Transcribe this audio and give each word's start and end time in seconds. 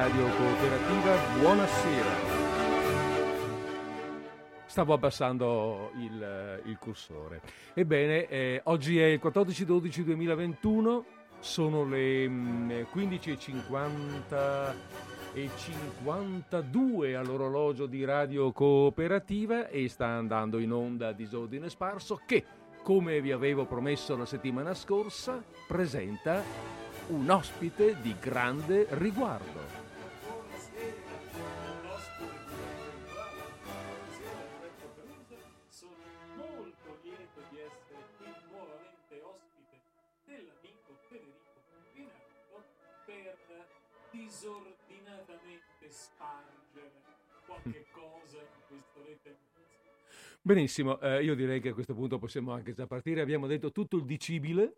di 0.00 0.06
Radio 0.06 0.26
Cooperativa, 0.28 1.14
buonasera. 1.40 2.10
Stavo 4.64 4.94
abbassando 4.94 5.90
il, 5.98 6.62
il 6.64 6.78
cursore. 6.78 7.42
Ebbene, 7.74 8.26
eh, 8.28 8.60
oggi 8.64 8.98
è 8.98 9.04
il 9.04 9.20
14-12-2021, 9.22 11.02
sono 11.40 11.84
le 11.84 12.26
15.50 12.26 13.58
mm, 13.68 14.16
e 15.34 15.50
52 15.54 17.14
all'orologio 17.14 17.84
di 17.84 18.02
Radio 18.02 18.52
Cooperativa 18.52 19.68
e 19.68 19.86
sta 19.88 20.06
andando 20.06 20.58
in 20.58 20.72
onda 20.72 21.12
Disordine 21.12 21.68
Sparso 21.68 22.22
che, 22.24 22.46
come 22.82 23.20
vi 23.20 23.32
avevo 23.32 23.66
promesso 23.66 24.16
la 24.16 24.24
settimana 24.24 24.72
scorsa, 24.72 25.44
presenta 25.68 26.42
un 27.08 27.28
ospite 27.28 27.96
di 28.00 28.14
grande 28.18 28.86
riguardo. 28.90 29.79
Spargere 46.00 46.92
qualche 47.44 47.86
cosa 47.90 48.38
in 48.38 48.62
questo 48.68 49.04
rete 49.04 49.38
Benissimo, 50.42 50.98
eh, 51.00 51.22
io 51.22 51.34
direi 51.34 51.60
che 51.60 51.68
a 51.68 51.74
questo 51.74 51.94
punto 51.94 52.18
possiamo 52.18 52.52
anche 52.52 52.72
già 52.72 52.86
partire. 52.86 53.20
Abbiamo 53.20 53.46
detto 53.46 53.72
tutto 53.72 53.98
il 53.98 54.06
dicibile 54.06 54.76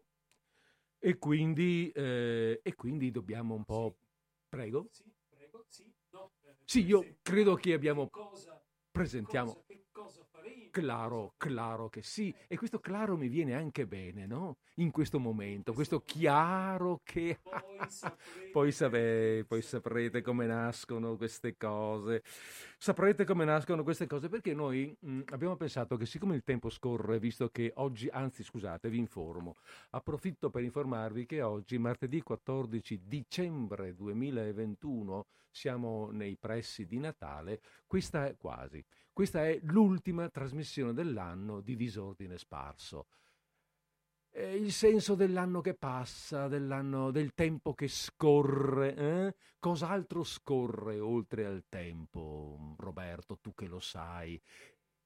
e 0.99 1.19
quindi, 1.19 1.89
eh, 1.95 2.59
e 2.61 2.75
quindi 2.75 3.13
dobbiamo 3.13 3.55
un 3.55 3.65
po'... 3.65 3.95
Sì. 3.97 4.07
Prego? 4.49 4.89
Sì, 4.91 5.05
prego, 5.29 5.65
sì, 5.69 5.91
no, 6.11 6.33
eh, 6.43 6.57
Sì, 6.65 6.85
io 6.85 7.17
credo 7.23 7.55
che 7.55 7.73
abbiamo... 7.75 8.09
cosa, 8.11 8.61
Presentiamo... 8.91 9.53
cosa? 9.55 9.72
Claro, 10.71 11.35
claro 11.37 11.91
che 11.91 12.03
sì. 12.03 12.35
E 12.47 12.57
questo 12.57 12.81
claro 12.81 13.17
mi 13.19 13.29
viene 13.29 13.55
anche 13.55 13.87
bene, 13.87 14.25
no? 14.27 14.57
In 14.77 14.91
questo 14.91 15.19
momento, 15.19 15.75
questo 15.75 16.01
chiaro 16.03 17.01
che... 17.05 17.41
Poi 18.51 18.73
saprete, 18.73 19.45
Poi, 19.47 19.61
saprete 19.61 20.23
come 20.23 20.47
nascono 20.47 21.17
queste 21.17 21.57
cose. 21.59 22.23
Saprete 22.79 23.25
come 23.25 23.45
nascono 23.45 23.83
queste 23.83 24.07
cose 24.07 24.29
perché 24.29 24.55
noi 24.55 24.97
mh, 24.99 25.21
abbiamo 25.27 25.57
pensato 25.57 25.97
che 25.97 26.07
siccome 26.07 26.37
il 26.37 26.43
tempo 26.43 26.71
scorre, 26.71 27.19
visto 27.19 27.49
che 27.51 27.73
oggi, 27.77 28.09
anzi 28.09 28.43
scusate, 28.43 28.89
vi 28.89 28.99
informo, 28.99 29.57
approfitto 29.91 30.51
per 30.51 30.63
informarvi 30.63 31.27
che 31.27 31.43
oggi, 31.43 31.77
martedì 31.79 32.23
14 32.23 33.01
dicembre 33.05 33.95
2021, 33.95 35.27
siamo 35.53 36.11
nei 36.11 36.37
pressi 36.37 36.87
di 36.87 36.99
Natale, 36.99 37.61
questa 37.87 38.27
è 38.27 38.37
quasi, 38.37 38.85
questa 39.13 39.47
è 39.47 39.61
l'ultima 39.65 40.29
trasmissione 40.31 40.93
dell'anno 40.95 41.61
di 41.61 41.77
Disordine 41.77 42.39
Sparso. 42.39 43.07
È 44.31 44.41
il 44.41 44.73
senso 44.73 45.15
dell'anno 45.15 45.61
che 45.61 45.75
passa, 45.75 46.49
dell'anno, 46.49 47.11
del 47.11 47.35
tempo 47.35 47.75
che 47.75 47.87
scorre. 47.87 48.95
eh? 48.97 49.35
Cos'altro 49.59 50.25
scorre 50.25 50.99
oltre 50.99 51.45
al 51.45 51.67
tempo, 51.69 52.75
Roberto, 52.79 53.37
tu 53.39 53.53
che 53.55 53.67
lo 53.67 53.79
sai? 53.79 54.41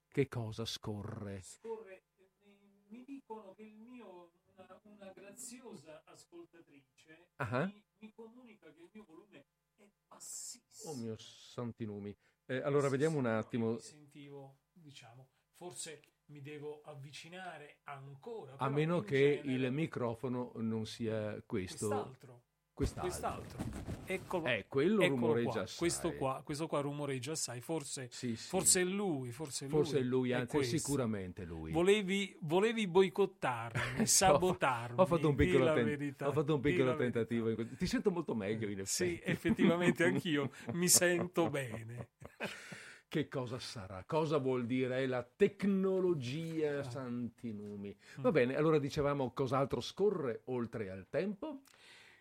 Che 0.07 0.29
cosa 0.29 0.65
scorre? 0.65 1.43
Scorre, 1.43 2.05
eh, 2.17 2.85
mi 2.87 3.03
dicono 3.05 3.53
che 3.55 3.65
il 3.65 3.77
mio, 3.77 4.31
una, 4.55 4.81
una 4.85 5.13
graziosa 5.13 6.03
ascoltatrice 6.07 7.27
Ah. 7.37 7.67
mi, 7.67 7.83
mi 7.99 8.13
comunica 8.13 8.73
che 8.73 8.81
il 8.81 8.89
mio 8.93 9.05
volume 9.05 9.45
è 9.77 9.89
bassissimo. 10.09 10.93
Oh 10.93 10.97
mio 10.97 11.17
santi 11.19 11.85
numi. 11.85 12.17
Eh, 12.47 12.57
allora, 12.59 12.89
vediamo 12.89 13.19
un 13.19 13.27
attimo. 13.27 13.73
Mi 13.73 13.81
sentivo, 13.81 14.59
diciamo, 14.73 15.29
forse 15.53 16.01
mi 16.27 16.41
devo 16.41 16.81
avvicinare 16.83 17.81
ancora. 17.85 18.57
A 18.57 18.69
meno 18.69 19.01
che 19.01 19.41
genere- 19.43 19.53
il 19.67 19.73
microfono 19.73 20.53
non 20.57 20.87
sia 20.87 21.41
questo. 21.45 21.89
Quest'altro. 21.89 22.45
Quest'altro. 22.77 23.09
Quest'altro. 23.09 23.65
Eccolo. 24.05 24.45
Eh, 24.45 24.67
quello 24.69 25.01
eccolo 25.01 25.21
rumoreggia 25.21 25.51
qua. 25.51 25.63
assai. 25.63 25.79
Questo 25.79 26.13
qua, 26.13 26.43
questo 26.45 26.67
qua 26.67 26.81
rumoreggia 26.83 27.33
assai. 27.33 27.63
Forse, 27.63 28.09
Sì, 28.11 28.37
sì. 28.37 28.49
forse 28.49 28.83
è 28.83 28.85
lui. 28.85 29.31
Forse 29.33 29.65
è 29.65 29.69
lui. 29.69 29.79
Forse 29.79 29.99
è 29.99 30.03
lui, 30.03 30.33
anzi, 30.35 30.57
questo. 30.57 30.77
sicuramente 30.77 31.45
lui. 31.45 31.73
Volevi, 31.73 32.37
volevi 32.41 32.87
boicottarmi, 32.87 34.05
sabotarmi. 34.07 35.01
Ho 35.01 35.07
fatto 35.07 35.29
un 35.31 35.35
piccolo, 35.35 35.73
ten- 35.73 36.15
fatto 36.17 36.55
un 36.55 36.61
piccolo 36.61 36.95
tentativo. 36.97 37.55
que- 37.55 37.77
Ti 37.77 37.87
sento 37.87 38.11
molto 38.11 38.35
meglio, 38.35 38.69
in 38.69 38.81
effetti. 38.81 39.17
Sì, 39.17 39.21
effettivamente 39.25 40.05
anch'io 40.05 40.51
mi 40.75 40.89
sento 40.91 41.49
bene. 41.49 42.09
Che 43.09 43.29
cosa 43.29 43.59
sarà? 43.59 44.05
Cosa 44.07 44.37
vuol 44.37 44.67
dire? 44.67 44.99
È 44.99 45.07
la 45.07 45.23
tecnologia, 45.25 46.83
santi 46.83 47.53
numi. 47.55 47.97
Va 48.17 48.31
bene, 48.33 48.55
allora 48.55 48.79
dicevamo 48.79 49.33
cos'altro 49.33 49.81
scorre 49.81 50.43
oltre 50.47 50.91
al 50.91 51.07
tempo? 51.09 51.63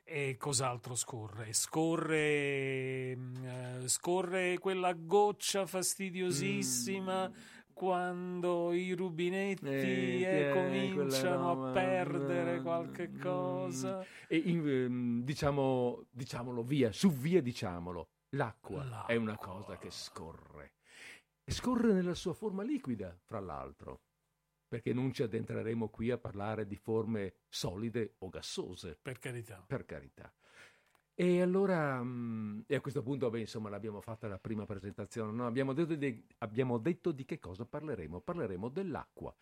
E 0.07 0.37
cos'altro 0.37 0.93
scorre? 0.95 1.51
Scorre, 1.53 3.15
mm, 3.15 3.45
eh, 3.45 3.87
scorre 3.87 4.59
quella 4.59 4.93
goccia 4.93 5.65
fastidiosissima 5.65 7.31
quando 7.73 8.71
i 8.71 8.93
rubinetti 8.93 9.65
Mm. 9.65 9.67
Eh, 9.67 10.21
eh, 10.21 10.49
eh, 10.49 10.53
cominciano 10.53 11.69
a 11.69 11.71
perdere 11.71 12.59
mm, 12.59 12.63
qualche 12.63 13.09
mm. 13.09 13.19
cosa. 13.19 14.05
E 14.27 14.37
in- 14.37 15.23
diciamo, 15.25 16.05
diciamolo 16.11 16.61
via, 16.63 16.91
su 16.91 17.09
via 17.09 17.41
diciamolo, 17.41 18.09
l'acqua 18.35 19.05
è 19.07 19.15
una 19.15 19.31
L'acqua. 19.31 19.53
cosa 19.53 19.77
che 19.77 19.89
scorre. 19.89 20.73
E 21.43 21.51
scorre 21.51 21.93
nella 21.93 22.13
sua 22.15 22.33
forma 22.33 22.61
liquida, 22.63 23.17
fra 23.23 23.39
l'altro, 23.39 24.01
perché 24.75 24.93
non 24.93 25.13
ci 25.13 25.23
addentreremo 25.23 25.87
qui 25.87 26.11
a 26.11 26.17
parlare 26.17 26.67
di 26.67 26.75
forme 26.75 27.35
solide 27.47 28.15
o 28.19 28.29
gassose. 28.29 28.97
Per 29.01 29.19
carità. 29.19 29.63
per 29.65 29.85
carità. 29.85 30.33
E 31.13 31.41
allora, 31.41 32.03
mm, 32.03 32.63
e 32.67 32.75
a 32.75 32.81
questo 32.81 33.01
punto, 33.01 33.29
beh, 33.29 33.39
insomma, 33.39 33.69
l'abbiamo 33.69 34.01
fatta 34.01 34.27
la 34.27 34.37
prima 34.37 34.65
presentazione, 34.65 35.31
no? 35.31 35.45
abbiamo, 35.45 35.71
detto 35.71 35.95
di, 35.95 36.27
abbiamo 36.39 36.77
detto 36.77 37.13
di 37.13 37.23
che 37.23 37.39
cosa 37.39 37.65
parleremo? 37.65 38.19
Parleremo 38.19 38.67
dell'acqua. 38.67 39.33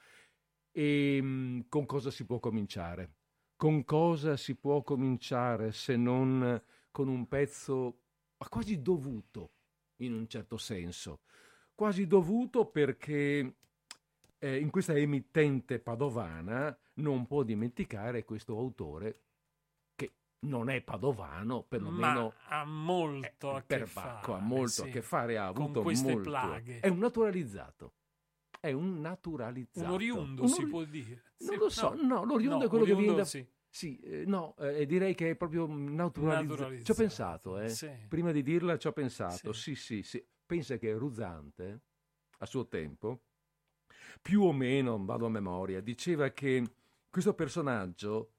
E 0.71 1.19
mm, 1.19 1.61
con 1.67 1.87
cosa 1.87 2.11
si 2.11 2.25
può 2.25 2.39
cominciare? 2.39 3.15
Con 3.55 3.83
cosa 3.85 4.37
si 4.37 4.55
può 4.55 4.83
cominciare 4.83 5.71
se 5.71 5.95
non 5.95 6.61
con 6.91 7.07
un 7.07 7.27
pezzo 7.27 8.01
ma 8.37 8.47
quasi 8.49 8.83
dovuto, 8.83 9.53
in 9.97 10.13
un 10.13 10.27
certo 10.27 10.57
senso? 10.57 11.21
Quasi 11.73 12.05
dovuto 12.05 12.67
perché 12.67 13.55
eh, 14.43 14.59
in 14.59 14.69
questa 14.69 14.93
emittente 14.93 15.79
padovana 15.79 16.77
non 16.95 17.25
può 17.25 17.43
dimenticare 17.43 18.25
questo 18.25 18.57
autore 18.57 19.21
che 19.95 20.13
non 20.39 20.69
è 20.69 20.81
padovano, 20.81 21.63
perlomeno 21.63 22.33
Ma 22.47 22.59
ha 22.59 22.65
molto 22.65 23.51
a 23.51 23.61
che 23.61 23.65
perbacco, 23.77 24.31
fare. 24.33 24.41
ha 24.43 24.45
molto 24.45 24.69
sì. 24.69 24.81
a 24.81 24.85
che 24.91 25.01
fare, 25.01 25.37
ha 25.37 25.51
con 25.53 25.63
avuto 25.63 25.81
queste 25.81 26.11
molto. 26.11 26.29
plaghe. 26.29 26.79
È 26.81 26.87
un 26.89 26.97
naturalizzato. 26.97 27.93
È 28.59 28.71
un 28.71 28.99
naturalizzato. 28.99 29.87
Un 29.87 29.93
oriundo 29.93 30.41
Un 30.41 30.47
si 30.49 30.61
ori- 30.61 30.69
può 30.69 30.83
dire. 30.83 31.23
Non 31.37 31.49
Sì, 31.49 31.55
lo 31.57 31.69
so, 31.69 31.93
no, 31.95 32.01
no, 32.03 32.23
l'oriundo 32.25 32.57
no, 32.59 32.63
è 32.65 32.67
quello 32.67 32.85
che 32.85 32.95
viene 32.95 33.15
da... 33.15 33.25
sì. 33.25 33.47
Sì, 33.69 33.97
eh, 34.01 34.23
no, 34.25 34.55
eh, 34.57 34.85
direi 34.85 35.15
che 35.15 35.31
è 35.31 35.35
proprio 35.35 35.65
naturalizzato. 35.67 36.55
Ci 36.55 36.91
ho 36.91 36.93
Naturalizzato, 36.93 36.93
pensato, 37.53 37.59
eh. 37.59 37.69
sì. 37.69 37.89
Prima 38.07 38.31
di 38.31 38.43
dirla 38.43 38.77
ci 38.77 38.87
ho 38.87 38.91
pensato. 38.91 39.51
Sì. 39.53 39.73
Sì, 39.75 40.01
sì, 40.01 40.03
sì. 40.03 40.27
Pensa 40.45 40.77
che 40.77 40.93
Ruzzante, 40.93 41.81
a 42.37 42.45
suo 42.45 42.67
tempo, 42.67 43.21
più 44.21 44.43
o 44.43 44.53
meno, 44.53 45.03
vado 45.03 45.25
a 45.25 45.29
memoria, 45.29 45.81
diceva 45.81 46.29
che 46.29 46.63
questo 47.09 47.33
personaggio, 47.33 48.33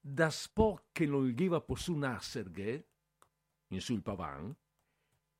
da 0.00 0.30
Spock 0.30 0.84
che 0.92 1.06
non 1.06 1.26
gli 1.26 1.48
va 1.48 1.64
su 1.74 1.94
Nasserghe, 1.94 2.86
in 3.68 3.80
sul 3.80 4.02
pavan, 4.02 4.54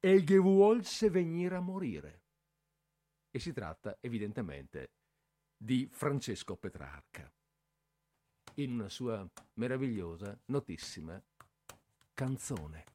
e 0.00 0.20
gli 0.20 0.38
volse 0.38 1.10
venire 1.10 1.56
a 1.56 1.60
morire. 1.60 2.22
E 3.30 3.38
si 3.38 3.52
tratta 3.52 3.98
evidentemente 4.00 4.90
di 5.56 5.88
Francesco 5.90 6.56
Petrarca, 6.56 7.30
in 8.54 8.72
una 8.72 8.88
sua 8.88 9.28
meravigliosa, 9.54 10.38
notissima 10.46 11.20
canzone. 12.14 12.94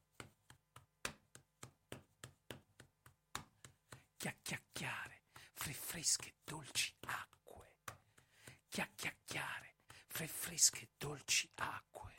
chiacchiacchiare 4.22 5.22
fra 5.52 5.72
fresche 5.72 6.34
dolci 6.52 6.94
acque. 7.06 7.76
Chiacchiacchiare 8.68 9.76
fra 10.06 10.26
fresche 10.26 10.90
dolci 10.98 11.50
acque. 11.54 12.12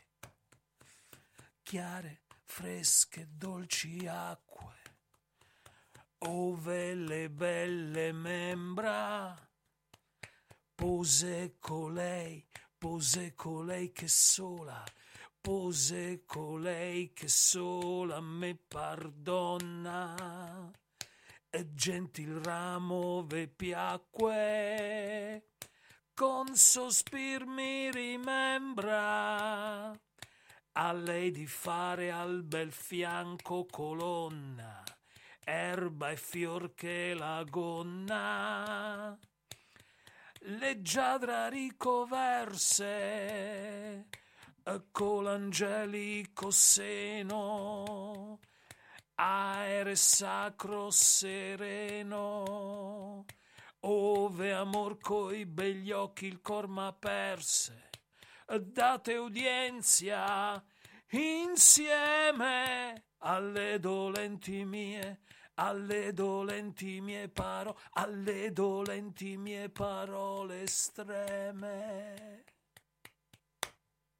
Chiare, 1.62 2.24
fresche 2.44 3.27
dolci 3.30 4.07
acque. 4.07 4.81
Ove 6.25 6.95
le 6.95 7.30
belle 7.30 8.12
membra 8.12 9.38
pose 10.74 11.57
colei, 11.59 12.44
pose 12.77 13.36
colei 13.36 13.91
che 13.91 14.07
sola 14.07 14.83
rispose 15.44 16.24
colei 16.25 17.12
che 17.12 17.27
sola 17.27 18.21
me 18.21 18.56
pardonna 18.56 20.15
e 21.55 21.75
gentil 21.75 22.41
ramo 22.41 23.23
ve 23.27 23.47
piacque. 23.47 25.44
Con 26.15 26.55
sospir 26.55 27.45
mi 27.45 27.91
rimembra. 27.91 29.91
A 30.75 30.91
lei 30.94 31.29
di 31.29 31.45
fare 31.45 32.11
al 32.11 32.41
bel 32.44 32.71
fianco 32.71 33.67
colonna 33.69 34.83
erba 35.45 36.09
e 36.09 36.15
fior 36.15 36.73
che 36.73 37.13
la 37.13 37.44
gonna. 37.47 39.15
Leggiadra 40.45 41.50
ricoverse 41.50 42.88
con 44.91 45.25
l'angelico 45.25 46.50
seno 46.50 48.39
aere 49.15 49.95
sacro 49.95 50.89
sereno 50.89 52.44
ove 53.81 54.54
amor 54.54 54.98
coi 55.00 55.45
begli 55.45 55.92
occhi 55.92 56.25
il 56.25 56.42
cor 56.42 56.68
m'aperse 56.68 57.89
date 58.60 59.15
udienza 59.15 60.63
insieme 61.10 63.06
alle 63.19 63.80
dolenti 63.80 64.65
mie 64.65 65.21
alle 65.56 66.13
dolenti 66.13 67.00
mie 67.00 67.30
parole 67.30 67.77
alle 67.92 68.51
dolenti 68.51 69.38
mie 69.38 69.69
parole 69.69 70.63
estreme. 70.63 72.44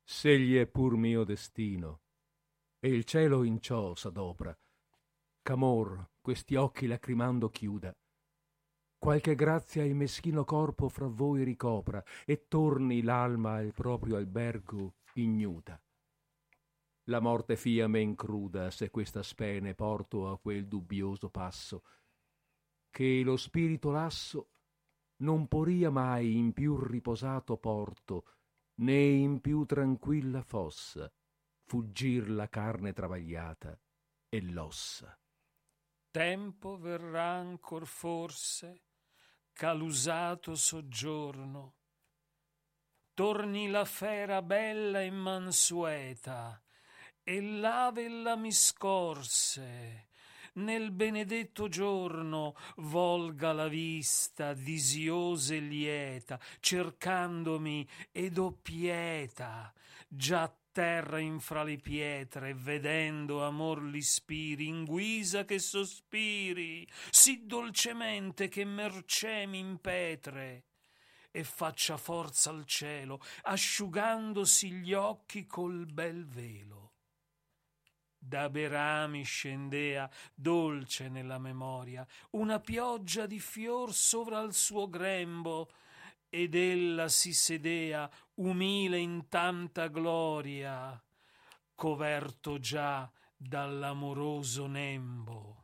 S'egli 0.04 0.58
è 0.58 0.68
pur 0.68 0.96
mio 0.96 1.24
destino 1.24 2.02
e 2.80 2.90
il 2.90 3.04
cielo 3.04 3.44
in 3.44 3.60
ciò 3.60 3.96
s'adopra 3.96 4.56
ch'amor 5.44 6.12
questi 6.22 6.56
occhi 6.56 6.88
lacrimando 6.88 7.50
chiuda 7.50 7.96
qualche 8.98 9.36
grazia 9.36 9.84
il 9.84 9.94
meschino 9.94 10.46
corpo 10.46 10.90
fra 10.90 11.08
voi 11.08 11.44
ricopra 11.44 12.04
e 12.26 12.48
torni 12.48 13.04
l'alma 13.04 13.56
al 13.56 13.74
proprio 13.74 14.16
albergo 14.16 14.96
ignuda 15.14 15.80
la 17.08 17.20
morte 17.20 17.58
fia 17.58 17.88
men 17.90 18.16
cruda 18.16 18.72
se 18.72 18.90
questa 18.90 19.24
spene 19.24 19.76
porto 19.76 20.30
a 20.30 20.40
quel 20.40 20.68
dubbioso 20.68 21.30
passo. 21.30 21.84
Che 22.90 23.22
lo 23.24 23.36
spirito 23.36 23.92
lasso 23.92 24.52
non 25.18 25.48
poria 25.48 25.90
mai 25.90 26.38
in 26.38 26.54
più 26.54 26.78
riposato 26.78 27.58
porto 27.58 28.36
né 28.76 29.02
in 29.02 29.42
più 29.42 29.66
tranquilla 29.66 30.42
fossa 30.42 31.12
fuggir 31.66 32.30
la 32.30 32.48
carne 32.50 32.94
travagliata 32.94 33.78
e 34.30 34.42
l'ossa 34.42 35.18
tempo 36.14 36.78
verrà 36.78 37.38
ancor 37.38 37.88
forse 37.88 38.84
ch'all'usato 39.52 40.54
soggiorno. 40.54 41.74
Torni 43.16 43.68
la 43.68 43.84
fera 43.84 44.44
bella 44.44 45.02
e 45.02 45.10
mansueta 45.10 46.62
e 47.24 47.42
l'avella 47.42 48.36
mi 48.36 48.52
scorse. 48.52 50.10
Nel 50.54 50.92
benedetto 50.92 51.68
giorno 51.68 52.54
volga 52.76 53.52
la 53.52 53.68
vista 53.68 54.54
disiosa 54.54 55.56
e 55.56 55.62
lieta 55.62 56.40
cercandomi 56.60 57.90
ed 58.12 58.38
ho 58.38 58.52
pieta 58.52 59.74
già 60.08 60.48
terra 60.74 61.20
infra 61.20 61.64
le 61.64 61.78
pietre 61.78 62.54
vedendo 62.56 63.46
amor 63.46 63.84
li 63.84 64.02
spiri 64.02 64.68
in 64.68 64.84
guisa 64.84 65.46
che 65.46 65.60
sospiri 65.60 66.86
sì 67.12 67.46
dolcemente 67.46 68.50
che 68.50 68.66
mercè 68.66 69.46
m'impetre 69.46 70.66
e 71.32 71.44
faccia 71.44 71.96
forza 71.98 72.50
al 72.50 72.66
cielo 72.66 73.22
asciugandosi 73.44 74.72
gli 74.72 74.94
occhi 74.94 75.46
col 75.46 75.86
bel 75.86 76.28
velo. 76.28 76.92
Da 78.18 78.50
berami 78.50 79.24
scendea 79.24 80.10
dolce 80.34 81.10
nella 81.10 81.40
memoria 81.40 82.06
una 82.32 82.60
pioggia 82.60 83.26
di 83.26 83.40
fior 83.40 83.94
sovra 83.94 84.42
il 84.42 84.54
suo 84.54 84.90
grembo 84.90 85.70
ed 86.30 86.56
ella 86.56 87.10
si 87.10 87.32
sedea 87.32 88.10
umile 88.36 88.98
in 88.98 89.28
tanta 89.28 89.88
gloria 89.88 91.02
coverto 91.76 92.60
già 92.60 93.10
dall'amoroso 93.36 94.68
nembo. 94.68 95.62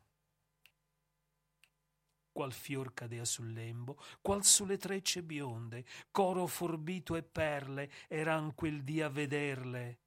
Qual 2.32 2.54
fior 2.54 2.94
cadea 2.94 3.26
sul 3.26 3.52
lembo 3.52 4.00
qual 4.22 4.46
sulle 4.46 4.78
trecce 4.78 5.24
bionde 5.24 5.84
coro 6.12 6.46
forbito 6.46 7.16
e 7.16 7.24
perle 7.24 7.92
eran 8.08 8.54
quel 8.56 8.84
dì 8.84 9.02
a 9.02 9.10
vederle. 9.10 10.00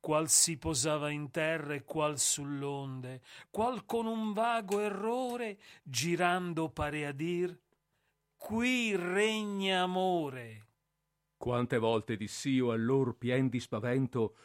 Qual 0.00 0.28
si 0.28 0.58
posava 0.58 1.10
in 1.10 1.30
terra 1.30 1.74
e 1.74 1.82
qual 1.82 2.18
sull'onde 2.18 3.22
qual 3.50 3.84
con 3.86 4.06
un 4.06 4.32
vago 4.32 4.80
errore 4.80 5.58
girando 5.82 6.68
pare 6.68 7.06
a 7.06 7.12
dir 7.12 7.58
qui 8.36 8.94
regna 8.94 9.82
amore 9.82 10.65
quante 11.36 11.78
volte 11.78 12.16
diss'io 12.16 12.72
allor 12.72 13.16
pien 13.16 13.48
di 13.48 13.60
spavento 13.60 14.36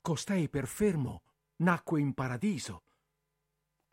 costei 0.00 0.48
per 0.48 0.66
fermo 0.66 1.22
nacque 1.56 2.00
in 2.00 2.14
paradiso. 2.14 2.84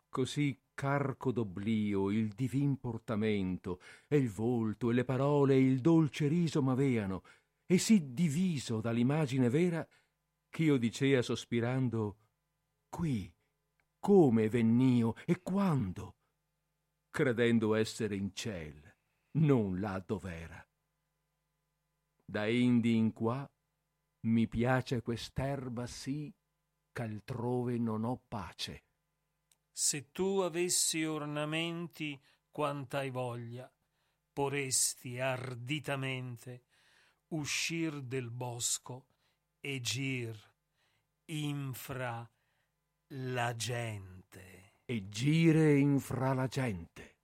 Così 0.08 0.58
carco 0.74 1.32
d'oblio 1.32 2.10
il 2.10 2.28
divin 2.28 2.78
portamento 2.78 3.80
e 4.06 4.16
il 4.16 4.30
volto 4.30 4.90
e 4.90 4.94
le 4.94 5.04
parole 5.04 5.54
e 5.54 5.60
il 5.60 5.80
dolce 5.80 6.28
riso 6.28 6.62
m'aveano 6.62 7.22
e 7.66 7.78
sì 7.78 8.12
diviso 8.12 8.80
dall'imagine 8.80 9.50
vera 9.50 9.86
ch'io 10.48 10.76
dicea 10.76 11.20
sospirando 11.20 12.16
qui 12.88 13.30
come 13.98 14.48
vennio 14.48 15.14
e 15.26 15.42
quando? 15.42 16.14
Credendo 17.10 17.74
essere 17.74 18.14
in 18.14 18.32
ciel 18.32 18.96
non 19.32 19.80
là 19.80 20.02
dov'era 20.06 20.67
da 22.30 22.46
indi 22.46 22.94
in 22.94 23.14
qua 23.14 23.50
mi 24.26 24.46
piace 24.48 25.00
quest'erba 25.00 25.86
sì 25.86 26.30
ch'altrove 26.92 27.78
non 27.78 28.04
ho 28.04 28.20
pace. 28.28 28.84
Se 29.72 30.12
tu 30.12 30.40
avessi 30.40 31.04
ornamenti 31.04 32.20
quant'hai 32.50 33.08
voglia 33.08 33.72
poresti 34.30 35.18
arditamente 35.18 36.64
uscir 37.28 38.02
del 38.02 38.30
bosco 38.30 39.06
e 39.60 39.80
gir 39.80 40.36
infra 41.30 42.30
la 43.12 43.56
gente. 43.56 44.74
E 44.84 45.08
gire 45.08 45.78
infra 45.78 46.34
la 46.34 46.46
gente 46.46 47.17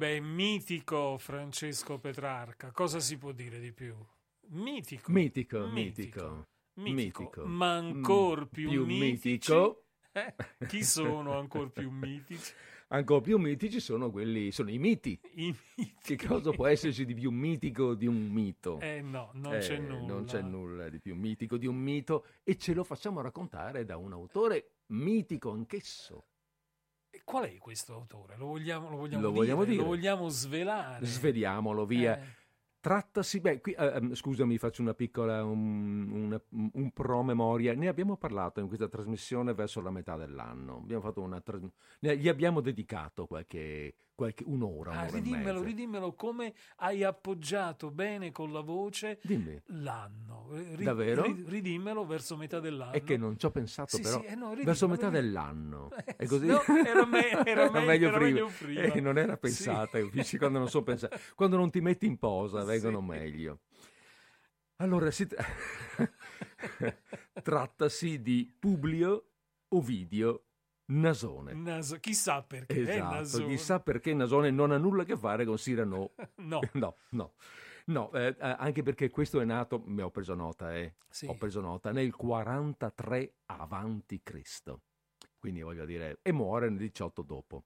beh, 0.00 0.20
mitico 0.20 1.18
Francesco 1.18 1.98
Petrarca, 1.98 2.70
cosa 2.72 3.00
si 3.00 3.18
può 3.18 3.32
dire 3.32 3.60
di 3.60 3.70
più? 3.70 3.94
Mitico. 4.48 5.12
Mitico, 5.12 5.66
mitico. 5.66 6.46
Mitico, 6.76 7.20
mitico. 7.20 7.44
ma 7.44 7.82
Mm, 7.82 8.02
più, 8.48 8.70
più 8.70 8.86
mitici. 8.86 9.52
mitico. 9.52 9.84
Eh, 10.12 10.34
Chi 10.66 10.82
sono 10.82 11.38
ancora 11.38 11.68
più 11.68 11.88
mitici? 11.90 12.52
Ancora 12.88 13.20
più 13.20 13.38
mitici 13.38 13.78
sono 13.78 14.10
quelli, 14.10 14.50
sono 14.50 14.70
i 14.70 14.78
miti. 14.78 15.20
I 15.34 15.54
Che 15.76 16.14
miti. 16.14 16.26
cosa 16.26 16.50
può 16.50 16.66
esserci 16.66 17.04
di 17.04 17.14
più 17.14 17.30
mitico 17.30 17.94
di 17.94 18.06
un 18.06 18.28
mito? 18.28 18.80
Eh 18.80 19.02
no, 19.02 19.30
non 19.34 19.54
Eh, 19.54 19.58
c'è 19.60 19.78
nulla. 19.78 20.12
Non 20.14 20.24
c'è 20.24 20.40
nulla 20.42 20.88
di 20.88 20.98
più 20.98 21.14
mitico 21.14 21.56
di 21.58 21.66
un 21.66 21.76
mito 21.76 22.24
e 22.42 22.56
ce 22.56 22.72
lo 22.74 22.82
facciamo 22.82 23.20
raccontare 23.20 23.84
da 23.84 23.96
un 23.98 24.12
autore 24.12 24.78
mitico 24.86 25.52
anch'esso. 25.52 26.24
Qual 27.30 27.44
è 27.44 27.56
questo 27.58 27.94
autore? 27.94 28.36
Lo 28.36 28.46
vogliamo, 28.46 28.90
lo 28.90 28.96
vogliamo, 28.96 29.22
Lo 29.22 29.30
dire? 29.30 29.40
vogliamo 29.40 29.64
dire? 29.64 29.76
Lo 29.76 29.84
vogliamo 29.84 30.28
svelare? 30.28 31.06
Sveliamolo 31.06 31.86
via. 31.86 32.18
Eh, 32.18 32.38
Trattasi, 32.80 33.40
beh, 33.40 33.60
qui, 33.60 33.72
eh, 33.72 33.84
ehm, 33.84 34.14
scusami, 34.14 34.56
faccio 34.56 34.80
una 34.80 34.94
piccola, 34.94 35.44
un, 35.44 36.10
una- 36.10 36.40
un 36.72 36.90
promemoria. 36.92 37.74
Ne 37.74 37.88
abbiamo 37.88 38.16
parlato 38.16 38.58
in 38.58 38.66
questa 38.68 38.88
trasmissione 38.88 39.52
verso 39.52 39.80
la 39.82 39.90
metà 39.90 40.16
dell'anno. 40.16 40.78
Abbiamo 40.78 41.02
fatto 41.02 41.20
una 41.20 41.40
gli 42.16 42.26
abbiamo 42.28 42.60
dedicato 42.62 43.26
qualche, 43.26 43.94
qualche 44.20 44.44
un'ora, 44.46 44.90
ah, 44.90 44.94
un'ora 45.02 45.06
e 45.08 45.10
ridimmelo, 45.12 45.62
ridimmelo 45.62 46.12
come 46.12 46.52
hai 46.76 47.02
appoggiato 47.04 47.90
bene 47.90 48.30
con 48.32 48.52
la 48.52 48.60
voce 48.60 49.18
Dimmi, 49.22 49.58
l'anno. 49.68 50.48
Ri- 50.74 50.84
Davvero? 50.84 51.22
ri- 51.22 51.42
ridimmelo 51.46 52.04
verso 52.04 52.36
metà 52.36 52.60
dell'anno. 52.60 52.92
è 52.92 53.02
che 53.02 53.16
non 53.16 53.38
ci 53.38 53.46
ho 53.46 53.50
pensato 53.50 53.96
Sì, 53.96 54.02
però 54.02 54.20
sì, 54.20 54.26
eh 54.26 54.34
no, 54.34 54.54
verso 54.54 54.86
ridimmelo, 54.86 54.88
metà 54.88 55.08
ridimmelo. 55.08 55.20
dell'anno. 55.26 55.88
Eh, 56.04 56.16
È 56.16 56.26
così? 56.26 56.46
no, 56.48 56.60
era 56.84 57.06
me- 57.06 57.30
era 57.46 57.70
meglio- 57.70 58.08
era 58.08 58.18
prima. 58.18 58.18
meglio 58.18 58.50
prima. 58.58 58.80
Eh, 58.82 59.00
non 59.00 59.16
era 59.16 59.32
Sì. 59.34 59.38
pensata, 59.40 59.98
capisci? 59.98 60.36
Quando 60.36 60.58
non 60.58 60.68
so 60.68 60.82
pensare. 60.82 61.18
Quando 61.34 61.56
non 61.56 61.70
ti 61.70 61.80
metti 61.80 62.04
in 62.04 62.18
posa 62.18 62.60
Sì. 62.60 62.66
vengono 62.66 63.00
meglio. 63.00 63.60
Allora, 64.76 65.10
si 65.10 65.26
tra- 65.26 65.44
trattasi 67.42 68.20
di 68.22 68.54
Publio 68.58 69.28
Ovidio 69.68 70.44
Nasone. 70.90 71.52
Naso- 71.54 71.98
chissà 71.98 72.42
perché. 72.42 72.74
è 72.74 72.80
Esatto, 72.80 73.14
Nasone. 73.14 73.46
chissà 73.48 73.80
perché 73.80 74.14
Nasone 74.14 74.50
non 74.50 74.70
ha 74.72 74.78
nulla 74.78 75.02
a 75.02 75.04
che 75.04 75.16
fare 75.16 75.44
con 75.44 75.56
Cyrano. 75.56 76.12
No, 76.36 76.60
No, 76.74 76.96
no. 77.10 77.32
No, 77.86 78.12
eh, 78.12 78.36
eh, 78.38 78.56
anche 78.58 78.82
perché 78.82 79.10
questo 79.10 79.40
è 79.40 79.44
nato, 79.44 79.82
mi 79.84 80.02
ho 80.02 80.10
preso 80.10 80.34
nota, 80.34 80.76
eh, 80.76 80.94
sì. 81.08 81.26
ho 81.26 81.36
preso 81.36 81.60
nota, 81.60 81.90
nel 81.90 82.14
43 82.14 83.34
avanti 83.46 84.20
Cristo. 84.22 84.82
Quindi 85.38 85.62
voglio 85.62 85.84
dire, 85.86 86.18
e 86.22 86.30
muore 86.32 86.68
nel 86.68 86.78
18 86.78 87.22
dopo. 87.22 87.64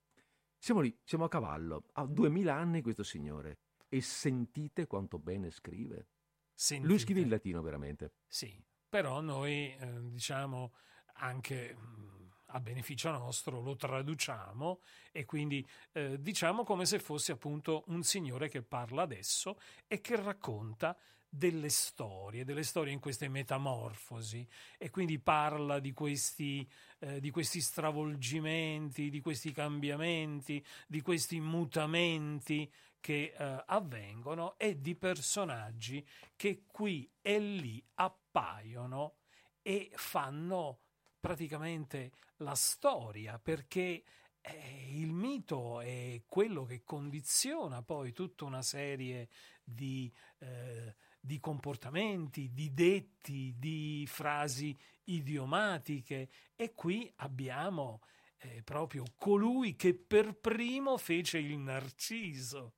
Siamo 0.57 0.81
lì, 0.81 0.97
siamo 1.05 1.25
a 1.25 1.29
cavallo, 1.29 1.85
ha 1.95 2.07
2000 2.07 2.55
anni 2.55 2.81
questo 2.81 3.03
signore. 3.03 3.59
E 3.89 4.01
sentite 4.01 4.87
quanto 4.87 5.19
bene 5.19 5.51
scrive. 5.51 6.09
Sentite. 6.55 6.89
Lui 6.89 6.99
scrive 6.99 7.21
in 7.21 7.29
latino 7.29 7.61
veramente. 7.61 8.13
Sì, 8.27 8.59
però 8.89 9.21
noi 9.21 9.75
eh, 9.79 10.01
diciamo 10.09 10.73
anche 11.17 11.75
mh, 11.75 12.24
a 12.55 12.61
beneficio 12.61 13.11
nostro 13.11 13.61
lo 13.61 13.77
traduciamo 13.77 14.81
e 15.13 15.25
quindi 15.25 15.67
eh, 15.93 16.21
diciamo 16.21 16.63
come 16.65 16.87
se 16.87 16.99
fosse 16.99 17.33
appunto 17.33 17.85
un 17.89 18.03
signore 18.03 18.49
che 18.49 18.63
parla 18.63 19.03
adesso 19.03 19.59
e 19.87 20.01
che 20.01 20.17
racconta 20.17 20.97
delle 21.29 21.69
storie, 21.69 22.45
delle 22.45 22.63
storie 22.63 22.93
in 22.93 23.01
queste 23.01 23.29
metamorfosi 23.29 24.47
e 24.79 24.91
quindi 24.91 25.19
parla 25.19 25.81
di 25.81 25.93
questi, 25.93 26.69
eh, 27.01 27.19
di 27.19 27.31
questi 27.31 27.61
stravolgimenti, 27.61 29.11
di 29.11 29.21
questi 29.21 29.51
cambiamenti, 29.51 30.65
di 30.87 31.01
questi 31.01 31.41
mutamenti 31.41 32.71
che 33.01 33.35
eh, 33.37 33.65
avvengono 33.67 34.55
e 34.59 34.81
di 34.81 34.95
personaggi 34.95 36.07
che 36.37 36.63
qui 36.69 37.11
e 37.21 37.39
lì 37.41 37.85
appaiono 37.95 39.17
e 39.61 39.91
fanno 39.95 40.84
praticamente 41.25 42.13
la 42.39 42.55
storia 42.55 43.39
perché 43.39 44.05
eh, 44.43 44.89
il 44.91 45.11
mito 45.11 45.81
è 45.81 46.21
quello 46.29 46.65
che 46.65 46.83
condiziona 46.85 47.81
poi 47.83 48.13
tutta 48.13 48.45
una 48.45 48.61
serie 48.61 49.31
di, 49.65 50.13
eh, 50.41 50.95
di 51.19 51.41
comportamenti, 51.41 52.53
di 52.53 52.75
detti, 52.75 53.55
di 53.57 54.05
frasi 54.07 54.79
idiomatiche 55.05 56.29
e 56.55 56.75
qui 56.75 57.11
abbiamo 57.17 58.03
eh, 58.37 58.63
proprio 58.63 59.05
colui 59.17 59.77
che 59.77 59.95
per 59.95 60.35
primo 60.35 60.99
fece 60.99 61.39
il 61.39 61.57
narciso. 61.57 62.75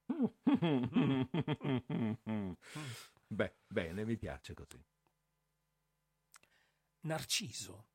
Beh, 3.27 3.55
bene, 3.67 4.05
mi 4.05 4.17
piace 4.17 4.55
così. 4.55 4.81
Narciso, 7.01 7.89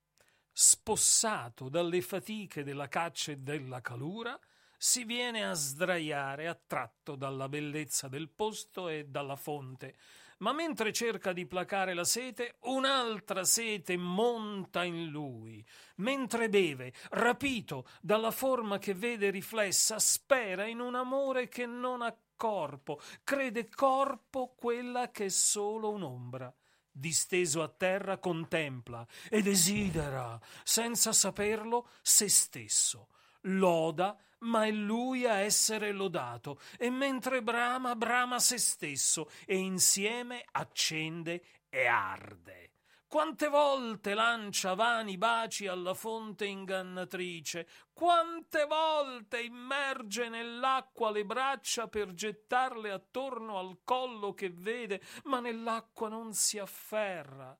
spossato 0.51 1.69
dalle 1.69 2.01
fatiche 2.01 2.63
della 2.63 2.87
caccia 2.87 3.31
e 3.31 3.37
della 3.37 3.81
calura, 3.81 4.39
si 4.77 5.03
viene 5.03 5.45
a 5.45 5.53
sdraiare 5.53 6.47
attratto 6.47 7.15
dalla 7.15 7.47
bellezza 7.47 8.07
del 8.07 8.29
posto 8.29 8.89
e 8.89 9.05
dalla 9.05 9.35
fonte, 9.35 9.95
ma 10.39 10.53
mentre 10.53 10.91
cerca 10.91 11.33
di 11.33 11.45
placare 11.45 11.93
la 11.93 12.03
sete, 12.03 12.55
un'altra 12.61 13.43
sete 13.43 13.95
monta 13.95 14.83
in 14.83 15.05
lui. 15.05 15.63
Mentre 15.97 16.49
beve, 16.49 16.93
rapito 17.11 17.87
dalla 18.01 18.31
forma 18.31 18.79
che 18.79 18.95
vede 18.95 19.29
riflessa, 19.29 19.99
spera 19.99 20.65
in 20.65 20.79
un 20.79 20.95
amore 20.95 21.47
che 21.47 21.67
non 21.67 22.01
ha 22.01 22.15
corpo, 22.35 22.99
crede 23.23 23.69
corpo 23.69 24.55
quella 24.55 25.11
che 25.11 25.25
è 25.25 25.29
solo 25.29 25.91
un'ombra 25.91 26.51
disteso 26.91 27.61
a 27.61 27.67
terra 27.67 28.17
contempla 28.17 29.05
e 29.29 29.41
desidera, 29.41 30.39
senza 30.63 31.13
saperlo, 31.13 31.89
se 32.01 32.29
stesso. 32.29 33.07
Loda, 33.45 34.17
ma 34.39 34.65
è 34.65 34.71
lui 34.71 35.25
a 35.25 35.39
essere 35.39 35.91
lodato, 35.91 36.59
e 36.77 36.89
mentre 36.89 37.41
brama, 37.41 37.95
brama 37.95 38.39
se 38.39 38.57
stesso, 38.57 39.29
e 39.45 39.57
insieme 39.57 40.45
accende 40.51 41.43
e 41.69 41.85
arde. 41.85 42.70
Quante 43.11 43.49
volte 43.49 44.13
lancia 44.13 44.73
vani 44.73 45.17
baci 45.17 45.67
alla 45.67 45.93
fonte 45.93 46.45
ingannatrice, 46.45 47.67
quante 47.91 48.63
volte 48.63 49.41
immerge 49.41 50.29
nell'acqua 50.29 51.11
le 51.11 51.25
braccia 51.25 51.89
per 51.89 52.13
gettarle 52.13 52.89
attorno 52.89 53.59
al 53.59 53.81
collo 53.83 54.33
che 54.33 54.49
vede, 54.49 55.01
ma 55.25 55.41
nell'acqua 55.41 56.07
non 56.07 56.33
si 56.33 56.57
afferra. 56.57 57.53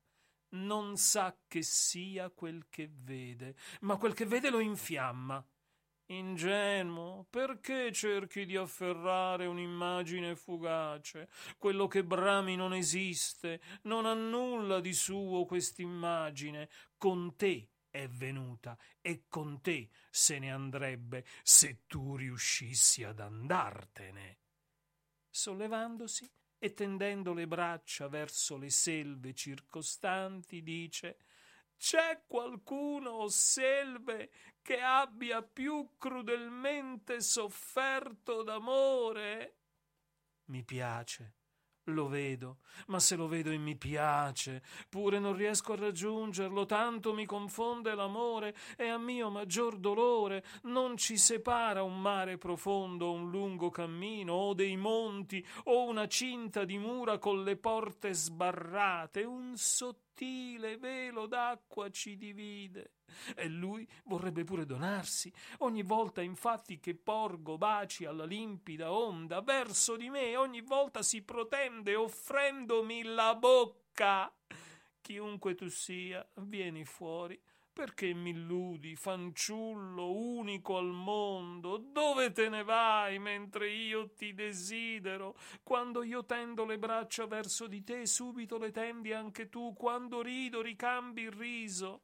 Non 0.52 0.96
sa 0.96 1.36
che 1.46 1.62
sia 1.62 2.30
quel 2.30 2.68
che 2.70 2.88
vede, 2.90 3.54
ma 3.80 3.98
quel 3.98 4.14
che 4.14 4.24
vede 4.24 4.48
lo 4.48 4.58
infiamma. 4.58 5.46
Ingenuo, 6.06 7.26
perché 7.30 7.90
cerchi 7.92 8.44
di 8.44 8.56
afferrare 8.56 9.46
un'immagine 9.46 10.36
fugace? 10.36 11.28
Quello 11.56 11.86
che 11.86 12.04
brami 12.04 12.56
non 12.56 12.74
esiste, 12.74 13.60
non 13.82 14.04
ha 14.04 14.12
nulla 14.12 14.80
di 14.80 14.92
suo 14.92 15.44
quest'immagine. 15.46 16.68
Con 16.98 17.34
te 17.36 17.70
è 17.88 18.08
venuta 18.08 18.76
e 19.00 19.24
con 19.28 19.60
te 19.60 19.90
se 20.10 20.38
ne 20.38 20.50
andrebbe 20.50 21.24
se 21.42 21.82
tu 21.86 22.16
riuscissi 22.16 23.04
ad 23.04 23.20
andartene. 23.20 24.38
Sollevandosi 25.30 26.30
e 26.58 26.74
tendendo 26.74 27.32
le 27.32 27.46
braccia 27.46 28.08
verso 28.08 28.56
le 28.56 28.70
selve 28.70 29.34
circostanti, 29.34 30.62
dice 30.62 31.18
c'è 31.82 32.22
qualcuno 32.28 33.10
o 33.10 33.28
selve 33.28 34.30
che 34.62 34.80
abbia 34.80 35.42
più 35.42 35.96
crudelmente 35.98 37.20
sofferto 37.20 38.44
d'amore? 38.44 39.56
Mi 40.44 40.62
piace, 40.62 41.38
lo 41.84 42.06
vedo, 42.06 42.58
ma 42.86 43.00
se 43.00 43.16
lo 43.16 43.26
vedo 43.26 43.50
e 43.50 43.58
mi 43.58 43.76
piace, 43.76 44.62
pure 44.88 45.18
non 45.18 45.34
riesco 45.34 45.72
a 45.72 45.76
raggiungerlo, 45.76 46.64
tanto 46.66 47.12
mi 47.12 47.26
confonde 47.26 47.94
l'amore 47.94 48.54
e 48.76 48.88
a 48.88 48.98
mio 48.98 49.30
maggior 49.30 49.78
dolore 49.78 50.44
non 50.62 50.96
ci 50.96 51.16
separa 51.16 51.82
un 51.82 52.00
mare 52.00 52.38
profondo, 52.38 53.12
un 53.12 53.30
lungo 53.30 53.70
cammino, 53.70 54.32
o 54.34 54.54
dei 54.54 54.76
monti, 54.76 55.44
o 55.64 55.88
una 55.88 56.06
cinta 56.06 56.64
di 56.64 56.78
mura 56.78 57.18
con 57.18 57.42
le 57.42 57.56
porte 57.56 58.12
sbarrate, 58.12 59.22
un 59.22 59.56
sottile 59.56 60.76
velo 60.76 61.26
d'acqua 61.26 61.90
ci 61.90 62.16
divide. 62.16 62.92
E 63.34 63.48
lui 63.48 63.86
vorrebbe 64.04 64.44
pure 64.44 64.64
donarsi. 64.64 65.32
Ogni 65.58 65.82
volta, 65.82 66.22
infatti, 66.22 66.80
che 66.80 66.94
porgo 66.94 67.58
baci 67.58 68.04
alla 68.04 68.24
limpida 68.24 68.92
onda 68.92 69.40
verso 69.40 69.96
di 69.96 70.10
me, 70.10 70.36
ogni 70.36 70.60
volta 70.60 71.02
si 71.02 71.22
protende 71.22 71.94
offrendomi 71.94 73.02
la 73.02 73.34
bocca. 73.34 74.32
Chiunque 75.00 75.54
tu 75.54 75.68
sia, 75.68 76.24
vieni 76.34 76.84
fuori, 76.84 77.40
perché 77.72 78.12
mi 78.12 78.30
illudi, 78.30 78.94
fanciullo 78.94 80.12
unico 80.12 80.76
al 80.76 80.92
mondo? 80.92 81.78
Dove 81.78 82.30
te 82.30 82.48
ne 82.48 82.62
vai 82.62 83.18
mentre 83.18 83.70
io 83.70 84.10
ti 84.10 84.34
desidero? 84.34 85.34
Quando 85.62 86.02
io 86.02 86.24
tendo 86.24 86.64
le 86.64 86.78
braccia 86.78 87.26
verso 87.26 87.66
di 87.66 87.82
te, 87.82 88.06
subito 88.06 88.58
le 88.58 88.70
tendi 88.70 89.12
anche 89.12 89.48
tu. 89.48 89.72
Quando 89.72 90.20
rido, 90.20 90.60
ricambi 90.60 91.22
il 91.22 91.32
riso. 91.32 92.02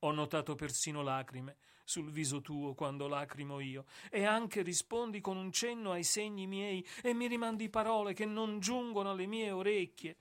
Ho 0.00 0.12
notato 0.12 0.54
persino 0.54 1.02
lacrime 1.02 1.56
sul 1.84 2.10
viso 2.10 2.40
tuo 2.40 2.74
quando 2.74 3.08
lacrimo 3.08 3.58
io, 3.58 3.84
e 4.10 4.24
anche 4.24 4.62
rispondi 4.62 5.20
con 5.20 5.36
un 5.36 5.50
cenno 5.50 5.90
ai 5.90 6.04
segni 6.04 6.46
miei 6.46 6.86
e 7.02 7.12
mi 7.12 7.26
rimandi 7.26 7.68
parole 7.68 8.14
che 8.14 8.26
non 8.26 8.60
giungono 8.60 9.10
alle 9.10 9.26
mie 9.26 9.50
orecchie. 9.50 10.16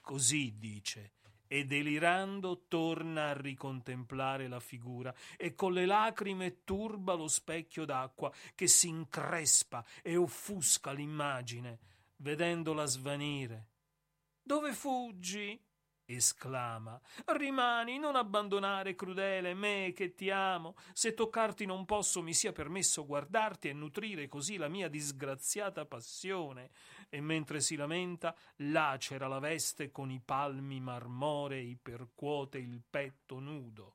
Così 0.00 0.56
dice 0.56 1.14
e 1.52 1.64
delirando 1.64 2.66
torna 2.68 3.30
a 3.30 3.40
ricontemplare 3.40 4.46
la 4.46 4.60
figura 4.60 5.12
e 5.36 5.56
con 5.56 5.72
le 5.72 5.84
lacrime 5.84 6.62
turba 6.62 7.14
lo 7.14 7.26
specchio 7.26 7.84
d'acqua 7.84 8.32
che 8.54 8.68
si 8.68 8.86
increspa 8.86 9.84
e 10.00 10.14
offusca 10.14 10.92
l'immagine, 10.92 11.80
vedendola 12.18 12.84
svanire. 12.84 13.66
Dove 14.40 14.72
fuggi? 14.72 15.60
Esclama. 16.14 17.00
Rimani, 17.26 17.98
non 17.98 18.16
abbandonare, 18.16 18.94
crudele, 18.94 19.54
me 19.54 19.92
che 19.94 20.14
ti 20.14 20.30
amo. 20.30 20.74
Se 20.92 21.14
toccarti 21.14 21.66
non 21.66 21.84
posso, 21.84 22.22
mi 22.22 22.34
sia 22.34 22.52
permesso 22.52 23.06
guardarti 23.06 23.68
e 23.68 23.72
nutrire 23.72 24.28
così 24.28 24.56
la 24.56 24.68
mia 24.68 24.88
disgraziata 24.88 25.84
passione. 25.84 26.70
E 27.08 27.20
mentre 27.20 27.60
si 27.60 27.76
lamenta, 27.76 28.34
lacera 28.56 29.26
la 29.26 29.38
veste 29.38 29.90
con 29.90 30.10
i 30.10 30.20
palmi 30.24 30.80
marmorei, 30.80 31.76
percuote 31.80 32.58
il 32.58 32.80
petto 32.88 33.38
nudo 33.38 33.94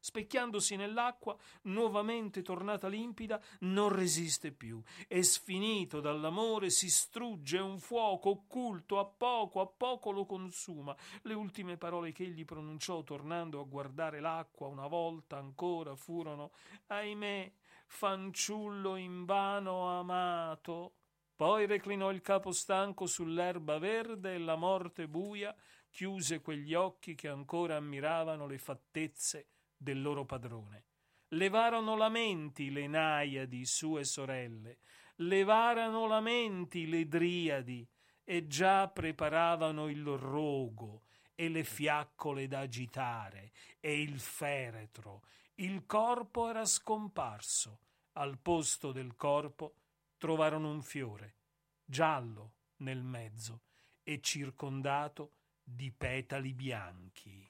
specchiandosi 0.00 0.76
nell'acqua, 0.76 1.36
nuovamente 1.62 2.42
tornata 2.42 2.88
limpida, 2.88 3.40
non 3.60 3.90
resiste 3.90 4.50
più 4.50 4.82
e 5.06 5.22
sfinito 5.22 6.00
dall'amore 6.00 6.70
si 6.70 6.88
strugge 6.88 7.58
un 7.58 7.78
fuoco 7.78 8.30
occulto, 8.30 8.98
a 8.98 9.04
poco 9.04 9.60
a 9.60 9.66
poco 9.66 10.10
lo 10.10 10.24
consuma. 10.24 10.96
Le 11.22 11.34
ultime 11.34 11.76
parole 11.76 12.12
che 12.12 12.24
egli 12.24 12.44
pronunciò 12.44 13.02
tornando 13.04 13.60
a 13.60 13.64
guardare 13.64 14.20
l'acqua 14.20 14.66
una 14.66 14.86
volta 14.86 15.36
ancora 15.36 15.94
furono 15.94 16.52
Ahimè, 16.86 17.52
fanciullo 17.86 18.96
invano 18.96 19.98
amato. 19.98 20.94
Poi 21.36 21.66
reclinò 21.66 22.10
il 22.10 22.20
capo 22.20 22.52
stanco 22.52 23.06
sull'erba 23.06 23.78
verde 23.78 24.34
e 24.34 24.38
la 24.38 24.56
morte 24.56 25.08
buia 25.08 25.54
chiuse 25.90 26.40
quegli 26.40 26.74
occhi 26.74 27.14
che 27.14 27.28
ancora 27.28 27.76
ammiravano 27.76 28.46
le 28.46 28.58
fattezze 28.58 29.46
del 29.80 30.02
loro 30.02 30.26
padrone. 30.26 30.84
Levarono 31.28 31.96
lamenti 31.96 32.70
le 32.70 32.86
Naiadi, 32.86 33.64
sue 33.64 34.04
sorelle, 34.04 34.80
levarono 35.16 36.06
lamenti 36.06 36.86
le 36.86 37.08
Driadi, 37.08 37.88
e 38.24 38.46
già 38.46 38.86
preparavano 38.88 39.88
il 39.88 40.04
rogo 40.04 41.04
e 41.34 41.48
le 41.48 41.64
fiaccole 41.64 42.46
da 42.46 42.60
agitare 42.60 43.50
e 43.80 44.00
il 44.02 44.20
feretro. 44.20 45.22
Il 45.54 45.86
corpo 45.86 46.48
era 46.48 46.64
scomparso. 46.64 47.80
Al 48.12 48.38
posto 48.38 48.92
del 48.92 49.16
corpo 49.16 49.74
trovarono 50.16 50.70
un 50.70 50.82
fiore, 50.82 51.36
giallo 51.84 52.54
nel 52.78 53.02
mezzo 53.02 53.62
e 54.02 54.20
circondato 54.20 55.32
di 55.62 55.90
petali 55.90 56.52
bianchi. 56.52 57.49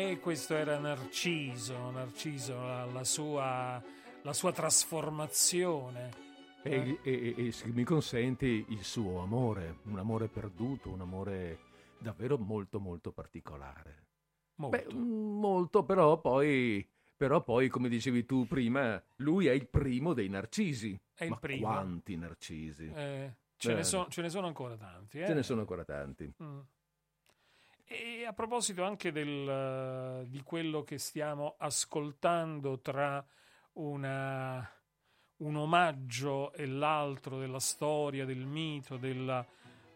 E 0.00 0.18
questo 0.18 0.54
era 0.54 0.78
Narciso, 0.78 1.90
Narciso, 1.90 2.54
la, 2.54 2.86
la, 2.86 3.04
sua, 3.04 3.82
la 4.22 4.32
sua, 4.32 4.50
trasformazione. 4.50 6.10
E, 6.62 6.98
e, 7.02 7.34
e, 7.36 7.52
se 7.52 7.66
mi 7.66 7.84
consenti, 7.84 8.64
il 8.68 8.82
suo 8.82 9.20
amore, 9.20 9.80
un 9.84 9.98
amore 9.98 10.28
perduto, 10.28 10.88
un 10.88 11.02
amore 11.02 11.58
davvero 11.98 12.38
molto 12.38 12.80
molto 12.80 13.12
particolare. 13.12 14.06
Molto. 14.54 14.78
Beh, 14.78 14.94
molto, 14.94 15.84
però 15.84 16.18
poi, 16.18 16.88
però 17.14 17.42
poi, 17.42 17.68
come 17.68 17.90
dicevi 17.90 18.24
tu 18.24 18.46
prima, 18.46 19.00
lui 19.16 19.48
è 19.48 19.52
il 19.52 19.68
primo 19.68 20.14
dei 20.14 20.30
narcisi. 20.30 20.98
È 21.14 21.24
il 21.24 21.30
Ma 21.30 21.36
primo. 21.36 21.66
quanti 21.66 22.16
narcisi? 22.16 22.90
Eh, 22.90 23.34
ce, 23.58 23.74
ne 23.74 23.84
so, 23.84 24.06
ce, 24.08 24.22
ne 24.22 24.30
sono 24.30 24.46
ancora 24.46 24.78
tanti. 24.78 25.20
Eh? 25.20 25.26
Ce 25.26 25.34
ne 25.34 25.42
sono 25.42 25.60
ancora 25.60 25.84
tanti. 25.84 26.32
Mm. 26.42 26.60
E 27.92 28.24
a 28.24 28.32
proposito 28.32 28.84
anche 28.84 29.10
del, 29.10 30.24
di 30.28 30.42
quello 30.44 30.84
che 30.84 30.96
stiamo 30.96 31.56
ascoltando 31.58 32.78
tra 32.78 33.26
una, 33.72 34.70
un 35.38 35.56
omaggio 35.56 36.52
e 36.52 36.66
l'altro 36.66 37.40
della 37.40 37.58
storia, 37.58 38.24
del 38.24 38.46
mito, 38.46 38.96
della 38.96 39.44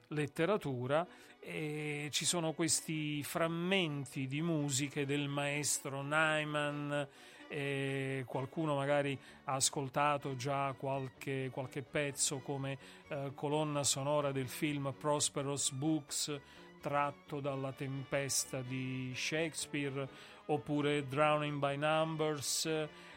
letteratura, 0.09 1.07
e 1.39 2.09
ci 2.11 2.25
sono 2.25 2.53
questi 2.53 3.23
frammenti 3.23 4.27
di 4.27 4.43
musiche 4.43 5.07
del 5.07 5.29
maestro 5.29 6.03
Nyman. 6.03 7.09
E 7.47 8.25
qualcuno 8.27 8.75
magari 8.75 9.17
ha 9.45 9.53
ascoltato 9.53 10.35
già 10.35 10.73
qualche, 10.73 11.49
qualche 11.53 11.83
pezzo 11.83 12.39
come 12.39 12.77
eh, 13.07 13.31
colonna 13.37 13.85
sonora 13.85 14.33
del 14.33 14.49
film 14.49 14.93
Prosperous 14.99 15.71
Books 15.71 16.41
tratto 16.85 17.41
dalla 17.41 17.73
tempesta 17.73 18.61
di 18.61 19.11
Shakespeare 19.17 20.07
oppure 20.45 21.09
Drowning 21.09 21.59
by 21.59 21.79
Numbers 21.79 22.67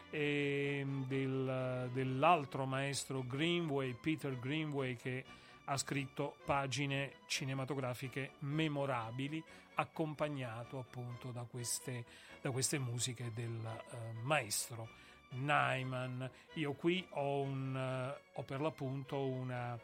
e 0.08 0.86
del, 1.06 1.90
dell'altro 1.92 2.64
maestro 2.64 3.22
Greenway, 3.26 3.92
Peter 3.92 4.38
Greenway, 4.38 4.96
che 4.96 5.22
ha 5.66 5.76
scritto 5.76 6.36
pagine 6.46 7.16
cinematografiche 7.26 8.36
memorabili 8.38 9.44
accompagnato 9.74 10.78
appunto 10.78 11.30
da 11.30 11.42
queste, 11.42 12.06
da 12.40 12.50
queste 12.50 12.78
musiche 12.78 13.32
del 13.34 13.50
uh, 13.52 14.18
maestro 14.22 14.88
Nyman. 15.32 16.30
Io 16.54 16.72
qui 16.72 17.06
ho, 17.10 17.42
un, 17.42 17.74
uh, 17.74 18.38
ho 18.38 18.42
per 18.44 18.62
l'appunto 18.62 19.26
una 19.26 19.78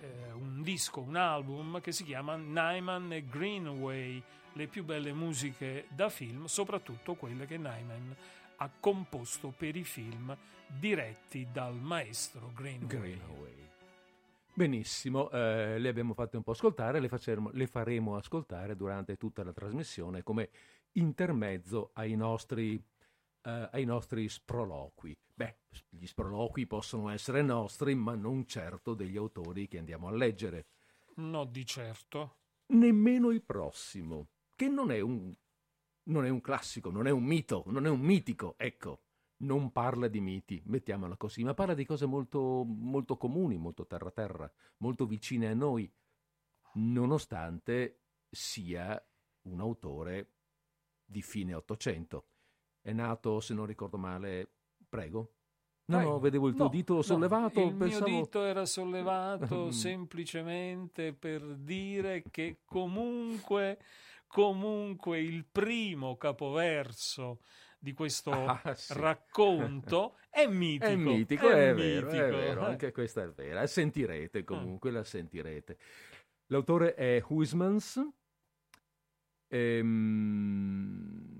eh, 0.00 0.32
un 0.32 0.62
disco, 0.62 1.00
un 1.00 1.16
album 1.16 1.80
che 1.80 1.92
si 1.92 2.04
chiama 2.04 2.36
Nyman 2.36 3.12
e 3.12 3.24
Greenway, 3.26 4.22
le 4.52 4.66
più 4.66 4.84
belle 4.84 5.12
musiche 5.12 5.86
da 5.88 6.08
film, 6.08 6.46
soprattutto 6.46 7.14
quelle 7.14 7.46
che 7.46 7.56
Nyman 7.56 8.16
ha 8.56 8.70
composto 8.80 9.52
per 9.56 9.76
i 9.76 9.84
film 9.84 10.36
diretti 10.66 11.46
dal 11.52 11.74
maestro 11.74 12.52
Greenway. 12.54 12.86
Greenway. 12.86 13.68
Benissimo, 14.54 15.30
eh, 15.30 15.78
le 15.78 15.88
abbiamo 15.88 16.14
fatte 16.14 16.38
un 16.38 16.42
po' 16.42 16.52
ascoltare, 16.52 16.98
le, 16.98 17.08
facciamo, 17.08 17.50
le 17.52 17.66
faremo 17.66 18.16
ascoltare 18.16 18.74
durante 18.74 19.16
tutta 19.16 19.44
la 19.44 19.52
trasmissione 19.52 20.22
come 20.22 20.48
intermezzo 20.92 21.90
ai 21.92 22.16
nostri, 22.16 22.82
eh, 23.42 23.68
ai 23.70 23.84
nostri 23.84 24.26
sproloqui. 24.28 25.14
Beh, 25.36 25.58
gli 25.90 26.06
sproloqui 26.06 26.66
possono 26.66 27.10
essere 27.10 27.42
nostri, 27.42 27.94
ma 27.94 28.14
non 28.14 28.46
certo 28.46 28.94
degli 28.94 29.18
autori 29.18 29.68
che 29.68 29.76
andiamo 29.76 30.08
a 30.08 30.12
leggere. 30.12 30.68
No, 31.16 31.44
di 31.44 31.66
certo. 31.66 32.38
Nemmeno 32.68 33.30
il 33.30 33.42
prossimo, 33.42 34.28
che 34.54 34.66
non 34.68 34.90
è 34.90 35.00
un, 35.00 35.30
non 36.04 36.24
è 36.24 36.30
un 36.30 36.40
classico, 36.40 36.90
non 36.90 37.06
è 37.06 37.10
un 37.10 37.22
mito, 37.22 37.64
non 37.66 37.84
è 37.84 37.90
un 37.90 38.00
mitico, 38.00 38.54
ecco 38.56 39.02
non 39.38 39.70
parla 39.70 40.08
di 40.08 40.20
miti, 40.20 40.62
mettiamola 40.64 41.18
così, 41.18 41.44
ma 41.44 41.52
parla 41.52 41.74
di 41.74 41.84
cose 41.84 42.06
molto, 42.06 42.64
molto 42.64 43.18
comuni, 43.18 43.58
molto 43.58 43.86
terra-terra, 43.86 44.50
molto 44.78 45.04
vicine 45.04 45.48
a 45.48 45.54
noi, 45.54 45.92
nonostante 46.76 48.04
sia 48.30 48.98
un 49.42 49.60
autore 49.60 50.36
di 51.04 51.20
fine 51.20 51.52
Ottocento. 51.52 52.28
È 52.80 52.92
nato, 52.92 53.40
se 53.40 53.52
non 53.52 53.66
ricordo 53.66 53.98
male, 53.98 54.55
prego. 54.96 55.30
No, 55.88 55.98
Prego. 55.98 56.10
no, 56.12 56.18
vedevo 56.18 56.48
il 56.48 56.54
tuo 56.54 56.64
No, 56.64 56.70
dito 56.70 56.94
no, 56.94 57.02
sollevato. 57.02 57.60
il 57.60 57.74
pensavo... 57.74 58.08
mio 58.08 58.20
dito 58.22 58.44
era 58.44 58.64
sollevato 58.64 59.70
semplicemente 59.70 61.12
per 61.12 61.42
dire 61.58 62.24
che 62.30 62.58
comunque, 62.64 63.78
comunque 64.26 65.20
il 65.20 65.44
primo 65.44 66.16
capoverso 66.16 67.40
di 67.78 67.92
questo 67.92 68.32
Ah, 68.32 68.74
sì. 68.74 68.94
racconto 68.94 70.16
è 70.28 70.46
mitico. 70.48 70.86
È 70.86 70.96
mitico, 70.96 71.48
è, 71.50 71.72
vero, 71.74 72.08
è 72.08 72.12
mitico. 72.14 72.36
vero, 72.36 72.64
anche 72.64 72.90
questa 72.90 73.22
è 73.22 73.28
vera. 73.28 73.60
La 73.60 73.66
sentirete 73.68 74.42
comunque, 74.44 74.90
la 74.90 75.04
sentirete. 75.04 75.78
L'autore 76.46 76.94
è 76.94 77.22
Huysmans, 77.28 78.00
ehm, 79.48 81.35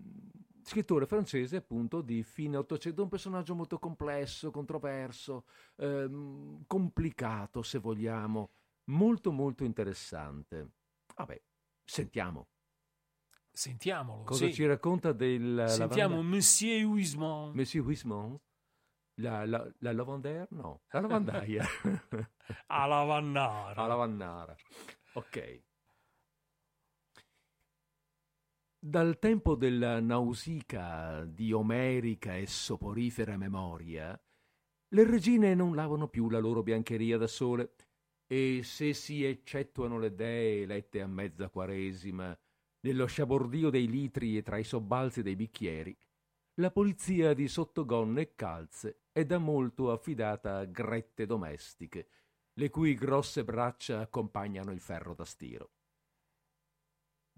scrittore 0.66 1.07
francese 1.07 1.57
appunto 1.57 2.00
di 2.02 2.24
fine 2.24 2.57
Ottocento, 2.57 3.02
un 3.02 3.09
personaggio 3.09 3.55
molto 3.55 3.79
complesso, 3.79 4.50
controverso, 4.50 5.44
ehm, 5.76 6.64
complicato 6.66 7.62
se 7.62 7.79
vogliamo, 7.79 8.50
molto 8.87 9.31
molto 9.31 9.62
interessante. 9.62 10.70
Vabbè, 11.14 11.40
sentiamo. 11.85 12.48
Sentiamolo. 13.52 14.24
Cosa 14.24 14.46
sì. 14.46 14.52
ci 14.52 14.66
racconta 14.66 15.12
del... 15.12 15.64
Sentiamo 15.68 16.16
lavanda- 16.16 16.37
Monsieur 16.37 16.85
Huisman. 16.85 17.52
Monsieur 17.55 17.87
Huysmans? 17.87 18.38
La, 19.20 19.46
la, 19.46 19.66
la 19.79 19.92
lavandaire? 19.92 20.48
No, 20.50 20.83
la 20.90 21.00
lavandaia. 21.00 21.64
a 22.66 22.87
Lavannara. 22.87 23.81
La 23.81 23.87
lavannara. 23.87 24.55
Ok. 25.14 25.62
Dal 28.79 29.19
tempo 29.19 29.57
della 29.57 30.01
nausica 30.01 31.25
di 31.25 31.51
omerica 31.53 32.37
e 32.37 32.47
soporifera 32.47 33.37
memoria, 33.37 34.19
le 34.89 35.05
regine 35.05 35.55
non 35.55 35.75
lavano 35.75 36.09
più 36.09 36.29
la 36.29 36.39
loro 36.39 36.62
biancheria 36.62 37.17
da 37.17 37.27
sole 37.27 37.75
e 38.27 38.61
se 38.62 38.93
si 38.93 39.25
eccettuano 39.25 39.99
le 39.99 40.15
dee 40.15 40.62
elette 40.62 41.01
a 41.01 41.07
mezza 41.07 41.49
quaresima 41.49 42.39
nello 42.81 43.07
sciabordio 43.07 43.71
dei 43.71 43.89
litri 43.89 44.37
e 44.37 44.43
tra 44.43 44.59
i 44.59 44.65
sobbalzi 44.65 45.23
dei 45.23 45.37
bicchieri, 45.37 45.97
la 46.61 46.71
polizia 46.71 47.35
di 47.35 47.49
sottogonne 47.49 48.21
e 48.21 48.35
calze 48.35 49.05
è 49.11 49.25
da 49.25 49.39
molto 49.39 49.91
affidata 49.91 50.59
a 50.59 50.65
grette 50.65 51.27
domestiche, 51.27 52.09
le 52.53 52.71
cui 52.71 52.95
grosse 52.95 53.43
braccia 53.43 54.01
accompagnano 54.01 54.71
il 54.71 54.81
ferro 54.81 55.15
da 55.15 55.25
stiro. 55.25 55.71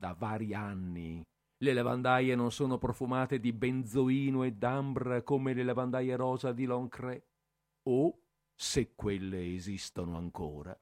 Da 0.00 0.14
vari 0.16 0.54
anni 0.54 1.20
le 1.60 1.72
lavandaie 1.72 2.36
non 2.36 2.52
sono 2.52 2.78
profumate 2.78 3.40
di 3.40 3.52
benzoino 3.52 4.44
e 4.44 4.52
d'ambra 4.52 5.22
come 5.22 5.54
le 5.54 5.64
lavandaie 5.64 6.14
rosa 6.14 6.52
di 6.52 6.66
Lancret, 6.66 7.26
o, 7.88 8.20
se 8.54 8.94
quelle 8.94 9.54
esistono 9.54 10.16
ancora, 10.16 10.78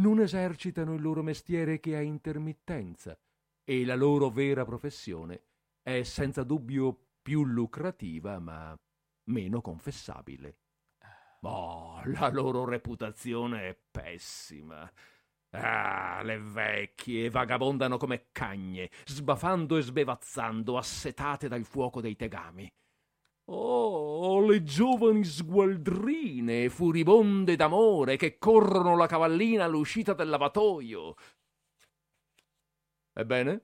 non 0.00 0.18
esercitano 0.18 0.94
il 0.94 1.02
loro 1.02 1.22
mestiere 1.22 1.78
che 1.78 1.94
a 1.94 2.00
intermittenza, 2.00 3.16
e 3.62 3.84
la 3.84 3.94
loro 3.94 4.28
vera 4.28 4.64
professione 4.64 5.44
è 5.80 6.02
senza 6.02 6.42
dubbio 6.42 7.10
più 7.22 7.44
lucrativa, 7.44 8.40
ma 8.40 8.76
meno 9.26 9.60
confessabile. 9.60 10.56
Oh, 11.42 12.02
la 12.06 12.28
loro 12.28 12.64
reputazione 12.64 13.68
è 13.68 13.78
pessima. 13.88 14.90
Ah, 15.54 16.22
le 16.24 16.38
vecchie 16.38 17.28
vagabondano 17.28 17.98
come 17.98 18.28
cagne, 18.32 18.90
sbafando 19.04 19.76
e 19.76 19.82
sbevazzando, 19.82 20.78
assetate 20.78 21.46
dal 21.48 21.64
fuoco 21.64 22.00
dei 22.00 22.16
tegami. 22.16 22.70
Oh, 23.46 24.40
le 24.46 24.62
giovani 24.62 25.24
sgualdrine, 25.24 26.70
furibonde 26.70 27.56
d'amore, 27.56 28.16
che 28.16 28.38
corrono 28.38 28.96
la 28.96 29.06
cavallina 29.06 29.64
all'uscita 29.64 30.14
del 30.14 30.30
lavatoio. 30.30 31.14
Ebbene? 33.14 33.62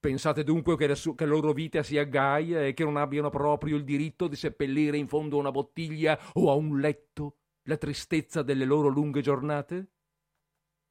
Pensate 0.00 0.44
dunque 0.44 0.76
che 0.76 0.86
la, 0.88 0.94
su- 0.94 1.14
che 1.14 1.26
loro 1.26 1.52
vita 1.52 1.82
sia 1.82 2.04
gaia 2.04 2.64
e 2.66 2.72
che 2.74 2.84
non 2.84 2.96
abbiano 2.96 3.30
proprio 3.30 3.76
il 3.76 3.84
diritto 3.84 4.28
di 4.28 4.36
seppellire 4.36 4.96
in 4.96 5.06
fondo 5.06 5.36
a 5.36 5.40
una 5.40 5.50
bottiglia 5.52 6.18
o 6.34 6.50
a 6.50 6.54
un 6.54 6.80
letto 6.80 7.36
la 7.64 7.76
tristezza 7.76 8.42
delle 8.42 8.64
loro 8.64 8.88
lunghe 8.88 9.20
giornate? 9.20 9.88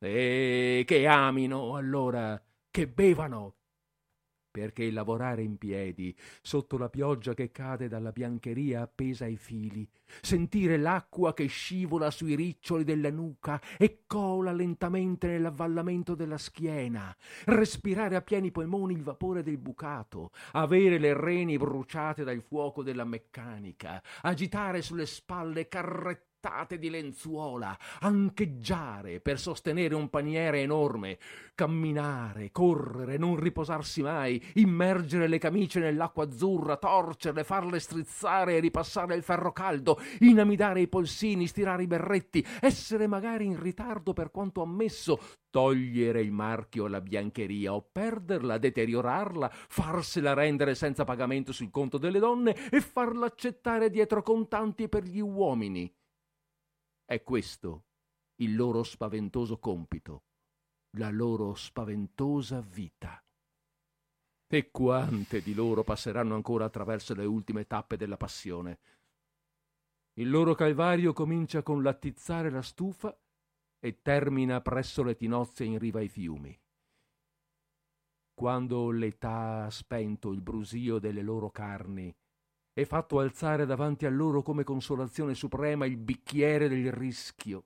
E 0.01 0.83
che 0.85 1.07
amino, 1.07 1.75
allora, 1.75 2.41
che 2.71 2.87
bevano, 2.87 3.55
perché 4.49 4.89
lavorare 4.91 5.43
in 5.43 5.57
piedi, 5.57 6.15
sotto 6.41 6.77
la 6.77 6.89
pioggia 6.89 7.33
che 7.33 7.51
cade 7.51 7.87
dalla 7.87 8.11
biancheria 8.11 8.81
appesa 8.81 9.25
ai 9.25 9.35
fili, 9.35 9.87
sentire 10.21 10.77
l'acqua 10.77 11.33
che 11.33 11.45
scivola 11.47 12.09
sui 12.11 12.35
riccioli 12.35 12.83
della 12.83 13.11
nuca 13.11 13.61
e 13.77 14.03
cola 14.07 14.51
lentamente 14.51 15.27
nell'avvallamento 15.27 16.15
della 16.15 16.37
schiena, 16.37 17.15
respirare 17.45 18.15
a 18.15 18.21
pieni 18.21 18.51
polmoni 18.51 18.93
il 18.93 19.03
vapore 19.03 19.43
del 19.43 19.57
bucato, 19.57 20.31
avere 20.53 20.97
le 20.97 21.13
reni 21.13 21.57
bruciate 21.57 22.23
dal 22.23 22.41
fuoco 22.41 22.83
della 22.83 23.05
meccanica, 23.05 24.01
agitare 24.21 24.81
sulle 24.81 25.05
spalle 25.05 25.67
carrettate 26.39 26.79
di 26.79 26.89
lenzuola, 26.89 27.77
ancheggiare 27.99 29.19
per 29.19 29.37
sostenere 29.37 29.93
un 29.93 30.09
paniere 30.09 30.61
enorme, 30.61 31.17
camminare, 31.53 32.51
correre, 32.51 33.17
non 33.17 33.35
riposarsi 33.35 34.01
mai, 34.01 34.41
immergere 34.55 35.27
le 35.27 35.37
camicie 35.37 35.79
nell'acqua 35.81 36.23
azzurra, 36.23 36.77
torcerle, 36.77 37.43
farle 37.43 37.79
strizzare 37.79 38.55
e 38.55 38.59
ripassare 38.59 39.15
il 39.15 39.23
ferro 39.23 39.51
caldo, 39.51 39.99
inamidare 40.19 40.81
i 40.81 40.87
polsini, 40.87 41.45
stirare 41.45 41.83
i 41.83 41.87
berretti, 41.87 42.45
essere 42.61 43.05
magari 43.07 43.45
in 43.45 43.61
ritardo 43.61 44.13
per 44.13 44.31
quanto 44.31 44.61
ammesso, 44.61 45.19
togliere 45.49 46.21
il 46.21 46.31
marchio 46.31 46.85
alla 46.85 47.01
biancheria 47.01 47.73
o 47.73 47.85
perderla, 47.91 48.57
deteriorarla, 48.57 49.49
farsela 49.51 50.33
rendere 50.33 50.73
senza 50.75 51.03
pagamento 51.03 51.51
sul 51.51 51.71
conto 51.71 51.97
delle 51.97 52.19
donne 52.19 52.55
e 52.69 52.79
farla 52.79 53.25
accettare 53.25 53.89
dietro 53.89 54.21
contanti 54.21 54.87
per 54.87 55.03
gli 55.03 55.19
uomini. 55.19 55.91
È 57.09 57.23
questo 57.23 57.85
il 58.35 58.55
loro 58.55 58.83
spaventoso 58.83 59.57
compito, 59.57 60.25
la 60.97 61.09
loro 61.09 61.55
spaventosa 61.55 62.61
vita. 62.61 63.19
E 64.45 64.69
quante 64.69 65.41
di 65.41 65.55
loro 65.55 65.83
passeranno 65.83 66.35
ancora 66.35 66.65
attraverso 66.65 67.15
le 67.15 67.25
ultime 67.25 67.65
tappe 67.65 67.97
della 67.97 68.15
passione? 68.15 68.79
Il 70.19 70.29
loro 70.29 70.53
calvario 70.53 71.11
comincia 71.11 71.63
con 71.63 71.81
l'attizzare 71.81 72.51
la 72.51 72.61
stufa 72.61 73.19
e 73.79 74.03
termina 74.03 74.61
presso 74.61 75.01
le 75.01 75.15
tinozze 75.15 75.63
in 75.63 75.79
riva 75.79 75.97
ai 75.97 76.09
fiumi. 76.09 76.55
Quando 78.35 78.91
l'età 78.91 79.65
ha 79.65 79.71
spento 79.71 80.31
il 80.31 80.41
brusio 80.41 80.99
delle 80.99 81.23
loro 81.23 81.49
carni 81.49 82.15
e 82.79 82.85
fatto 82.85 83.19
alzare 83.19 83.65
davanti 83.65 84.05
a 84.05 84.09
loro 84.09 84.41
come 84.41 84.63
consolazione 84.63 85.33
suprema 85.33 85.85
il 85.85 85.97
bicchiere 85.97 86.67
del 86.69 86.91
rischio, 86.91 87.65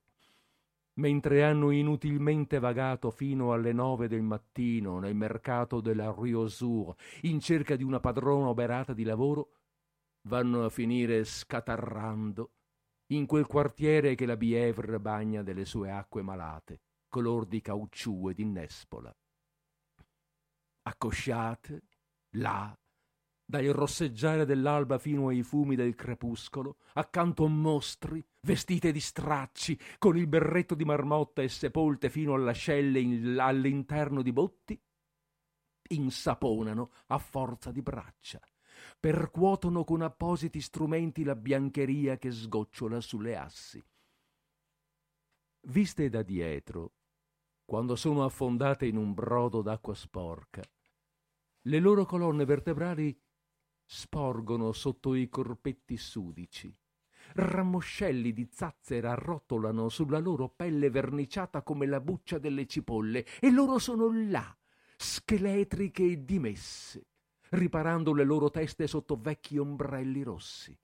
mentre 0.95 1.43
hanno 1.43 1.71
inutilmente 1.71 2.59
vagato 2.59 3.11
fino 3.11 3.53
alle 3.53 3.73
nove 3.73 4.07
del 4.07 4.21
mattino 4.21 4.99
nel 4.99 5.15
mercato 5.15 5.81
della 5.81 6.09
Rue 6.09 6.31
Ausur 6.31 6.95
in 7.21 7.39
cerca 7.39 7.75
di 7.75 7.83
una 7.83 7.99
padrona 7.99 8.47
oberata 8.47 8.93
di 8.93 9.03
lavoro, 9.03 9.51
vanno 10.27 10.65
a 10.65 10.69
finire 10.69 11.23
scatarrando 11.23 12.51
in 13.07 13.25
quel 13.25 13.45
quartiere 13.45 14.15
che 14.15 14.25
la 14.25 14.37
Bièvre 14.37 14.99
bagna 14.99 15.43
delle 15.43 15.65
sue 15.65 15.91
acque 15.91 16.21
malate, 16.21 16.81
color 17.07 17.45
di 17.45 17.61
caucciù 17.61 18.29
e 18.29 18.33
di 18.33 18.45
nespola. 18.45 19.15
Accosciate, 20.85 21.83
là, 22.37 22.75
dal 23.45 23.65
rosseggiare 23.65 24.45
dell'alba 24.45 24.97
fino 24.97 25.27
ai 25.27 25.43
fumi 25.43 25.75
del 25.75 25.95
crepuscolo, 25.95 26.77
accanto 26.93 27.45
a 27.45 27.49
mostri, 27.49 28.25
vestite 28.41 28.91
di 28.91 28.99
stracci, 28.99 29.77
con 29.97 30.17
il 30.17 30.27
berretto 30.27 30.75
di 30.75 30.85
marmotta 30.85 31.41
e 31.41 31.49
sepolte 31.49 32.09
fino 32.09 32.33
all'ascelle 32.33 32.99
in, 32.99 33.37
all'interno 33.39 34.21
di 34.21 34.31
botti, 34.31 34.81
insaponano 35.89 36.91
a 37.07 37.17
forza 37.17 37.71
di 37.71 37.81
braccia, 37.81 38.39
percuotono 38.99 39.83
con 39.83 40.01
appositi 40.01 40.61
strumenti 40.61 41.23
la 41.23 41.35
biancheria 41.35 42.17
che 42.17 42.31
sgocciola 42.31 43.01
sulle 43.01 43.35
assi. 43.35 43.83
Viste 45.65 46.09
da 46.09 46.23
dietro, 46.23 46.93
quando 47.65 47.95
sono 47.95 48.25
affondate 48.25 48.85
in 48.85 48.97
un 48.97 49.13
brodo 49.13 49.61
d'acqua 49.61 49.93
sporca, 49.93 50.61
le 51.65 51.79
loro 51.79 52.05
colonne 52.05 52.43
vertebrali 52.43 53.17
sporgono 53.85 54.71
sotto 54.71 55.13
i 55.13 55.29
corpetti 55.29 55.97
sudici. 55.97 56.75
Rammoscelli 57.35 58.33
di 58.33 58.47
zazzera 58.51 59.11
arrotolano 59.11 59.89
sulla 59.89 60.19
loro 60.19 60.49
pelle 60.49 60.89
verniciata 60.89 61.61
come 61.61 61.85
la 61.85 61.99
buccia 61.99 62.37
delle 62.37 62.67
cipolle 62.67 63.25
e 63.39 63.49
loro 63.49 63.79
sono 63.79 64.11
là, 64.11 64.55
scheletriche 64.97 66.03
e 66.03 66.23
dimesse, 66.25 67.07
riparando 67.49 68.13
le 68.13 68.23
loro 68.23 68.49
teste 68.49 68.87
sotto 68.87 69.15
vecchi 69.15 69.57
ombrelli 69.57 70.21
rossi, 70.23 70.77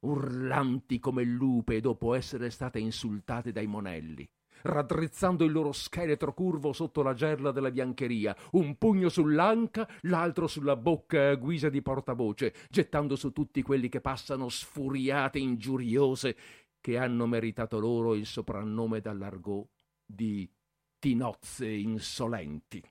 urlanti 0.00 0.98
come 0.98 1.24
lupe 1.24 1.80
dopo 1.80 2.14
essere 2.14 2.50
state 2.50 2.78
insultate 2.78 3.52
dai 3.52 3.66
monelli 3.66 4.28
raddrizzando 4.62 5.44
il 5.44 5.52
loro 5.52 5.72
scheletro 5.72 6.34
curvo 6.34 6.72
sotto 6.72 7.02
la 7.02 7.14
gerla 7.14 7.50
della 7.50 7.70
biancheria, 7.70 8.36
un 8.52 8.76
pugno 8.76 9.08
sull'anca, 9.08 9.88
l'altro 10.02 10.46
sulla 10.46 10.76
bocca 10.76 11.30
a 11.30 11.34
guisa 11.34 11.68
di 11.68 11.82
portavoce, 11.82 12.54
gettando 12.70 13.16
su 13.16 13.32
tutti 13.32 13.62
quelli 13.62 13.88
che 13.88 14.00
passano 14.00 14.48
sfuriate, 14.48 15.38
ingiuriose, 15.38 16.36
che 16.80 16.96
hanno 16.96 17.26
meritato 17.26 17.78
loro 17.78 18.14
il 18.14 18.26
soprannome 18.26 19.00
dall'argot 19.00 19.68
di 20.04 20.50
tinozze 20.98 21.68
insolenti. 21.68 22.82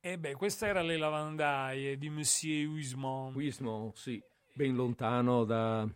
E 0.00 0.16
beh, 0.16 0.34
queste 0.34 0.66
erano 0.66 0.86
le 0.86 0.96
lavandaie 0.96 1.98
di 1.98 2.08
Monsieur 2.08 2.68
Huismont. 2.68 3.34
Huismont, 3.34 3.96
sì, 3.96 4.22
ben 4.54 4.76
lontano 4.76 5.44
da, 5.44 5.88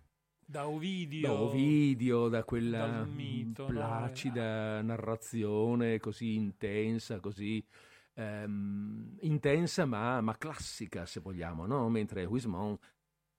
da 0.44 0.66
Ovidio, 0.66 1.28
da, 1.28 1.40
Ovidio, 1.40 2.28
da 2.28 2.42
quella 2.42 3.04
mito, 3.04 3.66
placida 3.66 4.80
no? 4.80 4.88
narrazione 4.88 6.00
così 6.00 6.34
intensa, 6.34 7.20
così 7.20 7.64
ehm, 8.14 9.18
intensa 9.20 9.84
ma, 9.84 10.20
ma, 10.20 10.36
classica 10.36 11.06
se 11.06 11.20
vogliamo, 11.20 11.64
no? 11.66 11.88
mentre 11.88 12.24
Huismont 12.24 12.80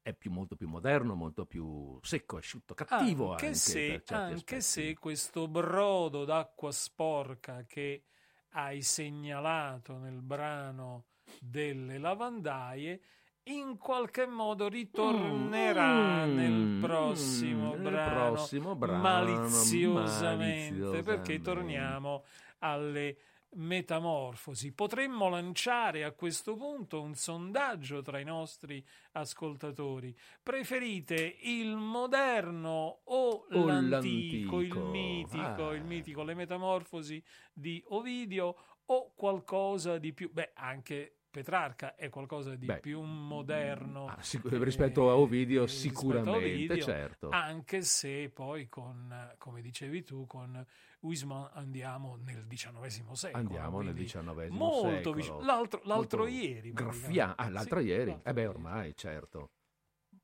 è 0.02 0.14
più, 0.14 0.32
molto 0.32 0.56
più 0.56 0.70
moderno, 0.70 1.14
molto 1.14 1.46
più 1.46 2.00
secco, 2.02 2.38
asciutto, 2.38 2.74
cattivo 2.74 3.32
anche, 3.32 3.48
anche, 3.48 3.58
se, 3.58 4.04
anche 4.08 4.62
se 4.62 4.94
questo 4.98 5.50
brodo 5.50 6.24
d'acqua 6.24 6.72
sporca 6.72 7.66
che 7.66 8.06
hai 8.54 8.82
segnalato 8.82 9.98
nel 9.98 10.22
brano 10.22 11.06
delle 11.40 11.98
lavandaie 11.98 13.02
in 13.48 13.78
qualche 13.78 14.26
modo 14.26 14.70
ritornerà 14.70 16.26
mm, 16.26 16.36
nel, 16.36 16.80
prossimo, 16.80 17.76
mm, 17.76 17.84
brano, 17.84 18.20
nel 18.22 18.32
prossimo 18.32 18.76
brano 18.76 19.02
maliziosamente, 19.02 20.38
maliziosamente. 20.38 21.04
perché 21.04 21.42
torniamo 21.42 22.24
alle 22.60 23.18
metamorfosi. 23.56 24.72
Potremmo 24.74 25.30
lanciare 25.30 26.04
a 26.04 26.12
questo 26.12 26.56
punto 26.56 27.02
un 27.02 27.16
sondaggio 27.16 28.02
tra 28.02 28.20
i 28.20 28.24
nostri 28.24 28.84
ascoltatori. 29.14 30.16
Preferite 30.42 31.38
il 31.42 31.76
moderno 31.76 33.02
o, 33.04 33.46
O 33.52 33.66
l'antico, 33.66 34.62
il 34.62 34.68
l'antico? 34.70 34.90
mitico, 34.90 35.68
Ah. 35.70 35.76
il 35.76 35.84
mitico, 35.84 36.24
le 36.24 36.34
metamorfosi 36.34 37.24
di 37.52 37.84
Ovidio 37.88 38.56
o 38.86 39.14
qualcosa 39.16 39.98
di 39.98 40.14
più, 40.14 40.32
beh, 40.32 40.52
anche 40.56 41.18
Petrarca 41.34 41.96
è 41.96 42.10
qualcosa 42.10 42.54
di 42.56 42.68
Beh, 42.68 42.80
più 42.80 43.02
moderno 43.02 44.06
Ah, 44.06 44.22
sic- 44.22 44.46
rispetto 44.52 45.10
a 45.10 45.16
Ovidio 45.16 45.64
eh, 45.64 45.66
rispetto 45.66 45.88
a 45.90 46.00
sicuramente, 46.00 46.30
Ovidio, 46.38 46.78
certo. 46.84 47.30
anche 47.30 47.82
se 47.82 48.30
poi 48.30 48.70
con, 48.70 49.34
come 49.40 49.62
dicevi 49.62 50.04
tu, 50.04 50.28
con 50.28 50.64
Huysmans 51.08 51.50
andiamo 51.54 52.16
nel 52.24 52.46
XIX 52.48 53.12
secolo. 53.12 53.38
Andiamo 53.44 53.82
nel 53.82 53.94
XIX 53.94 54.48
molto 54.50 54.90
secolo. 54.90 55.14
vicino. 55.16 55.42
L'altro, 55.42 55.82
l'altro 55.84 56.20
Molto 56.24 56.34
ieri. 56.34 56.72
Graffia- 56.72 57.36
ah, 57.36 57.50
l'altro 57.50 57.80
Sì, 57.82 57.86
ieri. 57.88 58.12
l'altro 58.12 58.30
Eh 58.30 58.34
beh, 58.34 58.42
ieri. 58.42 58.54
ormai, 58.54 58.96
certo. 58.96 59.50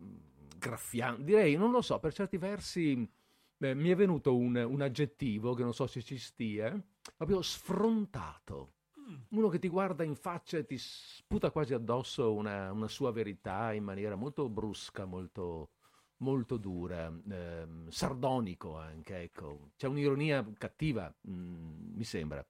Mm, 0.02 0.16
Graffiante. 0.58 1.24
Direi, 1.24 1.56
non 1.56 1.72
lo 1.72 1.82
so, 1.82 2.00
per 2.00 2.14
certi 2.14 2.38
versi 2.38 3.10
beh, 3.58 3.74
mi 3.76 3.90
è 3.90 3.96
venuto 3.96 4.36
un, 4.38 4.56
un 4.56 4.82
aggettivo 4.82 5.54
che 5.54 5.64
non 5.64 5.74
so 5.74 5.86
se 5.88 6.02
ci 6.02 6.18
stia, 6.18 6.82
proprio 7.18 7.42
sfrontato. 7.42 8.74
Mm. 9.00 9.16
Uno 9.32 9.50
che 9.50 9.60
ti 9.60 9.68
guarda 9.68 10.04
in 10.04 10.16
faccia 10.16 10.58
e 10.58 10.66
ti 10.66 10.78
sputa 10.78 11.52
quasi 11.52 11.74
addosso 11.74 12.34
una, 12.34 12.72
una 12.72 12.88
sua 12.88 13.12
verità 13.12 13.74
in 13.74 13.84
maniera 13.84 14.16
molto 14.16 14.48
brusca, 14.50 15.04
molto, 15.06 15.72
molto 16.20 16.58
dura, 16.58 17.08
ehm, 17.08 17.90
sardonico 17.90 18.78
anche, 18.78 19.18
ecco. 19.22 19.72
C'è 19.76 19.88
un'ironia 19.88 20.46
cattiva, 20.58 21.14
mm, 21.30 21.96
mi 21.96 22.04
sembra. 22.04 22.46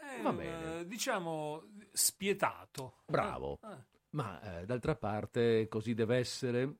Eh, 0.00 0.22
Va 0.22 0.32
bene. 0.32 0.86
Diciamo 0.86 1.64
spietato. 1.92 3.02
Bravo. 3.06 3.58
Eh, 3.62 3.72
eh. 3.72 3.84
Ma 4.10 4.60
eh, 4.60 4.64
d'altra 4.64 4.94
parte 4.94 5.66
così 5.68 5.94
deve 5.94 6.18
essere. 6.18 6.78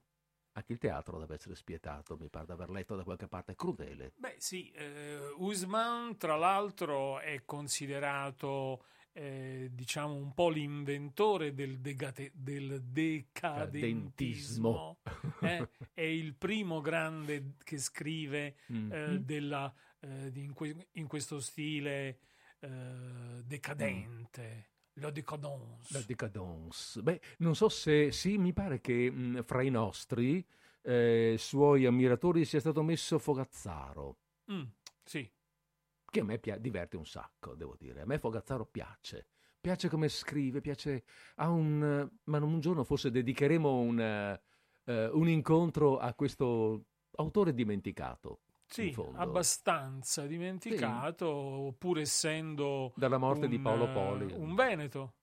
Anche 0.56 0.72
il 0.72 0.78
teatro 0.78 1.18
deve 1.18 1.34
essere 1.34 1.56
spietato, 1.56 2.16
mi 2.16 2.28
pare 2.28 2.46
di 2.46 2.52
aver 2.52 2.70
letto 2.70 2.94
da 2.94 3.02
qualche 3.02 3.26
parte, 3.26 3.56
crudele. 3.56 4.12
Beh 4.14 4.36
sì, 4.38 4.70
eh, 4.70 5.18
Usman 5.38 6.16
tra 6.16 6.36
l'altro 6.36 7.18
è 7.18 7.44
considerato 7.44 8.84
eh, 9.14 9.70
diciamo 9.72 10.14
un 10.14 10.32
po' 10.34 10.50
l'inventore 10.50 11.54
del, 11.54 11.78
degate- 11.80 12.30
del 12.34 12.82
decadentismo. 12.82 14.98
eh? 15.40 15.68
È 15.94 16.02
il 16.02 16.34
primo 16.34 16.80
grande 16.80 17.54
che 17.62 17.78
scrive 17.78 18.56
Mm. 18.72 18.92
eh, 18.92 19.20
della, 19.20 19.72
eh, 20.00 20.30
di- 20.30 20.44
in, 20.44 20.52
que- 20.52 20.88
in 20.92 21.06
questo 21.06 21.40
stile 21.40 22.18
eh, 22.60 23.42
decadente. 23.44 24.70
La 24.94 25.10
décadence. 25.10 25.92
La 25.92 26.00
décadence. 26.02 27.02
Beh, 27.02 27.20
non 27.38 27.54
so 27.56 27.68
se 27.68 28.12
sì, 28.12 28.38
mi 28.38 28.52
pare 28.52 28.80
che 28.80 29.10
mh, 29.10 29.42
fra 29.42 29.62
i 29.62 29.70
nostri 29.70 30.44
eh, 30.82 31.34
suoi 31.38 31.86
ammiratori 31.86 32.44
sia 32.44 32.60
stato 32.60 32.82
messo 32.82 33.18
Fogazzaro, 33.18 34.18
Mm, 34.52 34.62
sì. 35.02 35.28
Che 36.14 36.20
a 36.20 36.24
me 36.24 36.38
pia- 36.38 36.58
diverte 36.58 36.96
un 36.96 37.04
sacco, 37.04 37.56
devo 37.56 37.74
dire. 37.76 38.02
A 38.02 38.06
me 38.06 38.18
Fogazzaro 38.18 38.66
piace. 38.66 39.26
Piace 39.60 39.88
come 39.88 40.08
scrive, 40.08 40.60
piace... 40.60 41.04
Ha 41.36 41.48
un... 41.48 42.08
Ma 42.24 42.38
un 42.38 42.60
giorno 42.60 42.84
forse 42.84 43.10
dedicheremo 43.10 43.80
un, 43.80 44.00
eh, 44.00 45.06
un 45.08 45.28
incontro 45.28 45.98
a 45.98 46.14
questo 46.14 46.86
autore 47.16 47.52
dimenticato. 47.52 48.42
Sì, 48.66 48.94
abbastanza 49.16 50.26
dimenticato, 50.26 51.74
pur 51.78 51.98
essendo 51.98 52.92
Dalla 52.96 53.18
morte 53.18 53.46
di 53.46 53.56
un, 53.56 53.62
Paolo 53.62 53.84
eh, 53.84 53.92
Poli. 53.92 54.32
un 54.32 54.54
Veneto. 54.54 55.14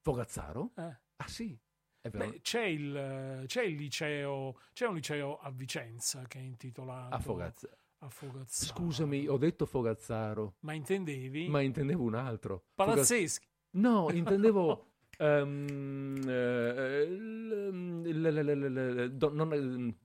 Fogazzaro? 0.00 0.72
Eh. 0.76 1.00
Ah 1.16 1.26
sì. 1.26 1.58
Beh, 2.00 2.40
c'è, 2.42 2.64
il, 2.64 3.44
c'è 3.46 3.62
il 3.62 3.76
liceo, 3.76 4.58
c'è 4.72 4.86
un 4.86 4.94
liceo 4.94 5.38
a 5.38 5.50
Vicenza 5.50 6.22
che 6.26 6.38
è 6.38 6.42
intitolato 6.42 7.14
a 7.14 7.18
Fogazzaro. 7.18 7.76
A 8.04 8.08
Fogazzaro. 8.10 8.72
Scusami, 8.72 9.26
ho 9.26 9.36
detto 9.38 9.64
Fogazzaro, 9.66 10.56
Ma 10.60 10.72
intendevi? 10.74 11.48
ma 11.48 11.60
intendevo 11.60 12.02
un 12.04 12.14
altro. 12.14 12.66
Palazzeschi. 12.74 13.46
No, 13.72 14.10
intendevo 14.12 14.86
ehm, 15.18 16.16
eh, 16.28 17.06
non- 19.32 19.96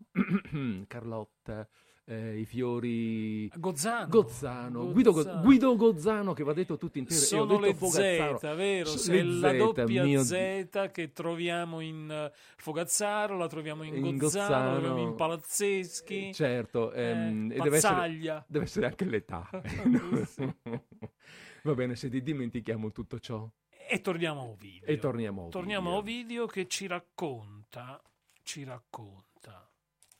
Carlotta, 0.88 1.68
eh, 2.10 2.40
i 2.40 2.46
fiori 2.46 3.48
Gozzano. 3.56 4.08
Gozzano, 4.08 4.92
Guido, 4.92 5.12
Go- 5.12 5.18
Gozzano. 5.24 5.42
Guido 5.44 5.76
Gozzano 5.76 6.34
che 6.34 6.44
va 6.44 6.54
detto 6.54 6.78
tutto 6.78 6.98
intero. 6.98 7.20
e 7.20 7.24
ho 7.24 7.26
Sono 7.26 7.58
detto 7.60 7.86
le. 7.86 7.92
Z, 8.40 8.56
vero? 8.56 8.90
So- 8.90 9.12
le 9.12 9.24
la 9.24 9.54
doppia 9.54 10.04
mio- 10.04 10.24
Z 10.24 10.90
che 10.92 11.12
troviamo 11.14 11.82
in 11.82 12.10
eh, 12.10 12.32
Fogazzaro, 12.58 13.38
la 13.38 13.48
troviamo 13.48 13.84
in, 13.84 14.04
In 14.04 14.18
Gozzano, 14.18 14.80
Gozzano. 14.80 14.98
in 15.02 15.16
Palazzeschi, 15.16 16.30
Eh, 16.30 16.34
Certo, 16.34 16.92
eh, 16.94 17.04
ehm, 17.04 17.52
e 17.52 17.60
deve 17.60 17.78
essere, 17.78 18.44
deve 18.48 18.66
essere 18.66 18.86
anche 18.88 19.06
l'età. 19.06 19.48
Va 21.64 21.74
bene, 21.76 21.96
se 21.96 22.10
ti 22.10 22.24
dimentichiamo 22.24 22.92
tutto 22.92 23.20
ciò 23.20 23.48
E 23.88 24.02
torniamo 24.02 24.42
a 24.42 24.46
Ovidio. 24.46 24.88
e 24.88 24.98
torniamo 24.98 25.42
a 25.42 25.44
Ovidio. 25.44 25.60
Torniamo 25.60 25.92
a 25.92 25.96
Ovidio 25.98 26.46
che 26.48 26.68
ci 26.68 26.88
racconta, 26.88 28.02
ci 28.44 28.64
racconta, 28.64 29.70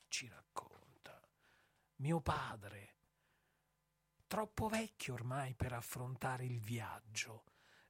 ci 0.08 0.26
racconta. 0.28 0.39
Mio 2.02 2.22
padre, 2.22 2.96
troppo 4.26 4.70
vecchio 4.70 5.16
ormai 5.16 5.54
per 5.54 5.74
affrontare 5.74 6.46
il 6.46 6.62
viaggio, 6.62 7.44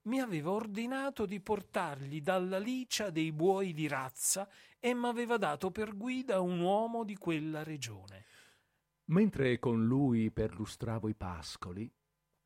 mi 0.04 0.20
aveva 0.20 0.50
ordinato 0.50 1.28
di 1.28 1.40
portargli 1.40 2.20
dalla 2.20 2.58
licia 2.58 3.12
dei 3.12 3.32
buoi 3.32 3.72
di 3.72 3.88
razza 3.88 4.50
e 4.80 4.96
m'aveva 4.96 5.38
dato 5.38 5.70
per 5.70 5.96
guida 5.96 6.40
un 6.40 6.60
uomo 6.60 7.04
di 7.04 7.18
quella 7.18 7.62
regione. 7.62 8.26
Mentre 9.10 9.60
con 9.60 9.86
lui 9.86 10.32
perlustravo 10.32 11.08
i 11.08 11.14
pascoli, 11.14 11.88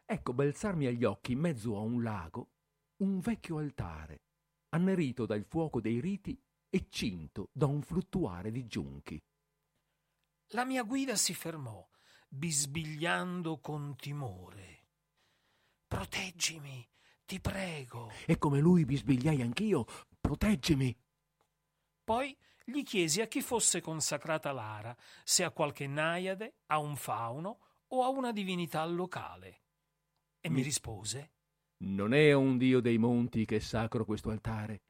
ecco 0.03 0.33
balzarmi 0.33 0.85
agli 0.87 1.05
occhi 1.05 1.31
in 1.31 1.39
mezzo 1.39 1.77
a 1.77 1.79
un 1.79 2.03
lago 2.03 2.49
un 2.97 3.21
vecchio 3.21 3.59
altare, 3.59 4.23
annerito 4.71 5.25
dal 5.25 5.45
fuoco 5.45 5.79
dei 5.79 6.01
riti 6.01 6.37
e 6.69 6.87
cinto 6.89 7.51
da 7.53 7.67
un 7.67 7.81
fluttuare 7.81 8.51
di 8.51 8.65
giunchi. 8.65 9.23
La 10.49 10.65
mia 10.65 10.83
guida 10.83 11.15
si 11.15 11.33
fermò, 11.33 11.87
bisbigliando 12.27 13.59
con 13.59 13.95
timore. 13.95 14.87
Proteggimi, 15.87 16.87
ti 17.25 17.39
prego. 17.39 18.11
E 18.25 18.37
come 18.37 18.59
lui 18.59 18.85
bisbigliai 18.85 19.41
anch'io, 19.41 19.85
proteggimi. 20.19 20.95
Poi 22.03 22.37
gli 22.65 22.83
chiesi 22.83 23.21
a 23.21 23.27
chi 23.27 23.41
fosse 23.41 23.81
consacrata 23.81 24.51
l'ara, 24.51 24.95
se 25.23 25.43
a 25.43 25.51
qualche 25.51 25.87
naiade, 25.87 26.57
a 26.67 26.77
un 26.77 26.95
fauno 26.95 27.59
o 27.87 28.03
a 28.03 28.09
una 28.09 28.31
divinità 28.31 28.85
locale. 28.85 29.61
E 30.39 30.49
mi 30.49 30.57
Mi- 30.57 30.63
rispose: 30.63 31.31
Non 31.77 32.13
è 32.13 32.29
a 32.29 32.37
un 32.37 32.57
dio 32.57 32.79
dei 32.79 32.97
monti 32.97 33.45
che 33.45 33.57
è 33.57 33.59
sacro 33.59 34.05
questo 34.05 34.29
altare. 34.29 34.83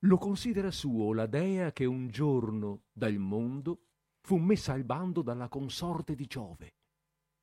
Lo 0.00 0.18
considera 0.18 0.70
suo 0.70 1.12
la 1.12 1.26
dea 1.26 1.72
che 1.72 1.84
un 1.84 2.08
giorno 2.08 2.84
dal 2.92 3.16
mondo 3.16 3.89
fu 4.30 4.36
messa 4.36 4.74
al 4.74 4.84
bando 4.84 5.22
dalla 5.22 5.48
consorte 5.48 6.14
di 6.14 6.26
Giove, 6.26 6.74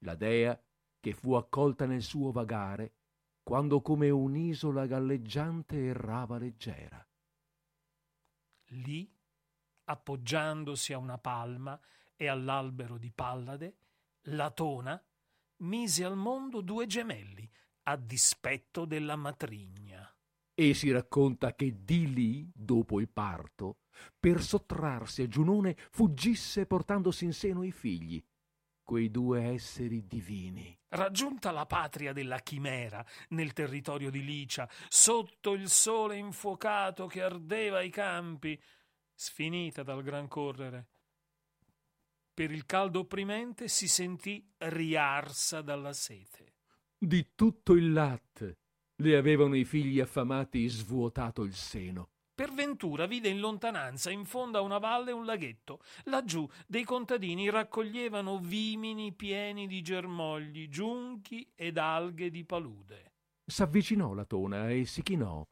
la 0.06 0.16
dea 0.16 0.58
che 1.02 1.12
fu 1.12 1.34
accolta 1.34 1.86
nel 1.86 2.02
suo 2.02 2.32
vagare 2.32 2.94
quando 3.44 3.82
come 3.82 4.10
un'isola 4.10 4.86
galleggiante 4.86 5.84
errava 5.84 6.38
leggera. 6.38 7.06
Lì, 8.68 9.14
appoggiandosi 9.84 10.94
a 10.94 10.98
una 10.98 11.18
palma 11.18 11.78
e 12.16 12.28
all'albero 12.30 12.98
di 12.98 13.12
Pallade, 13.12 13.80
Latona 14.30 14.98
mise 15.58 16.06
al 16.06 16.16
mondo 16.16 16.62
due 16.62 16.86
gemelli, 16.86 17.52
a 17.84 17.98
dispetto 17.98 18.86
della 18.86 19.18
matrigna. 19.18 20.10
E 20.60 20.74
si 20.74 20.90
racconta 20.90 21.54
che 21.54 21.84
di 21.84 22.12
lì, 22.12 22.52
dopo 22.52 23.00
il 23.00 23.08
parto, 23.08 23.82
per 24.20 24.42
sottrarsi 24.42 25.22
a 25.22 25.28
Giunone, 25.28 25.78
fuggisse 25.92 26.66
portandosi 26.66 27.26
in 27.26 27.34
seno 27.34 27.62
i 27.62 27.72
figli, 27.72 28.20
quei 28.82 29.12
due 29.12 29.44
esseri 29.44 30.08
divini. 30.08 30.76
Raggiunta 30.88 31.52
la 31.52 31.68
patria 31.68 32.12
della 32.12 32.40
chimera 32.40 33.06
nel 33.30 33.54
territorio 33.54 34.10
di 34.10 34.26
Licia, 34.26 34.68
sotto 34.88 35.54
il 35.54 35.70
sole 35.70 36.18
infuocato 36.18 37.06
che 37.06 37.22
ardeva 37.22 37.84
i 37.84 37.92
campi, 37.92 38.60
sfinita 39.14 39.84
dal 39.84 40.02
gran 40.02 40.28
correre, 40.28 40.88
per 42.34 42.50
il 42.50 42.66
caldo 42.66 43.02
opprimente 43.02 43.68
si 43.68 43.88
sentì 43.88 44.44
riarsa 44.58 45.62
dalla 45.62 45.94
sete. 45.94 46.54
Di 46.98 47.34
tutto 47.36 47.74
il 47.74 47.94
latte 47.94 48.58
le 49.00 49.16
avevano 49.16 49.56
i 49.56 49.66
figli 49.66 50.00
affamati 50.00 50.68
svuotato 50.68 51.44
il 51.44 51.54
seno. 51.54 52.10
Per 52.34 52.54
ventura 52.54 53.08
vide 53.08 53.30
in 53.30 53.40
lontananza, 53.40 54.12
in 54.12 54.26
fondo 54.26 54.60
a 54.60 54.62
una 54.62 54.78
valle, 54.78 55.12
un 55.12 55.26
laghetto. 55.26 55.82
Laggiù 56.04 56.48
dei 56.68 56.84
contadini 56.84 57.50
raccoglievano 57.50 58.38
vimini 58.38 59.12
pieni 59.14 59.66
di 59.66 59.82
germogli, 59.82 60.68
giunchi 60.68 61.52
ed 61.56 61.80
alghe 61.80 62.30
di 62.30 62.46
palude. 62.46 63.14
S'avvicinò 63.44 64.14
la 64.14 64.26
tona 64.26 64.70
e 64.70 64.86
si 64.86 65.02
chinò, 65.02 65.48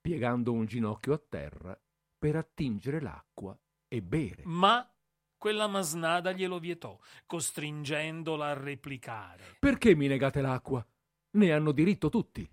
piegando 0.00 0.52
un 0.52 0.66
ginocchio 0.66 1.12
a 1.12 1.22
terra 1.28 1.80
per 2.18 2.34
attingere 2.34 3.00
l'acqua 3.00 3.56
e 3.86 4.02
bere. 4.02 4.42
Ma 4.46 4.88
quella 5.36 5.68
masnada 5.68 6.32
glielo 6.32 6.58
vietò, 6.58 6.98
costringendola 7.26 8.48
a 8.48 8.54
replicare. 8.54 9.56
Perché 9.60 9.94
mi 9.94 10.08
negate 10.08 10.40
l'acqua? 10.40 10.84
Ne 11.32 11.52
hanno 11.52 11.70
diritto 11.70 12.08
tutti. 12.08 12.50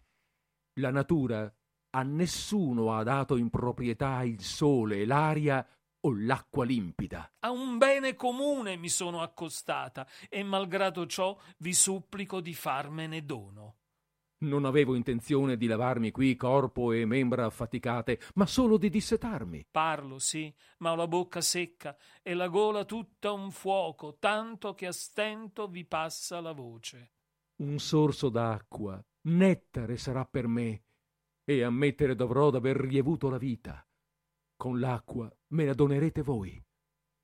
La 0.82 0.90
natura 0.90 1.54
a 1.92 2.02
nessuno 2.02 2.92
ha 2.96 3.04
dato 3.04 3.38
in 3.38 3.52
proprietà 3.52 4.24
il 4.24 4.42
sole, 4.42 5.06
l'aria 5.06 5.64
o 6.00 6.16
l'acqua 6.16 6.66
limpida. 6.66 7.34
A 7.42 7.52
un 7.52 7.78
bene 7.78 8.16
comune 8.16 8.78
mi 8.78 8.90
sono 8.90 9.22
accostata 9.22 10.08
e 10.28 10.42
malgrado 10.42 11.06
ciò 11.06 11.38
vi 11.60 11.76
supplico 11.76 12.42
di 12.42 12.56
farmene 12.56 13.24
dono. 13.24 13.76
Non 14.40 14.66
avevo 14.66 14.96
intenzione 14.96 15.56
di 15.56 15.68
lavarmi 15.68 16.10
qui 16.10 16.36
corpo 16.36 16.94
e 16.94 17.06
membra 17.06 17.46
affaticate, 17.46 18.20
ma 18.34 18.48
solo 18.48 18.78
di 18.78 18.90
dissetarmi. 18.90 19.68
Parlo, 19.70 20.18
sì, 20.18 20.52
ma 20.80 20.94
ho 20.94 20.96
la 20.96 21.08
bocca 21.08 21.42
secca 21.42 21.96
e 22.24 22.34
la 22.34 22.48
gola 22.48 22.86
tutta 22.86 23.32
un 23.32 23.52
fuoco, 23.52 24.18
tanto 24.18 24.74
che 24.74 24.88
a 24.88 24.92
stento 24.92 25.68
vi 25.68 25.86
passa 25.86 26.42
la 26.42 26.54
voce. 26.54 27.12
Un 27.58 27.78
sorso 27.78 28.30
d'acqua, 28.30 29.00
nettare 29.24 29.98
sarà 29.98 30.26
per 30.26 30.48
me, 30.48 30.84
e 31.44 31.64
ammettere 31.64 32.16
dovrò 32.16 32.50
d'aver 32.50 32.78
rievuto 32.78 33.30
la 33.30 33.38
vita. 33.38 33.86
Con 34.56 34.80
l'acqua 34.80 35.32
me 35.50 35.66
la 35.66 35.74
donerete 35.74 36.22
voi. 36.22 36.62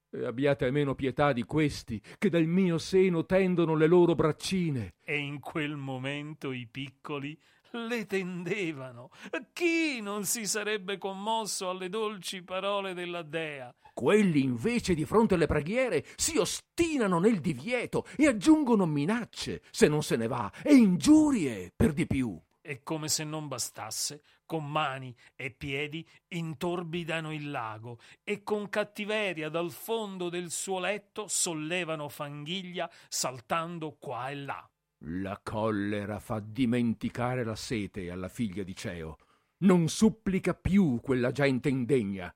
E 0.09 0.25
abbiate 0.25 0.65
almeno 0.65 0.95
pietà 0.95 1.33
di 1.33 1.43
questi, 1.43 2.01
che 2.17 2.29
dal 2.29 2.45
mio 2.45 2.77
seno 2.77 3.25
tendono 3.25 3.75
le 3.75 3.87
loro 3.87 4.15
braccine. 4.15 4.95
E 5.03 5.17
in 5.17 5.39
quel 5.39 5.75
momento 5.75 6.51
i 6.51 6.65
piccoli 6.67 7.39
le 7.71 8.05
tendevano. 8.05 9.09
Chi 9.53 10.01
non 10.01 10.25
si 10.25 10.45
sarebbe 10.45 10.97
commosso 10.97 11.69
alle 11.69 11.89
dolci 11.89 12.43
parole 12.43 12.93
della 12.93 13.21
dea? 13.21 13.73
Quelli 13.93 14.43
invece 14.43 14.93
di 14.93 15.05
fronte 15.05 15.33
alle 15.33 15.47
preghiere 15.47 16.05
si 16.15 16.37
ostinano 16.37 17.19
nel 17.19 17.39
divieto 17.39 18.05
e 18.15 18.27
aggiungono 18.27 18.85
minacce 18.85 19.63
se 19.71 19.87
non 19.87 20.03
se 20.03 20.15
ne 20.15 20.27
va 20.27 20.51
e 20.63 20.75
ingiurie 20.75 21.71
per 21.75 21.93
di 21.93 22.05
più. 22.05 22.39
E 22.61 22.83
come 22.83 23.07
se 23.07 23.23
non 23.23 23.47
bastasse, 23.47 24.21
con 24.45 24.69
mani 24.69 25.15
e 25.35 25.51
piedi 25.51 26.05
intorbidano 26.27 27.33
il 27.33 27.49
lago 27.49 27.97
e 28.23 28.43
con 28.43 28.69
cattiveria 28.69 29.49
dal 29.49 29.71
fondo 29.71 30.27
del 30.29 30.51
suo 30.51 30.77
letto 30.79 31.27
sollevano 31.27 32.09
fanghiglia 32.09 32.91
saltando 33.07 33.95
qua 33.97 34.29
e 34.29 34.35
là. 34.35 34.69
La 35.05 35.39
collera 35.43 36.19
fa 36.19 36.39
dimenticare 36.39 37.43
la 37.43 37.55
sete 37.55 38.09
alla 38.09 38.29
figlia 38.29 38.63
di 38.63 38.75
Ceo. 38.75 39.17
Non 39.59 39.87
supplica 39.89 40.53
più 40.55 40.99
quella 41.01 41.31
gente 41.31 41.69
indegna. 41.69 42.33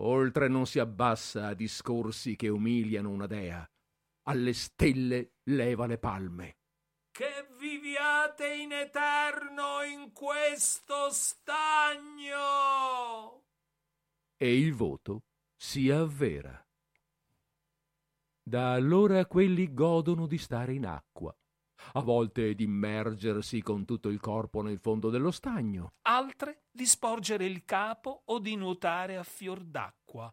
Oltre 0.00 0.48
non 0.48 0.66
si 0.66 0.78
abbassa 0.78 1.48
a 1.48 1.54
discorsi 1.54 2.34
che 2.36 2.48
umiliano 2.48 3.10
una 3.10 3.26
dea. 3.26 3.68
Alle 4.24 4.54
stelle 4.54 5.32
leva 5.44 5.86
le 5.86 5.98
palme. 5.98 6.56
Che 7.10 7.48
viviate 7.58 8.54
in 8.54 8.72
eterno 8.72 9.82
in 9.82 10.12
questo 10.12 11.10
stagno. 11.10 12.40
E 14.36 14.58
il 14.58 14.72
voto 14.72 15.24
si 15.54 15.90
avvera. 15.90 16.58
Da 18.42 18.72
allora 18.72 19.26
quelli 19.26 19.72
godono 19.72 20.26
di 20.26 20.38
stare 20.38 20.72
in 20.72 20.86
acqua, 20.86 21.32
a 21.92 22.00
volte 22.00 22.54
di 22.54 22.64
immergersi 22.64 23.62
con 23.62 23.84
tutto 23.84 24.08
il 24.08 24.20
corpo 24.20 24.62
nel 24.62 24.78
fondo 24.78 25.10
dello 25.10 25.30
stagno, 25.30 25.92
Altre 26.02 26.62
di 26.70 26.86
sporgere 26.86 27.44
il 27.44 27.64
capo 27.64 28.22
o 28.26 28.38
di 28.38 28.56
nuotare 28.56 29.16
a 29.16 29.22
fior 29.22 29.60
d'acqua. 29.62 30.32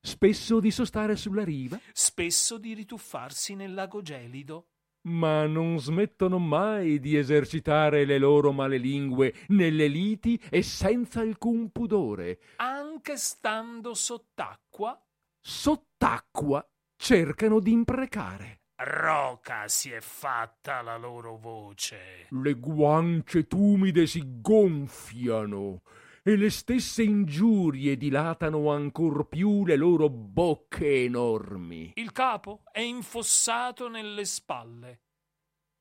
spesso 0.00 0.60
di 0.60 0.70
sostare 0.70 1.16
sulla 1.16 1.44
riva, 1.44 1.78
Spesso 1.92 2.56
di 2.58 2.72
rituffarsi 2.74 3.54
nel 3.54 3.74
lago 3.74 4.00
gelido. 4.02 4.66
ma 5.02 5.46
non 5.46 5.78
smettono 5.78 6.38
mai 6.38 7.00
di 7.00 7.16
esercitare 7.16 8.04
le 8.04 8.18
loro 8.18 8.52
male 8.52 8.76
lingue 8.78 9.34
nelle 9.48 9.88
liti 9.88 10.38
e 10.50 10.62
senza 10.62 11.20
alcun 11.20 11.70
pudore. 11.70 12.38
Anche 12.56 13.16
stando 13.16 13.94
sott'acqua. 13.94 14.98
Sott'acqua 15.40 16.66
cercano 16.96 17.60
di 17.60 17.70
imprecare. 17.72 18.59
Roca 18.82 19.68
si 19.68 19.90
è 19.90 20.00
fatta 20.00 20.80
la 20.80 20.96
loro 20.96 21.36
voce. 21.36 22.26
Le 22.30 22.54
guance 22.54 23.46
tumide 23.46 24.06
si 24.06 24.22
gonfiano 24.40 25.82
e 26.22 26.36
le 26.36 26.48
stesse 26.50 27.02
ingiurie 27.02 27.96
dilatano 27.96 28.70
ancor 28.70 29.28
più 29.28 29.64
le 29.66 29.76
loro 29.76 30.08
bocche 30.08 31.04
enormi. 31.04 31.92
Il 31.94 32.12
capo 32.12 32.62
è 32.72 32.80
infossato 32.80 33.88
nelle 33.88 34.24
spalle. 34.24 35.00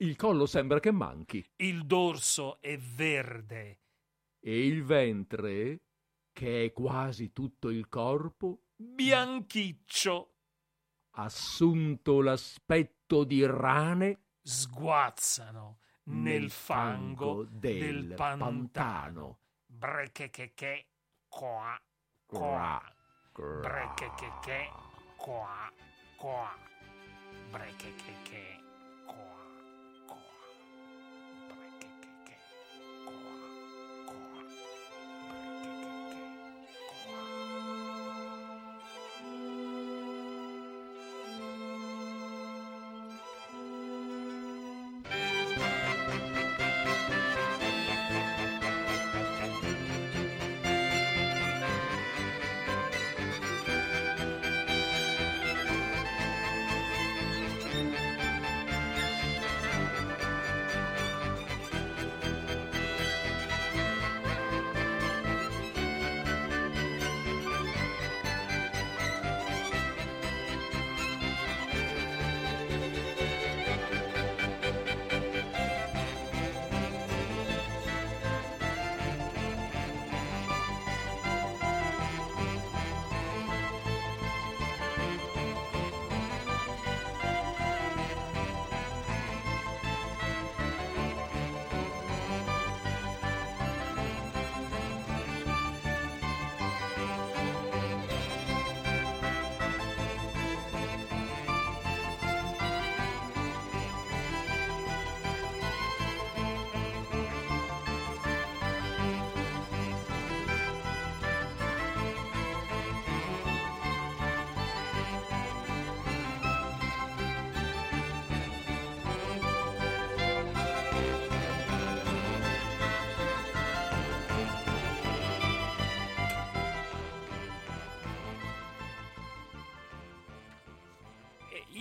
Il 0.01 0.15
collo 0.15 0.45
sembra 0.45 0.79
che 0.79 0.91
manchi 0.91 1.45
Il 1.57 1.85
dorso 1.85 2.59
è 2.61 2.77
verde. 2.77 3.79
e 4.41 4.65
il 4.65 4.83
ventre, 4.83 5.81
che 6.31 6.65
è 6.65 6.71
quasi 6.73 7.33
tutto 7.33 7.69
il 7.69 7.87
corpo, 7.89 8.63
Bianchiccio. 8.75 10.35
Assunto 11.23 12.21
l'aspetto 12.21 13.23
di 13.23 13.45
rane 13.45 14.19
Sguazzano 14.41 15.79
nel, 16.03 16.49
fango, 16.49 17.45
del, 17.49 18.13
pantano. 18.15 18.45
pantano. 18.45 19.39
Brechecheche. 19.65 20.87
Qua. 21.27 21.79
Qua. 22.25 22.81
Gra- 23.33 23.59
gra- 23.59 23.69
Brechecheche. 23.69 24.69
Qua. 25.17 25.71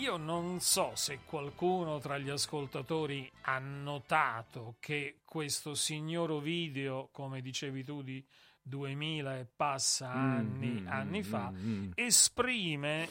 Io 0.09 0.17
non 0.17 0.59
so 0.59 0.93
se 0.95 1.19
qualcuno 1.27 1.99
tra 1.99 2.17
gli 2.17 2.31
ascoltatori 2.31 3.31
ha 3.43 3.59
notato 3.59 4.77
che 4.81 5.21
questo 5.23 5.75
signor 5.75 6.31
Ovidio, 6.31 7.11
come 7.13 7.43
dicevi 7.43 7.85
tu, 7.85 8.01
di 8.01 8.27
2000 8.63 9.39
e 9.39 9.45
passa 9.45 10.11
anni, 10.11 10.69
Mm, 10.69 10.79
mm, 10.79 10.89
anni 10.89 11.19
mm, 11.19 11.23
fa, 11.23 11.51
mm, 11.51 11.57
mm. 11.59 11.91
esprime 11.95 13.09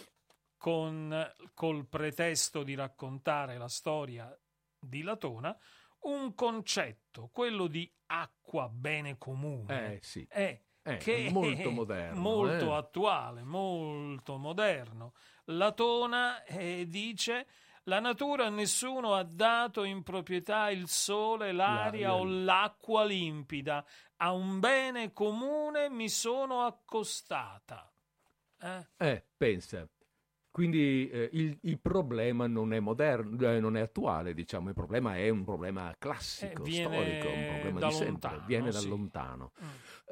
con, 0.58 1.34
col 1.54 1.86
pretesto 1.86 2.64
di 2.64 2.74
raccontare 2.74 3.60
la 3.60 3.70
storia 3.70 4.36
di 4.80 5.04
Latona 5.04 5.56
un 6.06 6.34
concetto, 6.34 7.30
quello 7.32 7.68
di 7.68 7.88
acqua 8.08 8.68
bene 8.70 9.20
comune. 9.20 9.98
Eh 9.98 10.00
sì, 10.02 10.26
Eh, 10.32 10.64
è 10.82 10.98
che 10.98 11.30
molto 11.30 11.70
moderno. 11.70 12.20
molto 12.20 12.74
eh. 12.74 12.78
attuale, 12.78 13.44
molto 13.44 14.38
moderno. 14.38 15.14
Latona 15.50 16.44
eh, 16.44 16.86
dice 16.88 17.48
la 17.84 18.00
natura 18.00 18.48
a 18.48 18.50
nessuno 18.50 19.14
ha 19.14 19.24
dato 19.24 19.84
in 19.84 20.04
proprietà 20.04 20.70
il 20.70 20.88
sole, 20.90 21.54
l'aria 21.54 22.14
o 22.16 22.26
l'acqua 22.26 23.06
limpida. 23.06 23.86
A 24.18 24.34
un 24.34 24.60
bene 24.60 25.14
comune 25.14 25.90
mi 25.90 26.10
sono 26.10 26.66
accostata. 26.66 27.90
Eh? 28.60 28.88
Eh, 28.98 29.26
pensa. 29.38 29.88
Quindi 30.52 31.08
eh, 31.10 31.30
il, 31.34 31.58
il 31.62 31.80
problema 31.80 32.48
non 32.48 32.74
è 32.74 32.80
moderno, 32.80 33.48
eh, 33.48 33.60
non 33.60 33.78
è 33.78 33.82
attuale, 33.82 34.34
diciamo, 34.34 34.70
il 34.70 34.74
problema 34.74 35.16
è 35.16 35.30
un 35.30 35.46
problema 35.46 35.96
classico, 35.98 36.66
Eh, 36.66 36.72
storico, 36.72 37.30
un 37.30 37.46
problema 37.46 37.88
di 37.88 37.92
sempre, 37.94 38.08
lontano, 38.10 38.46
viene 38.48 38.72
da 38.72 38.80
sì. 38.80 38.88
lontano. 38.90 39.52
Mm. 39.64 39.68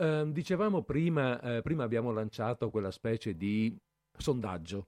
Eh, 0.06 0.32
dicevamo 0.32 0.84
prima, 0.84 1.42
eh, 1.42 1.62
prima 1.62 1.84
abbiamo 1.84 2.12
lanciato 2.12 2.70
quella 2.70 2.92
specie 2.92 3.36
di 3.36 3.76
sondaggio 4.16 4.88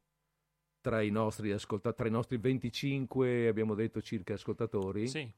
tra 0.87 1.01
i 1.01 1.09
nostri 1.09 1.51
ascoltatori, 1.51 1.95
tra 1.97 2.07
i 2.07 2.11
nostri 2.11 2.37
25, 2.37 3.49
abbiamo 3.49 3.75
detto 3.75 4.01
circa 4.01 4.35
ascoltatori, 4.35 5.05
Sì. 5.09 5.29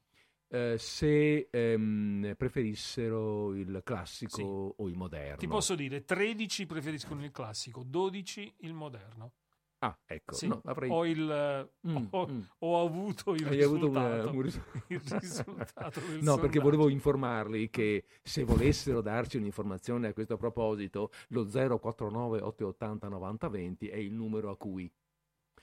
eh, 0.49 0.75
se 0.77 1.47
ehm, 1.49 2.35
preferissero 2.37 3.55
il 3.55 3.81
classico 3.83 4.35
Sì. 4.35 4.43
o 4.43 4.87
il 4.87 4.95
moderno. 4.95 5.37
Ti 5.37 5.47
posso 5.47 5.73
dire 5.73 6.05
13 6.05 6.67
preferiscono 6.67 7.23
il 7.23 7.31
classico, 7.31 7.81
12 7.83 8.53
il 8.57 8.73
moderno. 8.73 9.31
Ah, 9.79 9.97
ecco, 10.05 10.35
Sì. 10.35 10.47
no, 10.49 10.61
avrei... 10.65 10.91
Ho, 10.91 11.03
il, 11.05 11.69
Mm, 11.87 12.05
ho, 12.11 12.27
mm. 12.29 12.41
ho 12.59 12.85
avuto 12.85 13.33
il 13.33 13.47
Hai 13.47 13.63
avuto 13.63 13.87
risultato. 13.87 14.21
una- 14.27 14.31
un 14.31 14.41
ris- 14.41 14.61
il 14.89 14.99
risultato 14.99 16.01
No, 16.19 16.37
perché 16.37 16.59
volevo 16.59 16.89
informarli 16.89 17.69
che 17.71 18.03
se 18.21 18.43
volessero 18.43 19.01
darci 19.01 19.37
un'informazione 19.37 20.09
a 20.09 20.13
questo 20.13 20.37
proposito, 20.37 21.09
lo 21.29 21.45
049 21.45 22.41
880 22.41 23.07
9020 23.07 23.87
è 23.87 23.95
il 23.95 24.13
numero 24.13 24.51
a 24.51 24.57
cui 24.57 24.91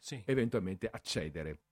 Sì. 0.06 0.22
eventualmente 0.24 0.88
accedere. 0.88 1.62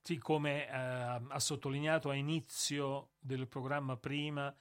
Sì, 0.00 0.16
come 0.16 0.66
eh, 0.66 0.72
ha 0.72 1.38
sottolineato 1.38 2.08
a 2.08 2.14
inizio 2.14 3.10
del 3.18 3.48
programma 3.48 3.98
prima 3.98 4.56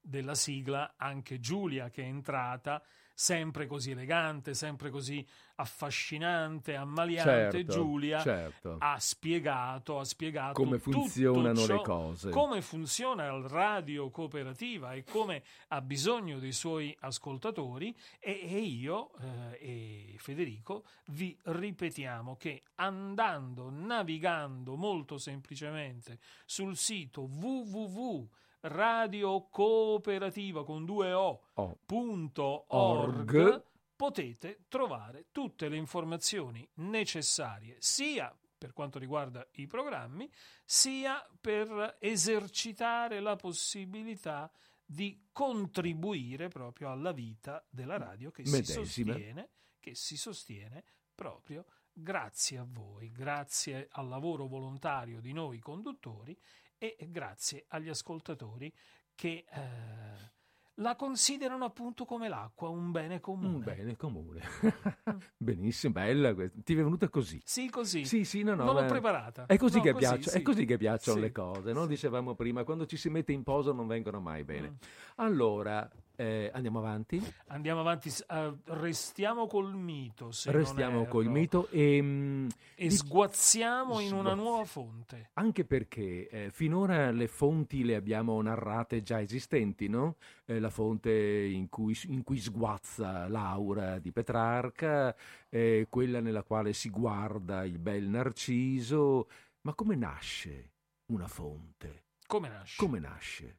della 0.00 0.36
sigla, 0.36 0.94
anche 0.96 1.40
Giulia 1.40 1.90
che 1.90 2.04
è 2.04 2.06
entrata 2.06 2.80
sempre 3.18 3.66
così 3.66 3.92
elegante, 3.92 4.52
sempre 4.52 4.90
così 4.90 5.26
affascinante, 5.54 6.74
ammaliante, 6.76 7.50
Certo, 7.50 7.72
Giulia 7.72 8.20
certo. 8.20 8.76
ha 8.78 8.98
spiegato, 9.00 9.98
ha 9.98 10.04
spiegato 10.04 10.52
Come 10.52 10.78
funzionano 10.78 11.54
ciò- 11.58 11.76
le 11.76 11.82
cose. 11.82 12.30
come 12.30 12.60
funziona 12.60 13.24
il 13.34 13.44
radio 13.44 14.10
cooperativa 14.10 14.92
e 14.92 15.02
come 15.02 15.42
ha 15.68 15.80
bisogno 15.80 16.38
dei 16.38 16.52
suoi 16.52 16.94
ascoltatori 17.00 17.96
e, 18.20 18.40
e 18.42 18.58
io 18.58 19.12
eh, 19.18 19.58
e 19.60 20.14
Federico 20.18 20.84
vi 21.06 21.34
ripetiamo 21.44 22.36
che 22.36 22.64
andando, 22.74 23.70
navigando 23.70 24.76
molto 24.76 25.16
semplicemente 25.16 26.18
sul 26.44 26.76
sito 26.76 27.22
www 27.22 28.28
radio 28.60 29.46
cooperativa 29.48 30.64
con 30.64 30.84
due 30.84 31.12
o 31.12 31.42
Oh, 31.54 31.78
punto 31.86 32.64
Org. 32.68 33.34
org 33.34 33.64
potete 33.96 34.64
trovare 34.68 35.26
tutte 35.32 35.68
le 35.68 35.76
informazioni 35.76 36.68
necessarie 36.74 37.76
sia 37.78 38.36
per 38.58 38.72
quanto 38.72 38.98
riguarda 38.98 39.46
i 39.52 39.66
programmi, 39.66 40.30
sia 40.64 41.22
per 41.40 41.96
esercitare 42.00 43.20
la 43.20 43.36
possibilità 43.36 44.50
di 44.84 45.26
contribuire 45.32 46.48
proprio 46.48 46.90
alla 46.90 47.12
vita 47.12 47.64
della 47.68 47.98
radio 47.98 48.30
che 48.30 48.44
si 48.46 48.50
sostiene, 48.64 49.50
che 49.78 49.94
si 49.94 50.16
sostiene 50.16 50.84
proprio 51.14 51.64
grazie 51.92 52.58
a 52.58 52.66
voi, 52.66 53.10
grazie 53.10 53.88
al 53.92 54.08
lavoro 54.08 54.46
volontario 54.46 55.20
di 55.20 55.32
noi 55.32 55.58
conduttori 55.58 56.38
e 56.78 56.96
grazie 57.10 57.64
agli 57.68 57.88
ascoltatori 57.88 58.72
che 59.14 59.44
eh, 59.48 60.34
la 60.80 60.94
considerano 60.94 61.64
appunto 61.64 62.04
come 62.04 62.28
l'acqua, 62.28 62.68
un 62.68 62.90
bene 62.90 63.18
comune. 63.20 63.54
un 63.54 63.62
bene 63.62 63.96
comune. 63.96 64.42
Benissimo, 65.36 65.94
bella 65.94 66.34
questa. 66.34 66.58
Ti 66.62 66.72
è 66.74 66.76
venuta 66.76 67.08
così. 67.08 67.40
Sì, 67.44 67.70
così. 67.70 68.04
Sì, 68.04 68.24
sì, 68.24 68.42
no, 68.42 68.54
no. 68.54 68.64
non 68.64 68.74
l'ho 68.74 68.84
preparata. 68.84 69.46
È 69.46 69.56
così, 69.56 69.78
No, 69.78 69.82
che 69.84 69.92
così, 69.92 70.04
piaccio- 70.04 70.30
sì. 70.30 70.36
è 70.38 70.42
così 70.42 70.64
che 70.66 70.76
piacciono 70.76 71.16
Sì. 71.16 71.22
le 71.22 71.32
cose, 71.32 71.72
no? 71.72 71.86
Dicevamo 71.86 72.34
prima, 72.34 72.62
quando 72.64 72.84
ci 72.84 72.98
si 72.98 73.08
mette 73.08 73.32
in 73.32 73.42
posa 73.42 73.72
non 73.72 73.86
vengono 73.86 74.20
mai 74.20 74.44
bene. 74.44 74.68
Mm. 74.68 74.74
Allora, 75.16 75.90
eh, 76.16 76.50
andiamo 76.52 76.78
avanti. 76.78 77.22
Andiamo 77.48 77.80
avanti, 77.80 78.10
eh, 78.28 78.54
restiamo 78.64 79.46
col 79.46 79.74
mito. 79.74 80.30
Restiamo 80.46 81.06
col 81.06 81.26
mito 81.26 81.68
e, 81.70 82.00
mm, 82.02 82.48
E 82.74 82.88
di- 82.88 82.94
sguazziamo 82.94 84.00
in 84.00 84.12
una 84.12 84.30
Sguazzi- 84.30 84.40
nuova 84.42 84.64
fonte. 84.64 85.30
Anche 85.34 85.64
perché 85.64 86.28
eh, 86.28 86.50
finora 86.50 87.10
le 87.10 87.28
fonti 87.28 87.84
le 87.84 87.94
abbiamo 87.94 88.40
narrate 88.42 89.02
già 89.02 89.20
esistenti, 89.20 89.88
no? 89.88 90.16
Eh, 90.46 90.58
la 90.58 90.70
fonte 90.70 91.10
in 91.12 91.68
cui, 91.68 91.96
in 92.06 92.22
cui 92.22 92.38
sguazza 92.38 93.28
Laura 93.28 93.98
di 93.98 94.12
Petrarca, 94.12 95.14
eh, 95.48 95.86
quella 95.88 96.20
nella 96.20 96.42
quale 96.42 96.72
si 96.72 96.90
guarda 96.90 97.64
il 97.64 97.78
bel 97.78 98.04
Narciso. 98.08 99.28
Ma 99.62 99.74
come 99.74 99.96
nasce 99.96 100.72
una 101.06 101.26
fonte? 101.28 102.04
Come 102.26 102.48
nasce? 102.48 102.76
Come 102.76 102.98
nasce? 102.98 103.58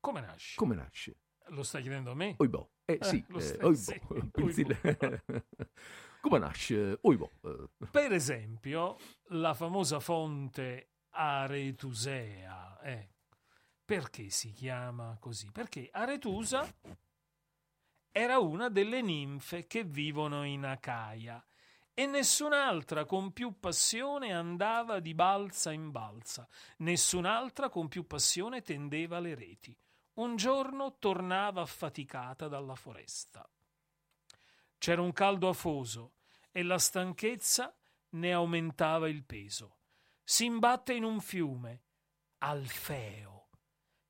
Come 0.00 0.20
nasce? 0.20 0.54
Come 0.56 0.74
nasce? 0.74 1.16
Lo 1.50 1.62
stai 1.62 1.82
chiedendo 1.82 2.12
a 2.12 2.14
me? 2.14 2.34
Oibò. 2.38 2.68
Eh 2.84 2.98
Eh, 3.00 3.04
sì, 3.04 3.24
eh, 3.28 3.58
oibò. 3.60 3.74
sì, 3.74 4.00
Pensile- 4.32 4.80
come 6.20 6.38
nasce? 6.38 6.98
Oibò. 7.02 7.28
Eh, 7.42 7.68
Per 7.90 8.12
esempio, 8.12 8.96
la 9.28 9.54
famosa 9.54 10.00
fonte 10.00 10.90
Aretusea. 11.10 12.80
eh, 12.82 13.08
perché 13.84 14.30
si 14.30 14.52
chiama 14.52 15.16
così? 15.18 15.50
Perché 15.50 15.88
Aretusa 15.92 16.64
era 18.12 18.38
una 18.38 18.68
delle 18.68 19.02
ninfe 19.02 19.66
che 19.66 19.82
vivono 19.84 20.44
in 20.44 20.64
Acaia 20.64 21.44
e 21.92 22.06
nessun'altra 22.06 23.04
con 23.04 23.32
più 23.32 23.58
passione 23.58 24.32
andava 24.32 25.00
di 25.00 25.14
balza 25.14 25.72
in 25.72 25.90
balza, 25.90 26.48
nessun'altra 26.78 27.68
con 27.68 27.88
più 27.88 28.06
passione 28.06 28.62
tendeva 28.62 29.18
le 29.18 29.34
reti. 29.34 29.76
Un 30.14 30.36
giorno 30.36 30.96
tornava 30.98 31.62
affaticata 31.62 32.48
dalla 32.48 32.74
foresta. 32.74 33.48
C'era 34.76 35.02
un 35.02 35.12
caldo 35.12 35.48
afoso 35.48 36.14
e 36.50 36.62
la 36.62 36.78
stanchezza 36.78 37.74
ne 38.10 38.32
aumentava 38.32 39.08
il 39.08 39.24
peso. 39.24 39.78
Si 40.22 40.44
imbatte 40.44 40.94
in 40.94 41.04
un 41.04 41.20
fiume, 41.20 41.84
Alfeo, 42.38 43.48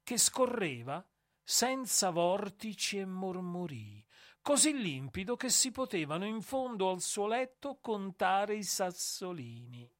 che 0.02 0.16
scorreva 0.16 1.04
senza 1.42 2.10
vortici 2.10 2.98
e 2.98 3.04
mormorii, 3.04 4.04
così 4.40 4.72
limpido 4.72 5.36
che 5.36 5.48
si 5.48 5.70
potevano 5.70 6.24
in 6.24 6.40
fondo 6.40 6.90
al 6.90 7.00
suo 7.00 7.26
letto 7.26 7.78
contare 7.80 8.54
i 8.54 8.62
sassolini. 8.62 9.92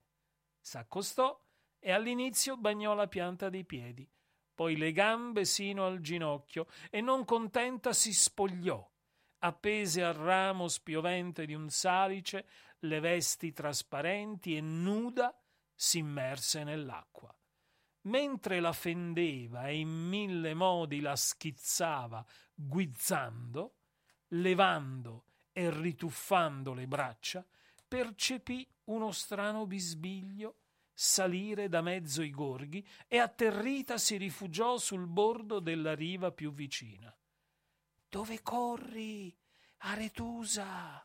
S'accostò 0.61 1.44
e 1.78 1.90
all'inizio 1.90 2.57
bagnò 2.57 2.94
la 2.94 3.09
pianta 3.09 3.48
dei 3.48 3.64
piedi, 3.64 4.09
poi 4.61 4.77
le 4.77 4.93
gambe 4.93 5.47
sino 5.47 5.87
al 5.87 6.01
ginocchio 6.01 6.67
e 6.91 7.01
non 7.01 7.25
contenta 7.25 7.95
si 7.95 8.13
spogliò 8.13 8.87
appese 9.39 10.05
al 10.05 10.13
ramo 10.13 10.69
spiovente 10.69 11.47
di 11.47 11.55
un 11.55 11.71
salice 11.71 12.47
le 12.81 13.01
vesti 13.01 13.55
trasparenti 13.55 14.55
e 14.55 14.61
nuda 14.61 15.35
s'immerse 15.75 16.63
nell'acqua. 16.63 17.35
Mentre 18.03 18.61
la 18.61 18.75
fendeva 18.75 19.69
e 19.69 19.79
in 19.79 19.89
mille 19.89 20.53
modi 20.53 21.01
la 21.01 21.17
schizzava, 21.17 22.23
guizzando, 22.55 23.77
levando 24.29 25.25
e 25.53 25.71
rituffando 25.71 26.75
le 26.75 26.87
braccia, 26.87 27.43
percepì 27.89 28.69
uno 28.85 29.11
strano 29.11 29.67
bisbiglio 29.67 30.57
salire 31.03 31.70
da 31.70 31.80
mezzo 31.80 32.20
i 32.20 32.28
gorghi 32.28 32.86
e 33.09 33.16
atterrita 33.16 33.96
si 33.96 34.18
rifugiò 34.18 34.76
sul 34.76 35.07
bordo 35.07 35.59
della 35.59 35.94
riva 35.94 36.30
più 36.30 36.53
vicina. 36.53 37.11
Dove 38.07 38.42
corri, 38.42 39.34
Aretusa? 39.78 41.03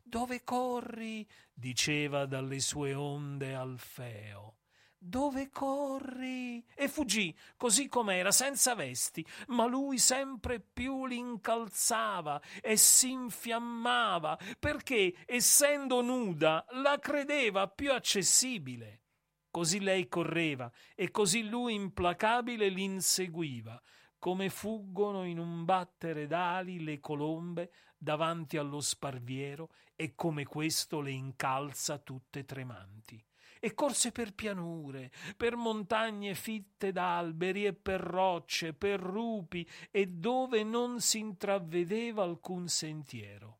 Dove 0.00 0.44
corri? 0.44 1.28
diceva 1.52 2.26
dalle 2.26 2.60
sue 2.60 2.94
onde 2.94 3.56
Alfeo. 3.56 4.58
Dove 4.96 5.50
corri? 5.50 6.64
E 6.76 6.86
fuggì, 6.86 7.36
così 7.56 7.88
com'era, 7.88 8.30
senza 8.30 8.76
vesti, 8.76 9.26
ma 9.48 9.66
lui 9.66 9.98
sempre 9.98 10.60
più 10.60 11.06
l'incalzava 11.06 12.40
e 12.60 12.76
si 12.76 13.10
infiammava, 13.10 14.38
perché, 14.60 15.24
essendo 15.26 16.02
nuda, 16.02 16.64
la 16.70 17.00
credeva 17.00 17.66
più 17.66 17.92
accessibile. 17.92 19.02
Così 19.58 19.80
lei 19.80 20.06
correva 20.06 20.70
e 20.94 21.10
così 21.10 21.48
lui 21.48 21.74
implacabile 21.74 22.68
l'inseguiva, 22.68 23.82
come 24.16 24.50
fuggono 24.50 25.24
in 25.24 25.40
un 25.40 25.64
battere 25.64 26.28
d'ali 26.28 26.84
le 26.84 27.00
colombe 27.00 27.72
davanti 27.98 28.56
allo 28.56 28.78
sparviero 28.78 29.70
e 29.96 30.14
come 30.14 30.44
questo 30.44 31.00
le 31.00 31.10
incalza 31.10 31.98
tutte 31.98 32.44
tremanti. 32.44 33.20
E 33.58 33.74
corse 33.74 34.12
per 34.12 34.32
pianure, 34.32 35.10
per 35.36 35.56
montagne 35.56 36.36
fitte 36.36 36.92
d'alberi 36.92 37.66
e 37.66 37.72
per 37.74 38.00
rocce, 38.00 38.74
per 38.74 39.00
rupi 39.00 39.68
e 39.90 40.06
dove 40.06 40.62
non 40.62 41.00
si 41.00 41.18
intravedeva 41.18 42.22
alcun 42.22 42.68
sentiero. 42.68 43.57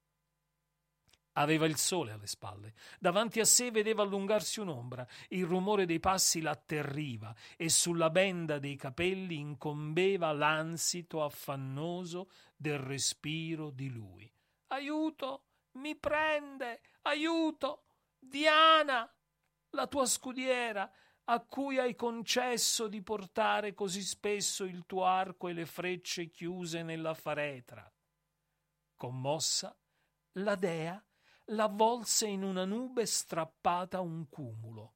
Aveva 1.38 1.66
il 1.66 1.76
sole 1.76 2.10
alle 2.10 2.26
spalle, 2.26 2.74
davanti 2.98 3.38
a 3.38 3.44
sé 3.44 3.70
vedeva 3.70 4.02
allungarsi 4.02 4.58
un'ombra, 4.58 5.06
il 5.28 5.46
rumore 5.46 5.86
dei 5.86 6.00
passi 6.00 6.40
l'atterriva 6.40 7.32
e 7.56 7.68
sulla 7.68 8.10
benda 8.10 8.58
dei 8.58 8.74
capelli 8.74 9.38
incombeva 9.38 10.32
l'ansito 10.32 11.22
affannoso 11.22 12.28
del 12.56 12.80
respiro 12.80 13.70
di 13.70 13.88
lui. 13.88 14.28
Aiuto! 14.68 15.44
Mi 15.74 15.94
prende! 15.94 16.80
Aiuto! 17.02 17.84
Diana! 18.18 19.08
La 19.70 19.86
tua 19.86 20.06
scudiera, 20.06 20.90
a 21.26 21.40
cui 21.40 21.78
hai 21.78 21.94
concesso 21.94 22.88
di 22.88 23.00
portare 23.00 23.74
così 23.74 24.02
spesso 24.02 24.64
il 24.64 24.86
tuo 24.86 25.04
arco 25.04 25.46
e 25.46 25.52
le 25.52 25.66
frecce 25.66 26.30
chiuse 26.30 26.82
nella 26.82 27.14
faretra. 27.14 27.88
Commossa, 28.96 29.78
la 30.32 30.56
dea 30.56 31.00
l'avvolse 31.50 32.26
in 32.26 32.42
una 32.42 32.64
nube 32.64 33.06
strappata 33.06 33.98
a 33.98 34.00
un 34.00 34.28
cumulo. 34.28 34.94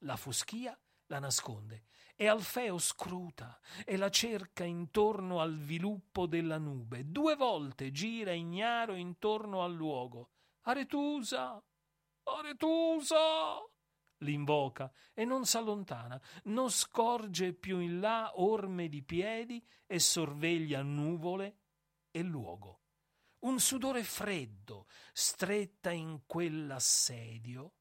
La 0.00 0.16
foschia 0.16 0.78
la 1.06 1.18
nasconde 1.18 1.84
e 2.16 2.26
Alfeo 2.26 2.78
scruta 2.78 3.60
e 3.84 3.96
la 3.96 4.10
cerca 4.10 4.64
intorno 4.64 5.40
al 5.40 5.56
viluppo 5.56 6.26
della 6.26 6.58
nube. 6.58 7.10
Due 7.10 7.36
volte 7.36 7.92
gira 7.92 8.32
ignaro 8.32 8.94
intorno 8.94 9.62
al 9.62 9.74
luogo. 9.74 10.30
Aretusa! 10.62 11.62
Aretusa! 12.24 13.16
l'invoca 14.20 14.90
e 15.12 15.24
non 15.24 15.44
s'allontana, 15.44 16.20
non 16.44 16.70
scorge 16.70 17.52
più 17.52 17.78
in 17.80 18.00
là 18.00 18.32
orme 18.36 18.88
di 18.88 19.02
piedi 19.02 19.64
e 19.86 19.98
sorveglia 19.98 20.82
nuvole 20.82 21.58
e 22.10 22.22
luogo. 22.22 22.85
Un 23.46 23.60
sudore 23.60 24.02
freddo, 24.02 24.88
stretta 25.12 25.92
in 25.92 26.22
quell'assedio, 26.26 27.74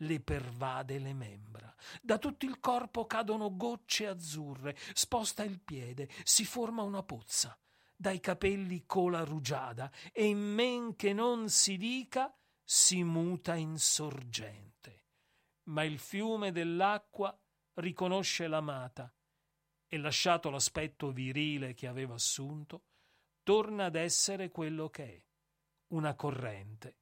le 0.00 0.20
pervade 0.20 0.98
le 0.98 1.14
membra. 1.14 1.74
Da 2.02 2.18
tutto 2.18 2.44
il 2.44 2.60
corpo 2.60 3.06
cadono 3.06 3.56
gocce 3.56 4.06
azzurre, 4.06 4.76
sposta 4.92 5.44
il 5.44 5.60
piede, 5.60 6.10
si 6.24 6.44
forma 6.44 6.82
una 6.82 7.02
pozza. 7.02 7.58
Dai 7.96 8.20
capelli 8.20 8.84
cola 8.84 9.24
rugiada 9.24 9.90
e 10.12 10.26
in 10.26 10.40
men 10.40 10.94
che 10.94 11.14
non 11.14 11.48
si 11.48 11.78
dica 11.78 12.30
si 12.62 13.02
muta 13.02 13.54
in 13.54 13.78
sorgente. 13.78 15.04
Ma 15.70 15.84
il 15.84 15.98
fiume 15.98 16.52
dell'acqua 16.52 17.34
riconosce 17.76 18.46
l'amata 18.46 19.10
e 19.86 19.96
lasciato 19.96 20.50
l'aspetto 20.50 21.12
virile 21.12 21.72
che 21.72 21.86
aveva 21.86 22.12
assunto, 22.12 22.82
torna 23.46 23.84
ad 23.84 23.94
essere 23.94 24.50
quello 24.50 24.88
che 24.90 25.04
è, 25.04 25.22
una 25.92 26.16
corrente, 26.16 26.96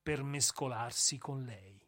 per 0.00 0.22
mescolarsi 0.22 1.18
con 1.18 1.42
lei. 1.42 1.84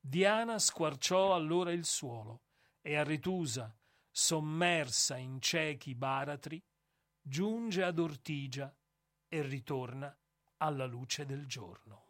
Diana 0.00 0.58
squarciò 0.58 1.34
allora 1.34 1.70
il 1.70 1.84
suolo 1.84 2.44
e 2.80 2.96
Aretusa, 2.96 3.76
sommersa 4.10 5.18
in 5.18 5.38
ciechi 5.42 5.94
baratri, 5.94 6.64
giunge 7.20 7.82
ad 7.82 7.98
Ortigia 7.98 8.74
e 9.28 9.42
ritorna 9.42 10.18
alla 10.56 10.86
luce 10.86 11.26
del 11.26 11.46
giorno. 11.46 12.03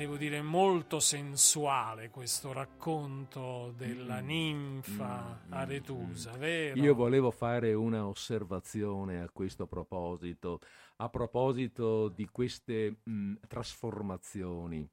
Devo 0.00 0.16
dire 0.16 0.40
molto 0.40 0.98
sensuale 0.98 2.08
questo 2.08 2.54
racconto 2.54 3.74
della 3.76 4.22
mm, 4.22 4.26
ninfa 4.26 5.42
mm, 5.44 5.48
mm 5.48 5.52
aretusa, 5.52 6.32
mm. 6.34 6.38
vero? 6.38 6.80
Io 6.80 6.94
volevo 6.94 7.30
fare 7.30 7.74
una 7.74 8.06
osservazione 8.06 9.20
a 9.20 9.28
questo 9.28 9.66
proposito, 9.66 10.60
a 10.96 11.10
proposito 11.10 12.08
di 12.08 12.26
queste 12.32 13.00
mh, 13.02 13.34
trasformazioni, 13.46 14.88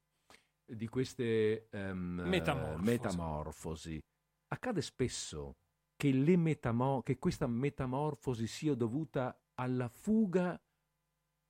di 0.66 0.88
queste 0.88 1.68
um, 1.72 2.24
metamorfosi. 2.26 2.84
metamorfosi. 2.84 4.02
Accade 4.48 4.82
spesso 4.82 5.56
che, 5.96 6.12
metamo- 6.12 7.00
che 7.00 7.18
questa 7.18 7.46
metamorfosi 7.46 8.46
sia 8.46 8.74
dovuta 8.74 9.34
alla 9.54 9.88
fuga 9.88 10.60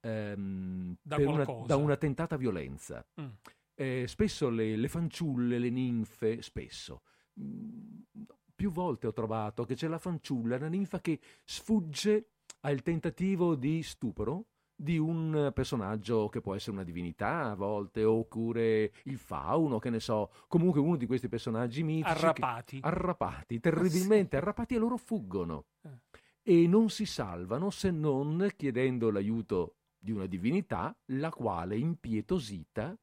ehm, 0.01 0.97
da, 1.03 1.17
una, 1.17 1.45
da, 1.67 1.77
una, 1.77 1.97
tentata 1.97 2.37
violenza. 2.37 3.05
Mm. 3.21 3.27
Eh, 3.75 4.05
spesso 4.09 4.51
le, 4.51 4.77
le, 4.77 4.89
fanciulle, 4.89 5.59
le 5.59 5.71
ninfe, 5.71 6.43
spesso, 6.43 7.03
mh, 7.35 7.45
mm, 7.45 8.23
più 8.55 8.71
volte 8.73 9.07
ho 9.07 9.13
trovato 9.13 9.65
che 9.65 9.75
c'è 9.75 9.87
la 9.87 9.99
fanciulla, 9.99 10.57
una 10.57 10.69
ninfa 10.69 11.01
che 11.01 11.21
sfugge 11.45 12.31
al 12.61 12.83
tentativo 12.83 13.55
di 13.55 13.83
stupro 13.85 14.47
di 14.81 14.97
un 14.97 15.51
personaggio 15.53 16.29
che 16.29 16.41
può 16.41 16.55
essere 16.55 16.73
una 16.73 16.85
divinità 16.85 17.51
a 17.51 17.55
volte, 17.55 18.05
oppure 18.05 18.93
il 19.05 19.19
fauno, 19.19 19.79
che 19.79 19.91
ne 19.91 19.99
so, 19.99 20.31
comunque 20.47 20.81
uno 20.81 20.97
di 20.97 21.07
questi 21.07 21.29
personaggi 21.29 21.83
mitici. 21.83 22.09
Arrapati. 22.09 22.81
Che, 22.81 22.87
arrapati, 22.87 23.61
terribilmente 23.61 24.37
arrapati 24.37 24.77
e 24.77 24.79
loro 24.79 24.97
fuggono. 24.97 25.67
Eh 25.83 26.27
e 26.49 26.67
non 26.67 26.89
si 26.89 27.05
salvano 27.05 27.69
se 27.69 27.91
non 27.91 28.49
chiedendo 28.57 29.11
l'aiuto 29.11 29.78
di 29.99 30.13
una 30.13 30.27
divinità, 30.27 30.97
la 31.07 31.31
quale 31.31 31.77
impietosita 31.77 32.97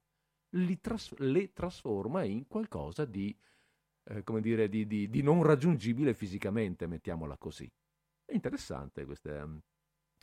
tras- 0.79 1.17
le 1.17 1.51
trasforma 1.51 2.23
in 2.23 2.47
qualcosa 2.47 3.05
di, 3.05 3.37
eh, 4.05 4.23
come 4.23 4.41
dire, 4.41 4.69
di, 4.69 4.87
di, 4.87 5.09
di, 5.09 5.21
non 5.21 5.43
raggiungibile 5.43 6.13
fisicamente, 6.13 6.87
mettiamola 6.87 7.37
così. 7.37 7.69
È 8.23 8.33
interessante 8.33 9.05
questa, 9.05 9.47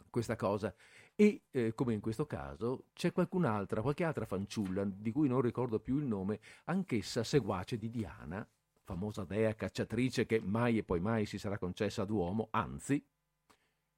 questa 0.09 0.37
cosa. 0.37 0.75
E 1.15 1.45
eh, 1.51 1.75
come 1.75 1.93
in 1.93 2.01
questo 2.01 2.27
caso 2.27 2.87
c'è 2.95 3.13
qualcun'altra, 3.13 3.83
qualche 3.83 4.05
altra 4.05 4.25
fanciulla 4.25 4.85
di 4.85 5.13
cui 5.13 5.29
non 5.29 5.43
ricordo 5.43 5.79
più 5.79 5.99
il 5.99 6.07
nome, 6.07 6.41
anch'essa 6.65 7.23
seguace 7.23 7.77
di 7.77 7.91
Diana, 7.91 8.49
famosa 8.83 9.25
dea 9.25 9.55
cacciatrice 9.55 10.25
che 10.27 10.41
mai 10.41 10.79
e 10.79 10.85
poi 10.85 11.01
mai 11.01 11.27
si 11.27 11.39
sarà 11.39 11.59
concessa 11.59 12.03
ad 12.03 12.11
uomo, 12.11 12.49
anzi, 12.51 13.05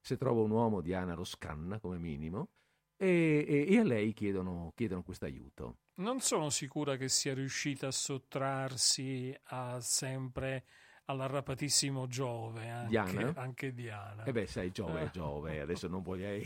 se 0.01 0.17
trova 0.17 0.43
un 0.43 0.51
uomo 0.51 0.81
Diana 0.81 1.15
lo 1.15 1.25
scanna 1.25 1.79
come 1.79 1.99
minimo, 1.99 2.51
e, 3.05 3.45
e, 3.47 3.75
e 3.75 3.79
a 3.79 3.85
lei 3.85 4.13
chiedono, 4.13 4.73
chiedono 4.75 5.03
questo 5.03 5.27
aiuto. 5.27 5.79
Non 5.97 6.21
sono 6.21 6.51
sicura 6.51 6.97
che 6.97 7.09
sia 7.09 7.35
riuscita 7.35 7.89
a 7.89 7.93
sottrarsi 7.93 9.37
a 9.45 9.81
sempre 9.81 10.65
all'arrapatissimo 11.07 12.07
Giove, 12.07 12.71
anche 12.71 12.89
Diana? 12.89 13.33
Anche 13.37 13.75
Diana. 13.75 14.25
E 14.25 14.31
eh 14.31 14.33
beh, 14.33 14.47
sai, 14.47 14.71
Giove, 14.71 15.03
eh. 15.03 15.11
Giove, 15.11 15.61
adesso 15.61 15.87
non 15.87 16.03
voglio... 16.03 16.27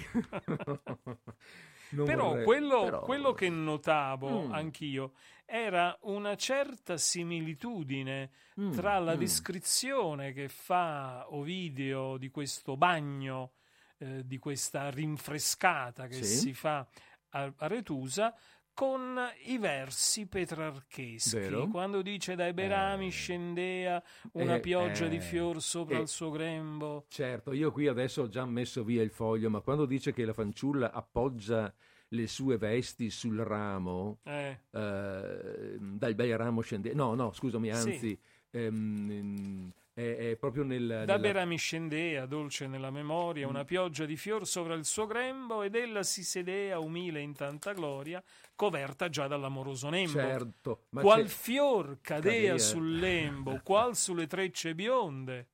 non 1.90 2.04
però, 2.04 2.28
vorrei... 2.28 2.44
quello, 2.44 2.84
però, 2.84 3.00
quello, 3.02 3.32
che 3.32 3.48
notavo 3.48 4.48
mm. 4.48 4.52
anch'io 4.52 5.12
era 5.46 5.96
una 6.02 6.36
certa 6.36 6.98
similitudine 6.98 8.30
mm. 8.60 8.72
tra 8.72 8.98
la 8.98 9.14
mm. 9.14 9.18
descrizione 9.18 10.32
che 10.32 10.48
fa 10.48 11.26
Ovidio 11.30 12.16
di 12.16 12.28
questo 12.28 12.76
bagno 12.76 13.52
eh, 13.98 14.26
di 14.26 14.38
questa 14.38 14.90
rinfrescata 14.90 16.06
che 16.06 16.22
sì. 16.22 16.36
si 16.38 16.54
fa 16.54 16.86
a, 17.30 17.52
a 17.56 17.66
Retusa 17.66 18.34
con 18.72 19.18
i 19.46 19.58
versi 19.58 20.26
petrarcheschi. 20.26 21.36
Vero? 21.36 21.66
Quando 21.66 22.00
dice 22.00 22.36
dai 22.36 22.52
berami 22.52 23.08
eh, 23.08 23.10
scendea 23.10 24.00
una 24.34 24.54
eh, 24.54 24.60
pioggia 24.60 25.06
eh, 25.06 25.08
di 25.08 25.18
fior 25.18 25.60
sopra 25.60 25.98
eh, 25.98 26.02
il 26.02 26.06
suo 26.06 26.30
grembo. 26.30 27.06
Certo, 27.08 27.52
io 27.52 27.72
qui 27.72 27.88
adesso 27.88 28.22
ho 28.22 28.28
già 28.28 28.46
messo 28.46 28.84
via 28.84 29.02
il 29.02 29.10
foglio, 29.10 29.50
ma 29.50 29.60
quando 29.62 29.84
dice 29.84 30.12
che 30.12 30.24
la 30.24 30.32
fanciulla 30.32 30.92
appoggia 30.92 31.74
le 32.10 32.26
sue 32.28 32.56
vesti 32.56 33.10
sul 33.10 33.38
ramo, 33.38 34.20
eh. 34.22 34.60
dal 34.70 36.14
bel 36.14 36.38
ramo 36.38 36.60
scendea... 36.60 36.94
No, 36.94 37.14
no, 37.14 37.32
scusami, 37.32 37.70
anzi... 37.70 37.98
Sì. 37.98 38.18
Ehm, 38.50 39.72
è, 39.98 40.30
è 40.30 40.36
proprio 40.36 40.62
nel... 40.62 40.86
Da 40.86 40.96
nella... 40.96 41.18
Bera 41.18 41.44
mi 41.44 41.56
scendea, 41.56 42.24
dolce 42.26 42.68
nella 42.68 42.90
memoria, 42.90 43.48
una 43.48 43.62
mm. 43.62 43.66
pioggia 43.66 44.04
di 44.04 44.16
fior 44.16 44.46
sovra 44.46 44.74
il 44.74 44.84
suo 44.84 45.06
grembo 45.06 45.62
ed 45.62 45.74
ella 45.74 46.04
si 46.04 46.22
sedea 46.22 46.78
umile 46.78 47.20
in 47.20 47.34
tanta 47.34 47.72
gloria, 47.72 48.22
coverta 48.54 49.08
già 49.08 49.26
dall'amoroso 49.26 49.88
nembo. 49.88 50.12
Certo. 50.12 50.84
Ma 50.90 51.00
qual 51.00 51.22
c'è... 51.22 51.28
fior 51.28 51.98
cadea, 52.00 52.32
cadea 52.32 52.58
sul 52.58 52.94
lembo, 52.98 53.60
qual 53.64 53.96
sulle 53.96 54.28
trecce 54.28 54.76
bionde. 54.76 55.48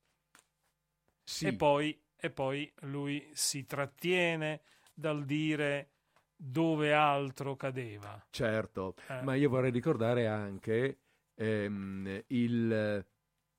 Sì. 1.23 1.47
E, 1.47 1.53
poi, 1.53 1.99
e 2.15 2.29
poi 2.29 2.71
lui 2.81 3.27
si 3.33 3.65
trattiene 3.65 4.61
dal 4.93 5.25
dire 5.25 5.89
dove 6.35 6.93
altro 6.93 7.55
cadeva. 7.55 8.23
Certo, 8.29 8.93
eh. 9.07 9.23
ma 9.23 9.33
io 9.33 9.49
vorrei 9.49 9.71
ricordare 9.71 10.27
anche 10.27 10.99
ehm, 11.33 12.23
il 12.27 13.05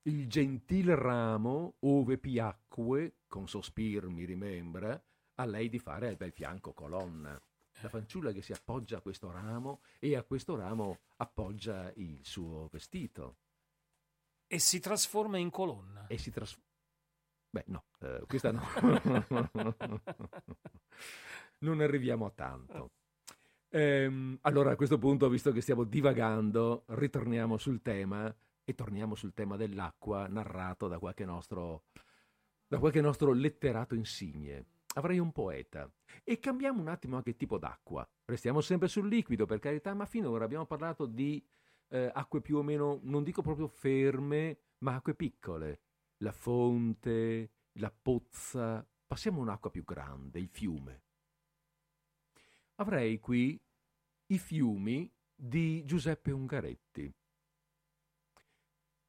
il 0.06 0.28
gentil 0.28 0.94
ramo, 0.94 1.76
ove 1.80 2.18
piacque, 2.18 3.18
con 3.26 3.48
sospir 3.48 4.06
mi 4.06 4.24
rimembra, 4.24 5.00
a 5.34 5.44
lei 5.44 5.68
di 5.68 5.78
fare 5.78 6.08
al 6.08 6.16
bel 6.16 6.32
fianco 6.32 6.72
colonna. 6.72 7.40
La 7.82 7.88
fanciulla 7.88 8.32
che 8.32 8.40
si 8.40 8.52
appoggia 8.52 8.98
a 8.98 9.00
questo 9.00 9.30
ramo 9.30 9.82
e 9.98 10.16
a 10.16 10.22
questo 10.22 10.56
ramo 10.56 11.00
appoggia 11.16 11.92
il 11.96 12.20
suo 12.22 12.68
vestito. 12.70 13.36
E 14.46 14.58
si 14.58 14.80
trasforma 14.80 15.38
in 15.38 15.50
colonna. 15.50 16.06
E 16.06 16.18
si 16.18 16.30
trasforma. 16.30 16.64
Beh, 17.50 17.64
no, 17.66 17.84
eh, 18.00 18.22
questa 18.26 18.52
no. 18.52 18.62
non 21.60 21.80
arriviamo 21.80 22.26
a 22.26 22.30
tanto. 22.30 22.92
Ehm, 23.70 24.38
allora, 24.42 24.70
a 24.70 24.76
questo 24.76 24.98
punto, 24.98 25.28
visto 25.28 25.52
che 25.52 25.60
stiamo 25.60 25.84
divagando, 25.84 26.84
ritorniamo 26.86 27.58
sul 27.58 27.82
tema 27.82 28.34
e 28.68 28.74
torniamo 28.74 29.14
sul 29.14 29.32
tema 29.32 29.56
dell'acqua 29.56 30.26
narrato 30.26 30.88
da 30.88 30.98
qualche 30.98 31.24
nostro, 31.24 31.84
da 32.66 32.80
qualche 32.80 33.00
nostro 33.00 33.32
letterato 33.32 33.94
insigne. 33.94 34.66
Avrei 34.94 35.20
un 35.20 35.30
poeta. 35.30 35.88
E 36.24 36.40
cambiamo 36.40 36.80
un 36.80 36.88
attimo 36.88 37.14
anche 37.14 37.36
tipo 37.36 37.58
d'acqua. 37.58 38.06
Restiamo 38.24 38.60
sempre 38.60 38.88
sul 38.88 39.06
liquido, 39.06 39.46
per 39.46 39.60
carità, 39.60 39.94
ma 39.94 40.04
finora 40.04 40.44
abbiamo 40.44 40.66
parlato 40.66 41.06
di 41.06 41.40
eh, 41.90 42.10
acque 42.12 42.40
più 42.40 42.56
o 42.56 42.62
meno, 42.62 42.98
non 43.02 43.22
dico 43.22 43.40
proprio 43.40 43.68
ferme, 43.68 44.58
ma 44.78 44.96
acque 44.96 45.14
piccole. 45.14 45.82
La 46.18 46.32
fonte, 46.32 47.50
la 47.74 47.92
pozza. 47.92 48.84
Passiamo 49.06 49.38
a 49.38 49.42
un'acqua 49.42 49.70
più 49.70 49.84
grande, 49.84 50.40
il 50.40 50.48
fiume. 50.48 51.02
Avrei 52.76 53.20
qui 53.20 53.60
i 54.26 54.38
fiumi 54.38 55.08
di 55.32 55.84
Giuseppe 55.84 56.32
Ungaretti. 56.32 57.14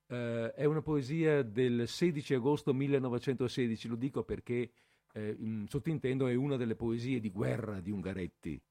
Uh, 0.07 0.53
è 0.55 0.63
una 0.63 0.81
poesia 0.81 1.43
del 1.43 1.87
16 1.87 2.35
agosto 2.35 2.73
1916, 2.73 3.89
lo 3.89 3.95
dico 3.95 4.23
perché 4.23 4.71
eh, 5.13 5.35
in, 5.39 5.65
sottintendo 5.67 6.27
è 6.27 6.35
una 6.35 6.55
delle 6.55 6.75
poesie 6.75 7.19
di 7.19 7.29
guerra 7.29 7.79
di 7.81 7.91
Ungaretti. 7.91 8.61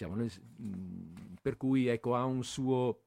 Nel, 0.00 0.30
mh, 0.56 0.64
mm, 0.64 1.34
per 1.42 1.56
cui 1.56 1.86
ecco, 1.86 2.14
ha, 2.14 2.24
un 2.24 2.44
suo, 2.44 3.02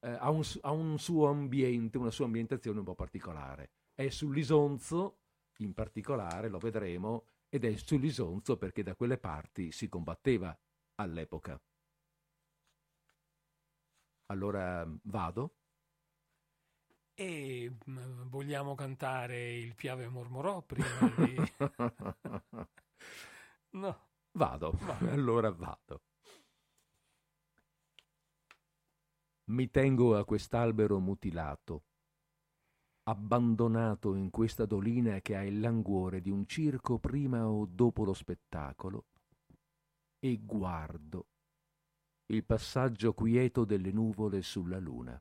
eh, 0.00 0.10
ha, 0.10 0.30
un, 0.30 0.42
ha 0.60 0.70
un 0.70 0.98
suo 0.98 1.28
ambiente, 1.28 1.98
una 1.98 2.10
sua 2.10 2.26
ambientazione 2.26 2.78
un 2.78 2.84
po' 2.84 2.94
particolare. 2.94 3.70
È 3.94 4.08
sull'Isonzo, 4.08 5.20
in 5.58 5.72
particolare, 5.72 6.48
lo 6.48 6.58
vedremo, 6.58 7.26
ed 7.48 7.64
è 7.64 7.74
sull'Isonzo 7.76 8.56
perché 8.58 8.82
da 8.82 8.94
quelle 8.94 9.18
parti 9.18 9.72
si 9.72 9.88
combatteva 9.88 10.56
all'epoca. 10.96 11.60
Allora 14.26 14.86
vado? 15.04 15.54
E 17.18 17.74
mm, 17.88 18.28
vogliamo 18.28 18.74
cantare 18.74 19.54
il 19.54 19.74
Piave 19.74 20.06
mormorò 20.06 20.60
prima 20.60 20.86
di... 21.16 21.34
no. 23.80 24.08
Vado, 24.32 24.72
vado, 24.72 25.10
allora 25.10 25.50
vado. 25.50 26.02
Mi 29.44 29.70
tengo 29.70 30.14
a 30.18 30.26
quest'albero 30.26 30.98
mutilato, 30.98 31.84
abbandonato 33.04 34.14
in 34.14 34.28
questa 34.28 34.66
dolina 34.66 35.20
che 35.22 35.36
ha 35.36 35.42
il 35.42 35.58
languore 35.58 36.20
di 36.20 36.28
un 36.28 36.46
circo 36.46 36.98
prima 36.98 37.48
o 37.48 37.64
dopo 37.64 38.04
lo 38.04 38.12
spettacolo, 38.12 39.06
e 40.18 40.38
guardo 40.42 41.28
il 42.26 42.44
passaggio 42.44 43.14
quieto 43.14 43.64
delle 43.64 43.90
nuvole 43.90 44.42
sulla 44.42 44.78
luna. 44.78 45.18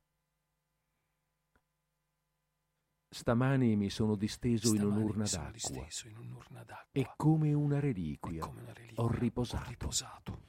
Stamani 3.16 3.78
mi 3.78 3.90
sono 3.90 4.16
disteso 4.16 4.76
in 4.76 4.84
un'urna, 4.84 5.24
in 5.24 6.18
un'urna 6.18 6.64
d'acqua, 6.66 6.90
e 6.92 7.14
come 7.16 7.54
una 7.54 7.80
reliquia, 7.80 8.46
come 8.46 8.62
una 8.62 8.74
reliquia 8.74 9.02
ho, 9.02 9.08
riposato. 9.08 9.64
ho 9.64 9.70
riposato. 9.70 10.42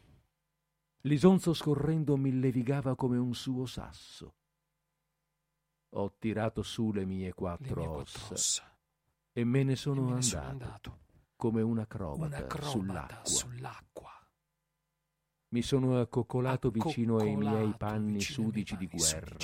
L'isonzo 1.03 1.55
scorrendo 1.55 2.17
mi 2.17 2.37
levigava 2.41 2.97
come 2.97 3.19
un 3.19 3.37
suo 3.37 3.67
sasso. 3.67 4.35
Ho 5.91 6.17
tirato 6.19 6.63
su 6.63 6.91
le 6.91 7.05
mie 7.05 7.33
quattro, 7.35 7.83
le 7.83 7.87
mie 7.87 7.87
ossa, 7.87 8.19
quattro 8.19 8.35
ossa, 8.35 8.79
e 9.31 9.45
me 9.45 9.63
ne 9.63 9.77
sono, 9.77 10.03
me 10.03 10.07
ne 10.09 10.13
andato, 10.15 10.27
sono 10.27 10.49
andato, 10.49 10.99
come 11.37 11.63
un 11.63 11.79
acrobata, 11.79 12.49
sull'acqua. 12.61 13.21
sull'acqua. 13.23 14.29
Mi 15.51 15.63
sono 15.63 16.01
accoccolato, 16.01 16.67
accoccolato 16.67 16.71
vicino 16.71 17.19
ai 17.19 17.37
miei 17.37 17.73
panni 17.77 18.21
sudici, 18.21 18.75
panni 18.75 18.89
di 18.89 18.97
guerra. 18.97 19.37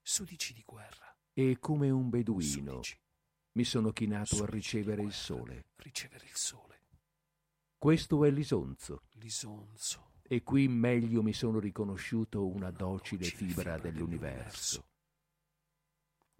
Sudici 0.00 0.54
di 0.54 0.62
guerra 0.64 0.99
e 1.32 1.58
come 1.58 1.90
un 1.90 2.10
beduino 2.10 2.80
mi 3.52 3.64
sono 3.64 3.92
chinato 3.92 4.42
a 4.42 4.46
ricevere 4.46 5.02
il 5.02 5.12
sole. 5.12 5.66
Ricevere 5.76 6.24
il 6.24 6.34
sole. 6.34 6.68
Questo 7.76 8.24
è 8.24 8.30
l'isonzo. 8.30 9.02
L'isonzo. 9.12 10.12
E 10.22 10.42
qui 10.42 10.68
meglio 10.68 11.22
mi 11.22 11.32
sono 11.32 11.58
riconosciuto 11.58 12.46
una, 12.46 12.70
docile, 12.70 13.24
fibra, 13.24 13.46
fibra 13.46 13.78
dell'universo. 13.78 14.86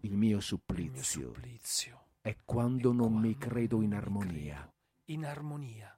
Il 0.03 0.15
mio 0.15 0.39
supplizio, 0.39 1.19
il 1.19 1.25
mio 1.25 1.33
supplizio 1.33 2.05
è 2.21 2.37
quando 2.45 2.93
non 2.93 3.13
mi 3.13 3.37
credo 3.37 3.81
in 3.81 3.93
armonia. 3.93 4.71
In 5.05 5.25
armonia. 5.25 5.95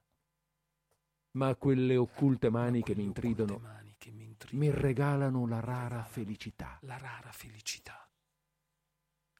Ma 1.32 1.54
quelle 1.56 1.96
occulte 1.96 2.50
mani, 2.50 2.82
che, 2.82 2.94
mi 2.94 3.04
intridono, 3.04 3.60
che 3.98 4.10
mi 4.10 4.24
intridono 4.24 4.64
mi 4.64 4.70
regalano 4.70 5.46
la 5.46 5.60
rara 5.60 6.02
felicità. 6.04 6.78
La 6.82 6.96
rara 6.98 7.30
felicità 7.32 8.03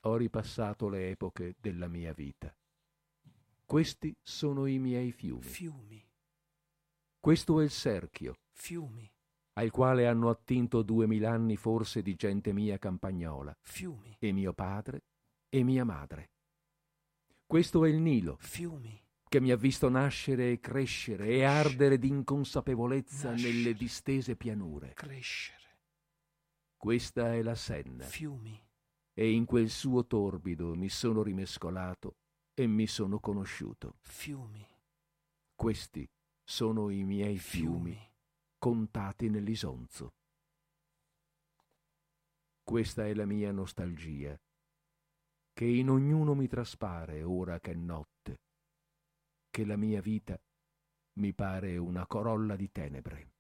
ho 0.05 0.17
ripassato 0.17 0.89
le 0.89 1.11
epoche 1.11 1.55
della 1.61 1.89
mia 1.89 2.13
vita. 2.13 2.55
Questi 3.65 4.15
sono 4.23 4.67
i 4.67 4.79
miei 4.79 5.13
fiumi. 5.13 5.43
fiumi, 5.43 6.07
Questo 7.19 7.61
è 7.61 7.65
il 7.65 7.71
cerchio, 7.71 8.39
fiumi, 8.53 9.11
al 9.55 9.71
quale 9.71 10.07
hanno 10.07 10.29
attinto 10.29 10.83
duemil'anni 10.83 11.57
forse 11.57 12.03
di 12.03 12.15
gente 12.15 12.53
mia 12.53 12.79
campagnola, 12.79 13.57
fiumi, 13.63 14.17
e 14.19 14.33
mio 14.33 14.53
padre 14.53 15.05
e 15.49 15.63
mia 15.63 15.85
madre. 15.85 16.31
Questo 17.47 17.85
è 17.85 17.89
il 17.89 18.01
Nilo, 18.01 18.37
fiumi, 18.41 19.01
che 19.29 19.41
mi 19.41 19.51
ha 19.51 19.57
visto 19.57 19.89
nascere 19.89 20.53
e 20.53 20.61
crescere 20.61 21.29
e 21.29 21.45
ardere 21.45 21.99
d'inconsapevolezza 21.99 23.31
Nascere. 23.31 23.53
nelle 23.53 23.75
distese 23.75 24.37
pianure. 24.37 24.93
crescere, 24.93 25.79
Questa 26.77 27.33
è 27.33 27.41
la 27.43 27.55
Senna, 27.55 28.05
fiumi, 28.05 28.61
e 29.15 29.31
in 29.31 29.45
quel 29.45 29.71
suo 29.71 30.07
torbido 30.07 30.75
mi 30.75 30.89
sono 30.89 31.23
rimescolato 31.23 32.17
e 32.53 32.67
mi 32.67 32.87
sono 32.87 33.21
conosciuto. 33.21 33.97
fiumi, 34.01 34.67
Questi 35.55 36.09
sono 36.43 36.91
i 36.91 37.05
miei 37.05 37.39
fiumi, 37.39 37.93
fiumi, 37.93 38.13
contati 38.59 39.31
nell'isonzo. 39.31 40.13
Questa 42.63 43.07
è 43.07 43.15
la 43.15 43.25
mia 43.25 43.53
nostalgia, 43.53 44.37
che 45.53 45.65
in 45.65 45.91
ognuno 45.91 46.35
mi 46.35 46.49
traspare 46.49 47.23
ora 47.23 47.61
che 47.61 47.73
è 47.73 47.75
notte, 47.75 48.41
che 49.49 49.65
la 49.65 49.77
mia 49.77 50.01
vita 50.01 50.37
mi 51.19 51.33
pare 51.33 51.77
una 51.77 52.07
corolla 52.07 52.57
di 52.57 52.73
tenebre. 52.73 53.34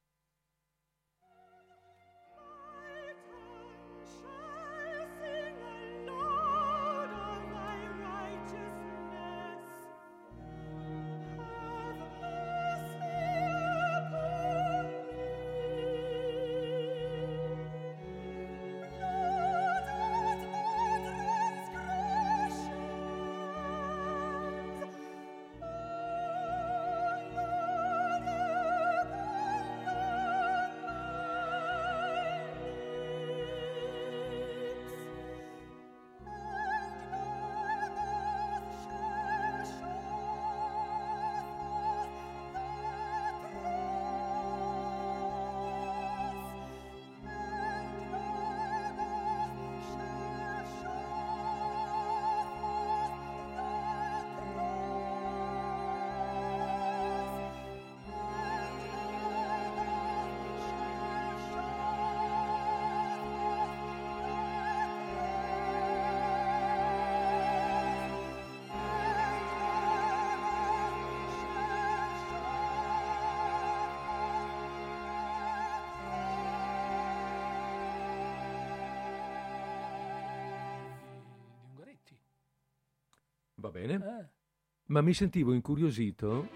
Ma 84.95 85.01
mi 85.01 85.12
sentivo 85.12 85.53
incuriosito 85.53 86.49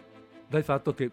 dal 0.46 0.62
fatto 0.62 0.94
che 0.94 1.10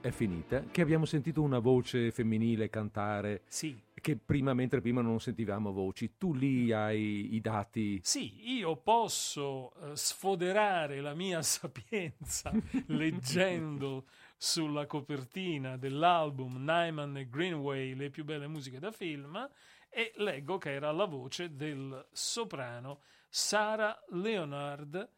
è 0.00 0.12
finita, 0.12 0.62
che 0.70 0.80
abbiamo 0.80 1.04
sentito 1.04 1.42
una 1.42 1.58
voce 1.58 2.12
femminile 2.12 2.70
cantare 2.70 3.42
sì, 3.48 3.76
che 3.92 4.14
prima, 4.14 4.54
mentre 4.54 4.80
prima 4.80 5.00
non 5.00 5.18
sentivamo 5.18 5.72
voci. 5.72 6.12
Tu 6.16 6.34
lì 6.34 6.70
hai 6.70 7.34
i 7.34 7.40
dati. 7.40 7.98
Sì, 8.00 8.58
io 8.58 8.76
posso 8.76 9.72
eh, 9.74 9.96
sfoderare 9.96 11.00
la 11.00 11.14
mia 11.14 11.42
sapienza 11.42 12.52
leggendo 12.86 14.04
sulla 14.36 14.86
copertina 14.86 15.76
dell'album 15.76 16.62
Nyman 16.64 17.16
e 17.16 17.28
Greenway 17.28 17.96
Le 17.96 18.08
più 18.10 18.24
belle 18.24 18.46
musiche 18.46 18.78
da 18.78 18.92
film 18.92 19.50
e 19.88 20.12
leggo 20.18 20.58
che 20.58 20.70
era 20.70 20.92
la 20.92 21.06
voce 21.06 21.56
del 21.56 22.06
soprano 22.12 23.00
Sarah 23.28 24.00
Leonard 24.10 25.14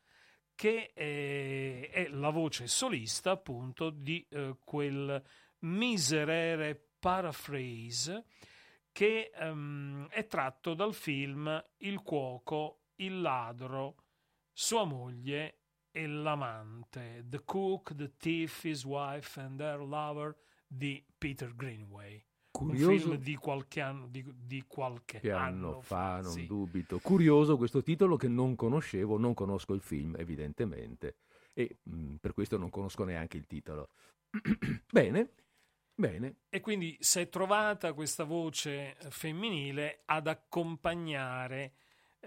che 0.59 0.91
è, 0.93 1.89
è 1.89 2.09
la 2.09 2.31
voce 2.31 2.67
solista 2.67 3.31
appunto 3.31 3.91
di 3.91 4.27
eh, 4.29 4.57
quel 4.65 5.23
miserere 5.61 6.75
paraphrase 6.99 8.25
che 8.91 9.31
ehm, 9.33 10.09
è 10.09 10.27
tratto 10.27 10.75
dal 10.75 10.95
film 10.95 11.63
Il 11.77 12.03
cuoco, 12.03 12.87
il 12.97 13.21
ladro, 13.21 14.03
sua 14.53 14.83
moglie 14.83 15.61
e 15.93 16.09
l'amante, 16.09 17.23
The 17.29 17.45
Cook, 17.45 17.95
The 17.95 18.17
Thief, 18.17 18.65
His 18.65 18.85
Wife 18.85 19.41
and 19.41 19.59
Their 19.59 19.79
Lover 19.79 20.37
di 20.67 21.07
Peter 21.17 21.55
Greenway. 21.55 22.28
Un 22.59 22.69
Curioso 22.69 23.11
film 23.11 23.15
di 23.17 23.37
qualche 23.37 23.81
anno, 23.81 24.07
di, 24.09 24.25
di 24.45 24.65
qualche 24.67 25.21
che 25.21 25.31
anno 25.31 25.81
fa, 25.81 26.21
non 26.21 26.33
sì. 26.33 26.47
dubito. 26.47 26.99
Curioso 26.99 27.57
questo 27.57 27.83
titolo 27.83 28.17
che 28.17 28.29
non 28.29 28.55
conoscevo, 28.57 29.17
non 29.17 29.35
conosco 29.35 29.75
il 29.75 29.81
film 29.81 30.17
evidentemente 30.19 31.17
e 31.55 31.79
mh, 31.83 32.15
per 32.21 32.33
questo 32.33 32.57
non 32.57 32.71
conosco 32.71 33.05
neanche 33.05 33.37
il 33.37 33.47
titolo. 33.47 33.91
bene, 34.91 35.31
bene. 35.95 36.37
E 36.49 36.61
quindi 36.61 36.97
si 37.01 37.21
è 37.21 37.29
trovata 37.29 37.93
questa 37.93 38.25
voce 38.25 38.97
femminile 39.09 40.03
ad 40.05 40.27
accompagnare 40.27 41.73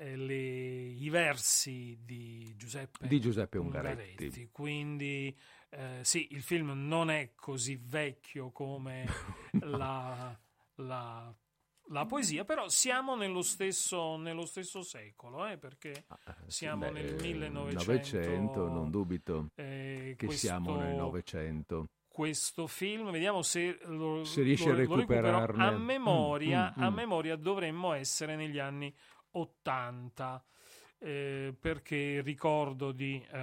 eh, 0.01 0.15
le- 0.15 0.33
i 0.33 1.09
versi 1.09 1.97
di 2.03 2.53
Giuseppe, 2.57 3.07
Di 3.07 3.19
Giuseppe 3.21 3.59
Ungaretti. 3.59 4.49
Quindi 4.51 5.35
eh, 5.69 5.99
sì, 6.01 6.27
il 6.31 6.41
film 6.41 6.71
non 6.87 7.11
è 7.11 7.33
così 7.35 7.75
vecchio 7.75 8.49
come 8.51 9.05
la, 9.61 10.35
la- 10.75 11.33
la 11.93 12.05
poesia, 12.05 12.45
però 12.45 12.67
siamo 12.69 13.15
nello 13.15 13.41
stesso, 13.41 14.15
nello 14.17 14.45
stesso 14.45 14.81
secolo, 14.81 15.45
eh, 15.45 15.57
perché 15.57 16.05
Ah, 16.07 16.17
eh, 16.27 16.33
Siamo 16.49 16.89
nel 16.89 17.15
beh, 17.15 17.21
1900, 17.21 17.91
900, 17.91 18.69
non 18.69 18.89
dubito 18.89 19.47
eh, 19.55 20.15
che 20.17 20.25
questo, 20.25 20.47
siamo 20.47 20.77
nel 20.77 20.95
900. 20.95 21.85
questo 22.07 22.67
film, 22.67 23.11
vediamo 23.11 23.41
se 23.41 23.77
lo, 23.83 24.23
Se 24.23 24.41
riesci 24.41 24.63
a 24.63 24.67
lo- 24.67 24.73
lo 24.73 24.79
recupero. 24.79 25.21
recuperarne. 25.21 25.63
A 25.63 25.71
memoria, 25.71 26.73
Mm, 26.75 26.79
mm, 26.79 26.83
a 26.85 26.89
mm. 26.89 26.93
memoria 26.93 27.35
dovremmo 27.35 27.93
essere 27.93 28.35
negli 28.35 28.59
anni 28.59 28.93
80, 29.31 30.43
eh, 30.99 31.55
perché 31.59 32.21
ricordo 32.21 32.91
di 32.91 33.23
eh, 33.31 33.37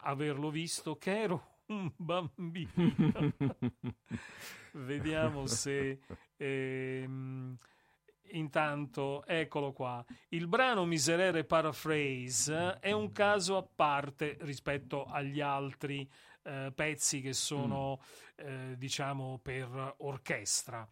averlo 0.00 0.50
visto 0.50 0.96
che 0.96 1.20
ero 1.22 1.58
un 1.66 1.90
bambino. 1.96 2.72
Vediamo 4.72 5.46
se... 5.46 6.00
ehm, 6.36 7.56
Intanto, 8.34 9.24
eccolo 9.26 9.72
qua. 9.72 10.04
Il 10.30 10.48
brano 10.48 10.84
Miserere 10.84 11.44
Paraphrase 11.44 12.78
è 12.80 12.90
un 12.90 13.12
caso 13.12 13.56
a 13.56 13.62
parte 13.62 14.36
rispetto 14.40 15.04
agli 15.04 15.40
altri 15.40 16.08
eh, 16.42 16.72
pezzi 16.74 17.20
che 17.20 17.32
sono, 17.32 18.00
eh, 18.36 18.74
diciamo, 18.76 19.38
per 19.42 19.94
orchestra. 19.98 20.86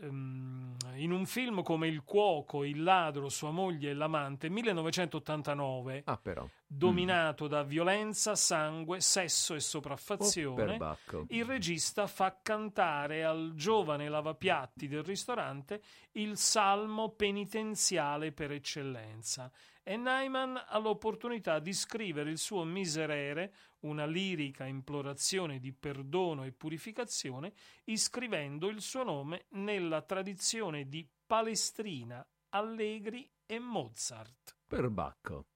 Ehm, 0.00 0.76
in 0.96 1.12
un 1.12 1.26
film 1.26 1.62
come 1.62 1.88
Il 1.88 2.02
cuoco, 2.04 2.64
il 2.64 2.82
ladro, 2.82 3.28
sua 3.28 3.50
moglie 3.50 3.90
e 3.90 3.94
l'amante, 3.94 4.48
1989, 4.48 6.02
ah, 6.04 6.20
dominato 6.66 7.46
da 7.46 7.62
violenza, 7.62 8.34
sangue, 8.34 9.00
sesso 9.00 9.54
e 9.54 9.56
Oh, 9.56 9.60
sopraffazione, 9.60 10.64
perbacco. 10.64 11.26
il 11.30 11.44
regista 11.44 12.06
fa 12.06 12.38
cantare 12.42 13.24
al 13.24 13.52
giovane 13.54 14.08
lavapiatti 14.08 14.88
del 14.88 15.02
ristorante 15.02 15.80
il 16.12 16.36
salmo 16.36 17.10
penitenziale 17.10 18.32
per 18.32 18.52
eccellenza 18.52 19.50
e 19.88 19.96
Nyman 19.96 20.64
ha 20.68 20.78
l'opportunità 20.78 21.60
di 21.60 21.72
scrivere 21.72 22.30
il 22.30 22.36
suo 22.36 22.62
miserere, 22.62 23.54
una 23.80 24.04
lirica 24.04 24.66
implorazione 24.66 25.58
di 25.58 25.72
perdono 25.72 26.44
e 26.44 26.52
purificazione, 26.52 27.54
iscrivendo 27.84 28.68
il 28.68 28.82
suo 28.82 29.02
nome 29.02 29.46
nella 29.52 30.02
tradizione 30.02 30.88
di 30.88 31.08
Palestrina, 31.24 32.22
Allegri 32.50 33.26
e 33.46 33.58
Mozart. 33.58 34.58
Perbacco. 34.66 35.46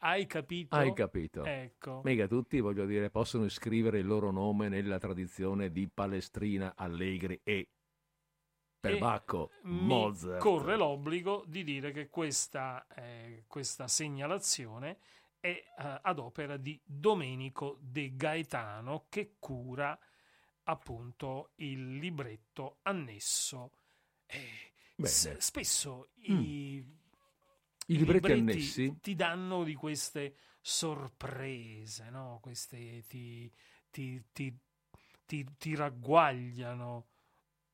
Hai 0.00 0.26
capito? 0.26 0.76
Hai 0.76 0.92
capito. 0.92 1.42
Ecco. 1.42 2.02
Mica 2.04 2.26
tutti, 2.26 2.60
voglio 2.60 2.84
dire, 2.84 3.08
possono 3.08 3.46
iscrivere 3.46 4.00
il 4.00 4.06
loro 4.06 4.30
nome 4.30 4.68
nella 4.68 4.98
tradizione 4.98 5.72
di 5.72 5.88
Palestrina, 5.88 6.74
Allegri 6.76 7.40
e 7.42 7.68
Perbacco, 8.80 9.50
mi 9.62 10.14
Mozart. 10.18 10.36
corre 10.36 10.76
l'obbligo 10.76 11.44
di 11.46 11.64
dire 11.64 11.92
che 11.92 12.08
questa, 12.08 12.86
eh, 12.94 13.44
questa 13.46 13.88
segnalazione 13.88 14.98
è 15.40 15.48
eh, 15.48 15.64
ad 16.02 16.18
opera 16.18 16.56
di 16.56 16.80
Domenico 16.84 17.78
De 17.80 18.14
Gaetano 18.16 19.06
che 19.08 19.36
cura 19.38 19.98
appunto 20.64 21.52
il 21.56 21.98
libretto 21.98 22.78
annesso. 22.82 23.72
Eh, 24.26 24.72
s- 25.02 25.36
spesso 25.38 26.10
Mm. 26.28 26.44
i, 26.44 26.84
I 27.88 27.96
libretti 27.98 28.32
annessi? 28.32 28.96
ti 29.00 29.14
danno 29.14 29.64
di 29.64 29.74
queste 29.74 30.36
sorprese, 30.60 32.10
no? 32.10 32.38
Queste 32.42 33.04
ti, 33.06 33.50
ti, 33.90 34.22
ti, 34.32 34.56
ti, 35.26 35.46
ti 35.56 35.74
ragguagliano 35.74 37.06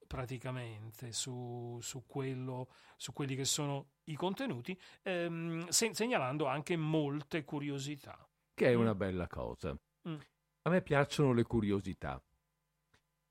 praticamente 0.06 1.12
su, 1.12 1.78
su, 1.80 2.04
quello, 2.06 2.68
su 2.96 3.12
quelli 3.12 3.34
che 3.36 3.44
sono 3.44 3.88
i 4.04 4.14
contenuti, 4.16 4.78
ehm, 5.02 5.66
se- 5.68 5.94
segnalando 5.94 6.46
anche 6.46 6.76
molte 6.76 7.44
curiosità. 7.44 8.26
Che 8.54 8.66
è 8.66 8.76
Mm. 8.76 8.80
una 8.80 8.94
bella 8.94 9.26
cosa. 9.26 9.76
Mm. 10.08 10.16
A 10.62 10.70
me 10.70 10.82
piacciono 10.82 11.32
le 11.32 11.42
curiosità. 11.42 12.22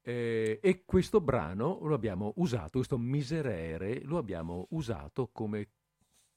Eh, 0.06 0.60
e 0.62 0.84
questo 0.86 1.22
brano 1.22 1.80
lo 1.84 1.94
abbiamo 1.96 2.34
usato, 2.36 2.72
questo 2.80 2.98
miserere 2.98 4.02
lo 4.04 4.18
abbiamo 4.18 4.68
usato 4.72 5.30
come... 5.32 5.70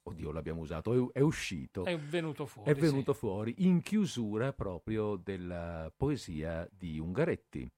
Oddio, 0.06 0.30
l'abbiamo 0.30 0.60
usato, 0.60 1.10
è, 1.12 1.18
è 1.18 1.20
uscito. 1.20 1.84
È 1.84 1.98
venuto 1.98 2.46
fuori. 2.46 2.70
è 2.70 2.74
venuto 2.76 3.12
sì. 3.12 3.18
fuori 3.18 3.54
in 3.66 3.80
chiusura 3.82 4.52
proprio 4.52 5.16
della 5.16 5.92
poesia 5.96 6.68
di 6.70 7.00
Ungaretti. 7.00 7.68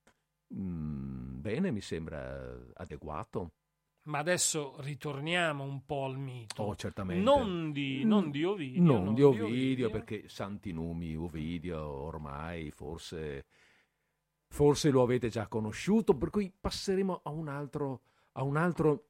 Mm, 0.54 1.40
bene, 1.40 1.70
mi 1.70 1.80
sembra 1.80 2.56
adeguato. 2.74 3.52
Ma 4.08 4.18
adesso 4.18 4.76
ritorniamo 4.80 5.64
un 5.64 5.84
po' 5.84 6.04
al 6.04 6.18
mito. 6.18 6.62
Oh, 6.62 6.74
certamente. 6.76 7.22
non, 7.22 7.72
di, 7.72 8.04
non 8.04 8.30
di 8.30 8.42
Ovidio. 8.42 8.82
Non 8.82 9.04
non 9.04 9.14
di 9.14 9.22
Ovidio, 9.22 9.90
perché 9.90 10.28
Santi 10.28 10.72
Numi, 10.72 11.14
Ovidio, 11.14 11.78
ormai 11.78 12.70
forse, 12.70 13.44
forse 14.46 14.90
lo 14.90 15.02
avete 15.02 15.28
già 15.28 15.46
conosciuto, 15.46 16.16
per 16.16 16.30
cui 16.30 16.50
passeremo 16.58 17.20
a 17.22 17.30
un 17.30 17.48
altro, 17.48 18.00
a 18.32 18.44
un 18.44 18.56
altro, 18.56 19.08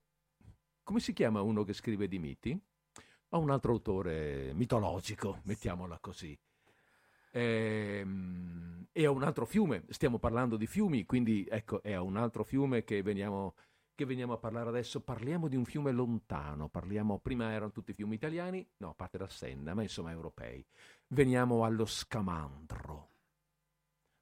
come 0.83 0.99
si 0.99 1.13
chiama 1.13 1.43
uno 1.43 1.63
che 1.63 1.75
scrive 1.75 2.09
di 2.09 2.19
miti? 2.19 2.61
A 3.31 3.39
un 3.39 3.51
altro 3.51 3.73
autore 3.73 4.53
mitologico, 4.55 5.43
mettiamola 5.45 5.99
così. 6.01 6.37
Ehm, 7.33 8.87
E 8.93 9.05
a 9.07 9.11
un 9.13 9.23
altro 9.23 9.47
fiume, 9.47 9.85
stiamo 9.91 10.19
parlando 10.19 10.57
di 10.57 10.67
fiumi, 10.67 11.05
quindi 11.05 11.47
ecco, 11.49 11.81
è 11.83 11.93
a 11.93 12.03
un 12.03 12.17
altro 12.17 12.43
fiume 12.43 12.83
che 12.83 13.01
veniamo, 13.03 13.55
che 13.95 14.05
veniamo 14.05 14.33
a 14.33 14.39
parlare 14.39 14.71
adesso. 14.71 15.01
Parliamo 15.03 15.47
di 15.47 15.55
un 15.55 15.65
fiume 15.65 15.93
lontano, 15.93 16.69
parliamo, 16.69 17.21
prima 17.21 17.53
erano 17.53 17.71
tutti 17.71 17.93
fiumi 17.93 18.17
italiani, 18.17 18.67
no, 18.79 18.91
a 18.91 18.95
parte 18.95 19.19
la 19.19 19.29
Senna, 19.29 19.73
ma 19.75 19.83
insomma 19.83 20.11
europei. 20.11 20.67
Veniamo 21.09 21.65
allo 21.65 21.87
Scamandro. 21.87 23.11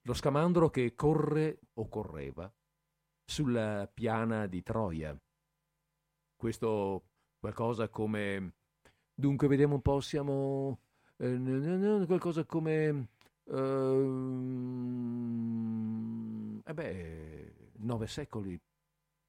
Lo 0.03 0.13
Scamandro 0.13 0.69
che 0.69 0.95
corre 0.95 1.61
o 1.75 1.89
correva 1.89 2.53
sulla 3.25 3.91
piana 3.93 4.47
di 4.47 4.63
Troia. 4.63 5.19
Questo 6.37 7.05
qualcosa 7.39 7.89
come... 7.89 8.57
Dunque, 9.15 9.49
vediamo 9.49 9.77
un 9.77 9.83
po', 9.83 10.01
siamo... 10.01 10.81
eh, 11.19 12.05
qualcosa 12.07 12.45
come... 12.45 13.09
ehm, 13.49 14.73
eh 16.65 16.75
beh, 16.75 17.55
nove 17.79 18.07
secoli, 18.07 18.61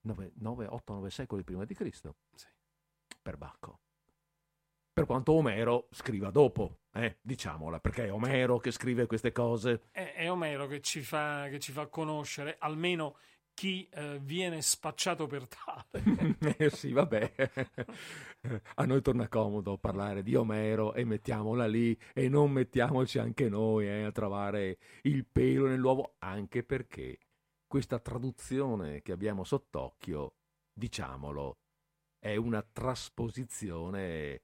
nove, 0.02 0.32
nove, 0.36 0.66
otto, 0.66 0.94
nove 0.94 1.10
secoli 1.10 1.44
prima 1.44 1.66
di 1.66 1.74
Cristo. 1.74 2.16
Sì. 2.34 2.48
Per 3.22 3.38
Bacco. 3.38 3.80
Per 4.98 5.06
quanto 5.06 5.34
Omero 5.34 5.88
scriva 5.92 6.32
dopo, 6.32 6.80
eh, 6.94 7.18
diciamola, 7.22 7.80
perché 7.80 8.06
è 8.06 8.12
Omero 8.12 8.58
che 8.58 8.72
scrive 8.72 9.06
queste 9.06 9.32
cose. 9.32 9.90
È, 9.92 10.14
è 10.16 10.32
Omero 10.32 10.66
che 10.66 10.82
ci, 10.82 11.02
fa, 11.02 11.48
che 11.50 11.60
ci 11.60 11.72
fa 11.72 11.86
conoscere 11.86 12.56
almeno 12.58 13.18
chi 13.58 13.90
eh, 13.92 14.20
viene 14.22 14.62
spacciato 14.62 15.26
per 15.26 15.48
tale. 15.48 16.04
Eh 16.60 16.70
sì, 16.70 16.92
vabbè. 16.92 17.34
A 18.76 18.86
noi 18.86 19.02
torna 19.02 19.28
comodo 19.28 19.80
parlare 19.80 20.22
di 20.22 20.36
Omero 20.36 20.94
e 20.94 21.04
mettiamola 21.06 21.66
lì 21.66 21.98
e 22.14 22.30
non 22.30 22.52
mettiamoci 22.52 23.18
anche 23.18 23.50
noi 23.50 23.88
eh, 23.88 24.04
a 24.04 24.12
trovare 24.12 24.78
il 25.04 25.26
pelo 25.26 25.66
nell'uovo, 25.66 26.16
anche 26.20 26.64
perché 26.64 27.18
questa 27.66 27.98
traduzione 28.00 29.02
che 29.02 29.12
abbiamo 29.12 29.44
sott'occhio, 29.44 30.36
diciamolo, 30.72 31.58
è 32.20 32.36
una 32.36 32.62
trasposizione 32.62 34.44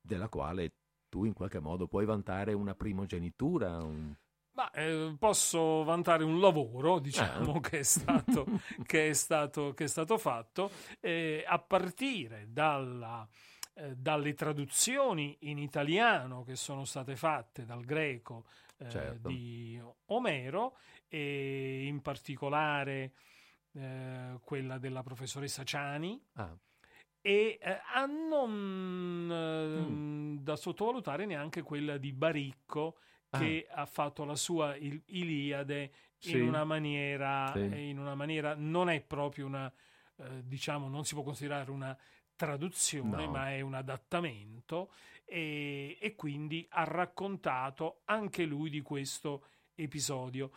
della 0.00 0.28
quale 0.28 0.74
tu 1.08 1.24
in 1.24 1.32
qualche 1.32 1.58
modo 1.58 1.88
puoi 1.88 2.04
vantare 2.04 2.52
una 2.52 2.74
primogenitura. 2.76 3.82
un- 3.82 4.14
Ma 4.54 4.70
eh, 4.72 5.14
posso 5.18 5.82
vantare 5.82 6.24
un 6.24 6.38
lavoro, 6.38 6.98
diciamo, 6.98 7.52
Ah. 7.54 7.60
che, 7.60 7.78
è 7.78 7.82
stato, 7.82 8.44
che, 8.86 9.08
è 9.08 9.12
stato, 9.14 9.72
che 9.72 9.84
è 9.84 9.86
stato 9.86 10.18
fatto 10.18 10.70
eh, 11.00 11.42
a 11.46 11.58
partire 11.58 12.46
dalla, 12.50 13.26
eh, 13.74 13.96
dalle 13.96 14.34
traduzioni 14.34 15.36
in 15.42 15.56
italiano 15.58 16.42
che 16.42 16.56
sono 16.56 16.84
state 16.84 17.16
fatte 17.16 17.64
dal 17.64 17.82
greco 17.84 18.44
eh, 18.76 18.90
Certo. 18.90 19.28
di 19.28 19.80
Omero 20.06 20.76
e 21.08 21.84
in 21.86 22.02
particolare 22.02 23.12
eh, 23.72 24.38
quella 24.42 24.76
della 24.76 25.02
professoressa 25.02 25.64
Ciani 25.64 26.22
Ah, 26.34 26.54
e 27.22 27.58
eh, 27.62 27.80
a 27.94 28.04
non 28.04 29.30
eh, 30.38 30.42
da 30.42 30.56
sottovalutare 30.56 31.24
neanche 31.24 31.62
quella 31.62 31.96
di 31.96 32.12
Baricco 32.12 32.98
che 33.38 33.66
ha 33.70 33.86
fatto 33.86 34.24
la 34.24 34.36
sua 34.36 34.76
Il- 34.76 35.02
Iliade 35.06 35.92
Sì. 36.18 36.36
in 36.36 36.42
una 36.48 36.64
maniera 36.64 37.50
Sì. 37.52 37.60
eh, 37.60 37.88
in 37.88 37.98
una 37.98 38.14
maniera 38.14 38.54
non 38.54 38.88
è 38.90 39.00
proprio 39.00 39.46
una 39.46 39.72
eh, 40.16 40.46
diciamo 40.46 40.88
non 40.88 41.04
si 41.04 41.14
può 41.14 41.22
considerare 41.22 41.70
una 41.70 41.96
traduzione 42.36 43.24
No. 43.24 43.30
ma 43.30 43.50
è 43.52 43.60
un 43.60 43.74
adattamento 43.74 44.92
e, 45.24 45.96
e 46.00 46.14
quindi 46.14 46.66
ha 46.70 46.84
raccontato 46.84 48.02
anche 48.04 48.44
lui 48.44 48.68
di 48.70 48.82
questo 48.82 49.46
episodio 49.74 50.50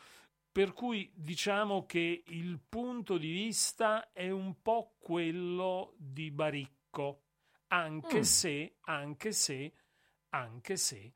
per 0.52 0.74
cui 0.74 1.12
diciamo 1.16 1.86
che 1.86 2.24
il 2.28 2.60
punto 2.68 3.18
di 3.18 3.32
vista 3.32 4.12
è 4.12 4.30
un 4.30 4.62
po' 4.62 4.96
quello 5.00 5.94
di 5.98 6.32
Baricco 6.32 7.22
anche 7.68 8.20
Mm. 8.20 8.22
se 8.22 8.76
anche 8.82 9.32
se 9.32 9.74
anche 10.30 10.76
se 10.78 11.14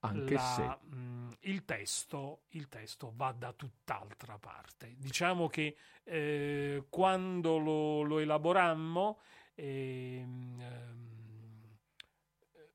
anche 0.00 0.34
la- 0.34 0.78
se... 0.80 0.94
mh, 0.96 1.36
il, 1.40 1.64
testo, 1.64 2.42
il 2.50 2.68
testo 2.68 3.12
va 3.16 3.32
da 3.32 3.52
tutt'altra 3.52 4.38
parte. 4.38 4.94
Diciamo 4.98 5.48
che 5.48 5.76
eh, 6.04 6.84
quando 6.88 7.58
lo, 7.58 8.02
lo 8.02 8.18
elaborammo 8.18 9.18
ehm, 9.54 10.60
ehm, 10.60 11.76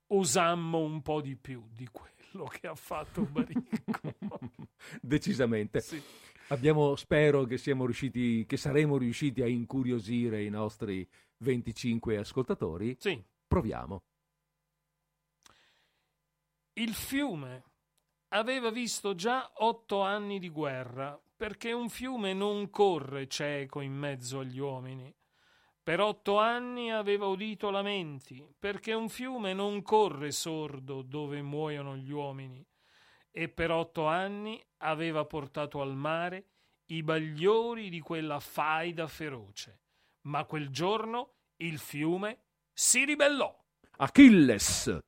osammo 0.07 0.79
un 0.79 1.01
po' 1.01 1.21
di 1.21 1.35
più 1.35 1.67
di 1.71 1.87
quello 1.87 2.45
che 2.45 2.67
ha 2.67 2.75
fatto 2.75 3.23
Baricco. 3.23 4.01
Decisamente. 5.01 5.79
Sì. 5.81 6.01
Abbiamo, 6.49 6.95
spero 6.95 7.45
che 7.45 7.57
siamo 7.57 7.85
riusciti, 7.85 8.45
che 8.45 8.57
saremo 8.57 8.97
riusciti 8.97 9.41
a 9.41 9.47
incuriosire 9.47 10.43
i 10.43 10.49
nostri 10.49 11.07
25 11.37 12.17
ascoltatori. 12.17 12.95
Sì. 12.99 13.23
Proviamo. 13.47 14.03
Il 16.75 16.95
fiume 16.95 17.63
aveva 18.29 18.71
visto 18.71 19.13
già 19.13 19.51
otto 19.57 20.01
anni 20.01 20.39
di 20.39 20.49
guerra, 20.49 21.21
perché 21.35 21.71
un 21.71 21.87
fiume 21.87 22.33
non 22.33 22.71
corre 22.71 23.27
cieco 23.27 23.79
in 23.79 23.93
mezzo 23.93 24.39
agli 24.39 24.57
uomini. 24.57 25.15
Per 25.83 25.99
otto 25.99 26.39
anni 26.39 26.91
aveva 26.91 27.27
udito 27.27 27.69
lamenti, 27.69 28.43
perché 28.57 28.93
un 28.93 29.07
fiume 29.09 29.53
non 29.53 29.83
corre 29.83 30.31
sordo 30.31 31.03
dove 31.03 31.43
muoiono 31.43 31.95
gli 31.95 32.11
uomini. 32.11 32.65
E 33.29 33.49
per 33.49 33.69
otto 33.69 34.07
anni 34.07 34.59
aveva 34.77 35.25
portato 35.25 35.79
al 35.79 35.93
mare 35.95 36.47
i 36.87 37.03
bagliori 37.03 37.89
di 37.89 37.99
quella 37.99 38.39
faida 38.39 39.07
feroce. 39.07 39.81
Ma 40.21 40.45
quel 40.45 40.69
giorno 40.69 41.35
il 41.57 41.77
fiume 41.77 42.45
si 42.73 43.05
ribellò. 43.05 43.55
Achilles, 43.97 44.99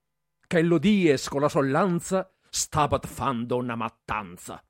che 0.47 0.61
lo 0.61 0.77
dies 0.77 1.27
con 1.27 1.41
la 1.41 1.49
sollanza, 1.49 2.31
stabat 2.49 3.07
fando 3.07 3.57
una 3.57 3.75
mattanza. 3.75 4.63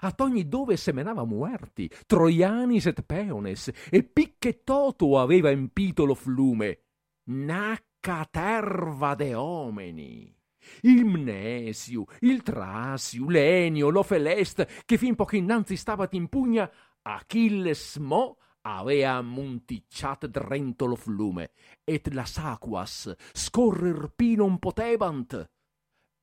Ad 0.00 0.20
ogni 0.20 0.48
dove 0.48 0.76
semenava 0.76 1.24
muerti, 1.24 1.90
troianis 2.06 2.86
et 2.86 3.02
peones, 3.02 3.70
e 3.90 4.02
picche 4.02 4.62
toto 4.64 5.18
aveva 5.18 5.50
empito 5.50 6.04
lo 6.04 6.14
flume, 6.14 6.80
nacca 7.24 8.26
terva 8.30 9.14
de 9.14 9.34
omeni. 9.34 10.34
il 10.82 11.04
Mnesiu, 11.04 12.04
il 12.20 12.42
Trasiu, 12.42 13.28
l'Enio, 13.28 13.88
l'Ofelest, 13.88 14.84
che 14.84 14.98
fin 14.98 15.14
poco 15.14 15.36
innanzi 15.36 15.76
stavat 15.76 16.14
in 16.14 16.28
pugna, 16.28 16.70
Achilles 17.02 17.96
mo 17.96 18.38
avea 18.74 19.20
munticciat 19.22 20.26
drento 20.26 20.86
lo 20.86 20.96
flume, 20.96 21.50
et 21.84 22.12
las 22.12 22.38
aquas 22.38 23.14
scorrer 23.32 24.10
pinon 24.16 24.58
potebant. 24.58 25.38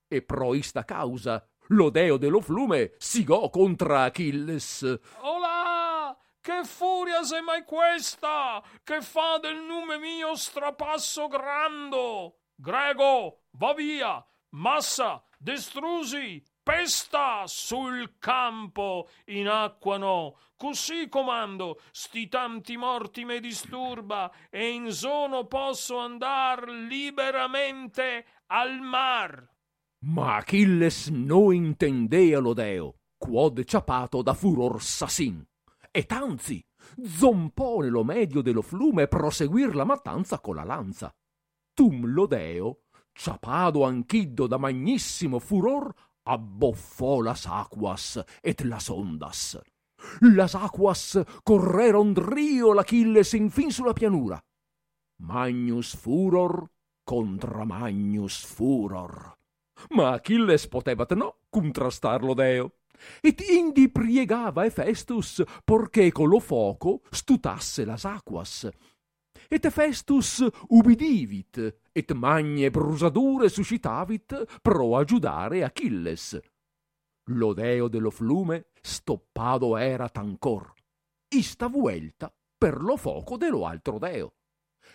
E 0.08 0.22
pro 0.22 0.54
ista 0.54 0.84
causa 0.84 1.42
lo 1.68 1.90
deo 1.90 2.18
dello 2.18 2.42
flume 2.42 2.94
sigò 2.98 3.50
contra 3.50 4.04
Achilles. 4.04 4.84
Olà! 5.22 6.16
Che 6.42 6.66
furia 6.66 7.24
sei 7.24 7.42
mai 7.42 7.64
questa, 7.64 8.62
che 8.84 9.02
fa 9.02 9.38
del 9.42 9.64
nume 9.64 9.98
mio 9.98 10.36
strapasso 10.36 11.30
grando? 11.30 12.40
Grego, 12.54 13.46
va 13.52 13.74
via! 13.74 14.22
Massa, 14.50 15.24
destrusi, 15.38 16.44
pesta 16.62 17.44
sul 17.48 18.18
campo, 18.20 19.08
in 19.28 19.48
acqua 19.48 19.98
no, 19.98 20.38
così 20.64 21.10
comando, 21.10 21.82
sti 21.92 22.30
tanti 22.30 22.78
morti 22.78 23.26
me 23.26 23.42
disturba, 23.42 24.32
e 24.50 24.70
in 24.70 24.94
sono 24.94 25.46
posso 25.46 25.98
andar 25.98 26.70
liberamente 26.70 28.26
al 28.48 28.80
mar. 28.80 29.46
Ma 30.06 30.38
Achilles 30.38 31.10
no 31.10 31.52
intendea 31.52 32.40
lo 32.40 32.54
deo, 32.54 33.00
quod 33.18 33.62
ciapato 33.66 34.22
da 34.22 34.34
furor 34.34 34.82
sassin, 34.82 35.46
e 35.92 36.06
tanzi 36.06 36.66
zompò 37.06 37.82
nello 37.82 38.06
medio 38.06 38.42
dello 38.42 38.62
flume 38.62 39.08
proseguir 39.08 39.76
la 39.76 39.84
mattanza 39.84 40.40
con 40.40 40.56
la 40.56 40.64
lanza. 40.64 41.14
Tum 41.74 42.06
lo 42.06 42.26
deo, 42.26 42.84
ciapado 43.12 43.84
anchiddo 43.84 44.48
da 44.48 44.58
magnissimo 44.58 45.40
furor, 45.40 45.94
abboffò 46.24 47.20
las 47.20 47.48
aquas 47.48 48.24
et 48.42 48.62
las 48.62 48.88
ondas. 48.88 49.60
Las 50.36 50.56
aquas 50.56 51.20
correron 51.44 52.16
rio 52.16 52.74
l'Achilles 52.74 53.34
infin 53.34 53.72
sulla 53.72 53.94
pianura. 53.94 54.42
Magnus 55.24 55.96
furor 55.96 56.70
contra 57.04 57.66
Magnus 57.66 58.44
furor. 58.46 59.38
Ma 59.92 60.14
Achilles 60.14 60.68
potevat 60.68 61.14
no 61.14 61.36
contrastarlo 61.50 62.34
deo. 62.34 62.72
Et 63.22 63.40
indi 63.50 63.90
priegava 63.90 64.66
Efestus 64.66 65.44
porché 65.66 66.12
con 66.12 66.30
lo 66.30 66.40
foco 66.40 67.02
stutasse 67.10 67.86
las 67.86 68.06
aquas. 68.06 68.70
Et 69.50 69.66
Efestus 69.66 70.44
ubidivit, 70.70 71.60
et 71.92 72.14
magne 72.14 72.70
brusadure 72.70 73.50
suscitavit 73.50 74.62
pro 74.62 74.96
aggiudare 74.96 75.64
Achilles. 75.64 76.40
Lo 77.28 77.54
deo 77.54 77.88
dello 77.88 78.10
flume 78.10 78.68
stoppado 78.84 79.78
era 79.78 80.10
tancor, 80.10 80.74
ista 81.30 81.68
vuelta 81.68 82.34
per 82.58 82.82
lo 82.82 82.98
foco 82.98 83.38
dello 83.38 83.66
altro 83.66 83.98
deo. 83.98 84.36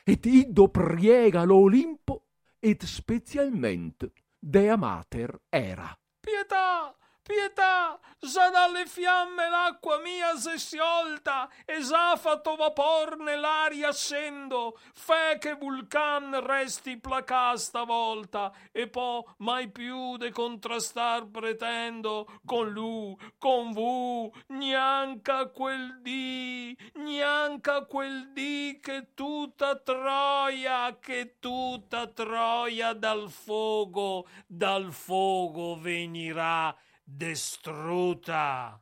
Et 0.04 0.24
iddo 0.26 0.68
priega 0.68 1.44
lo 1.44 1.56
Olimpo, 1.56 2.26
et 2.58 2.84
specialmente 2.84 4.12
Dea 4.38 4.76
Mater 4.76 5.40
era. 5.48 5.98
Pietà! 6.20 6.97
Pietà! 7.28 8.00
Già 8.20 8.48
dalle 8.48 8.86
fiamme 8.86 9.48
l'acqua 9.50 9.98
mia 9.98 10.34
se 10.34 10.58
sciolta 10.58 11.48
e 11.66 11.80
già 11.82 12.16
fatto 12.16 12.56
vapor 12.56 13.18
nell'aria 13.18 13.92
scendo. 13.92 14.78
Fe 14.94 15.36
che 15.38 15.54
vulcan 15.54 16.40
resti 16.40 16.98
placà 16.98 17.56
stavolta 17.56 18.50
e 18.72 18.88
po 18.88 19.34
mai 19.38 19.70
più 19.70 20.16
de 20.16 20.32
contrastar 20.32 21.28
pretendo 21.28 22.26
con 22.44 22.70
lu, 22.70 23.14
con 23.36 23.72
vu, 23.72 24.32
neanca 24.48 25.48
quel 25.50 26.00
dì, 26.00 26.76
neanca 26.94 27.84
quel 27.84 28.32
dì 28.32 28.80
che 28.82 29.12
tutta 29.14 29.76
Troia, 29.76 30.96
che 30.98 31.36
tutta 31.38 32.08
Troia 32.08 32.94
dal 32.94 33.30
fogo, 33.30 34.26
dal 34.46 34.92
fogo 34.92 35.78
venirà 35.78 36.74
destruta. 37.08 38.78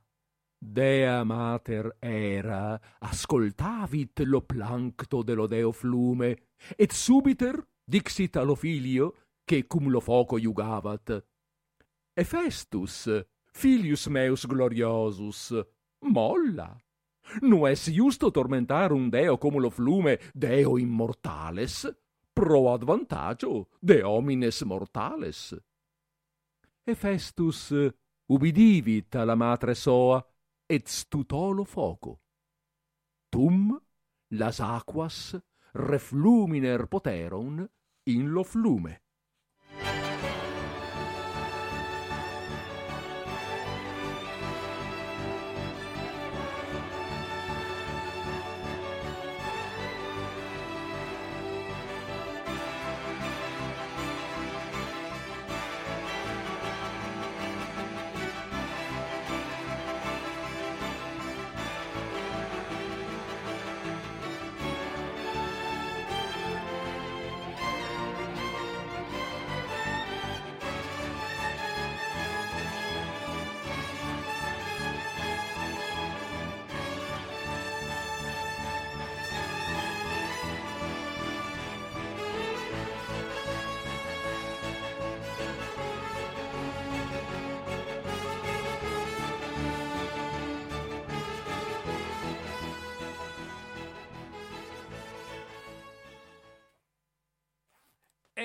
Dea 0.59 1.23
mater 1.23 1.97
era, 2.01 2.81
ascoltavit 2.99 4.21
lo 4.25 4.41
plancto 4.41 5.23
dello 5.23 5.47
deo 5.47 5.71
flume, 5.71 6.49
et 6.77 6.91
subiter 6.91 7.65
dixit 7.85 8.37
allo 8.37 8.57
filio, 8.57 9.15
che 9.45 9.67
cum 9.67 9.89
lo 9.89 10.01
foco 10.01 10.39
iugavat. 10.39 11.25
Efestus, 12.13 13.09
filius 13.53 14.07
meus 14.09 14.47
gloriosus, 14.47 15.55
molla. 16.01 16.77
Nu 17.43 17.67
es 17.67 17.89
justo 17.89 18.31
tormentar 18.31 18.93
un 18.93 19.09
deo 19.09 19.39
cum 19.39 19.61
lo 19.61 19.71
flume, 19.71 20.19
deo 20.33 20.79
immortales, 20.79 21.87
pro 22.33 22.73
advantaggio 22.73 23.69
de 23.79 24.03
homines 24.03 24.63
mortales. 24.63 25.55
Efestus 26.85 27.73
ubidivit 28.27 29.15
alla 29.15 29.35
matre 29.35 29.75
soa, 29.75 30.25
et 30.67 30.87
stutò 30.89 31.51
lo 31.51 31.65
foco. 31.65 32.21
Tum 33.29 33.79
las 34.35 34.61
aquas 34.61 35.39
refluminer 35.73 36.87
poteron 36.87 37.69
in 38.05 38.31
lo 38.31 38.43
flume. 38.43 39.06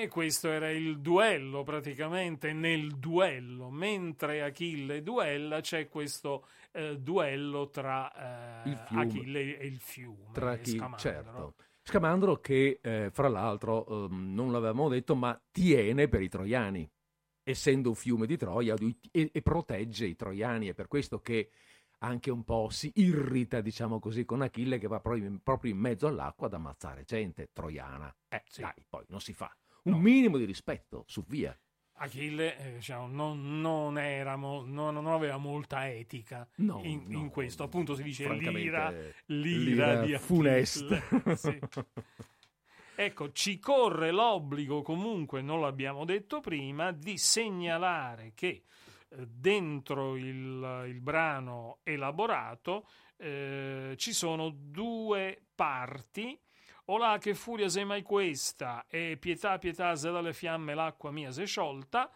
E 0.02 0.08
questo 0.08 0.48
era 0.50 0.68
il 0.68 0.98
duello 0.98 1.62
praticamente 1.62 2.52
nel 2.52 2.96
duello, 2.96 3.70
mentre 3.70 4.42
Achille 4.42 5.00
duella 5.00 5.60
c'è 5.60 5.88
questo 5.88 6.44
eh, 6.72 6.98
duello 6.98 7.70
tra 7.70 8.64
eh, 8.64 8.76
Achille 8.96 9.56
e 9.58 9.64
il 9.64 9.78
fiume. 9.78 10.32
Tra 10.32 10.56
chi, 10.56 10.76
certo. 10.96 11.54
Scamandro 11.84 12.40
che 12.40 12.80
eh, 12.82 13.10
fra 13.12 13.28
l'altro 13.28 14.08
ehm, 14.08 14.34
non 14.34 14.50
l'avevamo 14.50 14.88
detto 14.88 15.14
ma 15.14 15.40
tiene 15.52 16.08
per 16.08 16.22
i 16.22 16.28
troiani, 16.28 16.90
essendo 17.44 17.90
un 17.90 17.94
fiume 17.94 18.26
di 18.26 18.36
Troia 18.36 18.74
e, 19.12 19.30
e 19.32 19.40
protegge 19.40 20.06
i 20.06 20.16
troiani, 20.16 20.66
è 20.66 20.74
per 20.74 20.88
questo 20.88 21.20
che 21.20 21.48
anche 21.98 22.32
un 22.32 22.42
po' 22.42 22.70
si 22.70 22.90
irrita, 22.96 23.60
diciamo 23.60 24.00
così, 24.00 24.24
con 24.24 24.42
Achille 24.42 24.78
che 24.78 24.88
va 24.88 24.98
proprio 24.98 25.26
in, 25.26 25.40
proprio 25.44 25.70
in 25.70 25.78
mezzo 25.78 26.08
all'acqua 26.08 26.48
ad 26.48 26.54
ammazzare 26.54 27.04
gente 27.04 27.50
troiana. 27.52 28.12
Eh, 28.26 28.42
sì. 28.48 28.62
dai, 28.62 28.84
poi 28.88 29.04
non 29.06 29.20
si 29.20 29.32
fa 29.32 29.48
un 29.82 29.92
no. 29.92 29.98
minimo 29.98 30.38
di 30.38 30.44
rispetto 30.44 31.04
su 31.06 31.24
via. 31.26 31.56
Achille 31.94 32.58
eh, 32.58 32.72
diciamo, 32.74 33.06
non, 33.06 33.60
non, 33.60 33.96
era, 33.98 34.34
non, 34.34 34.72
non, 34.72 35.06
aveva 35.06 35.36
molta 35.36 35.88
etica 35.88 36.48
no, 36.56 36.80
in, 36.82 37.04
no, 37.06 37.18
in, 37.18 37.28
questo, 37.28 37.62
appunto 37.62 37.94
si 37.94 38.02
dice 38.02 38.28
l'ira, 38.32 38.90
l'ira, 39.26 39.94
l'ira 39.94 40.00
di 40.00 40.16
funesta. 40.18 41.00
sì. 41.36 41.58
Ecco, 42.94 43.32
ci 43.32 43.58
corre 43.58 44.10
l'obbligo, 44.10 44.82
comunque 44.82 45.42
non 45.42 45.60
l'abbiamo 45.60 46.04
detto 46.04 46.40
prima, 46.40 46.92
di 46.92 47.16
segnalare 47.18 48.32
che 48.34 48.64
eh, 49.08 49.26
dentro 49.28 50.16
il, 50.16 50.84
il, 50.88 51.00
brano 51.00 51.78
elaborato 51.84 52.86
eh, 53.16 53.94
ci 53.96 54.12
sono 54.12 54.50
due 54.50 55.40
parti 55.54 56.38
Olà 56.92 57.16
che 57.16 57.34
furia 57.34 57.70
sei 57.70 57.86
mai 57.86 58.02
questa 58.02 58.84
e 58.86 59.16
pietà 59.18 59.56
pietà 59.56 59.96
se 59.96 60.10
dalle 60.10 60.34
fiamme 60.34 60.74
l'acqua 60.74 61.10
mia 61.10 61.30
si 61.30 61.40
è 61.40 61.46
sciolta 61.46 62.10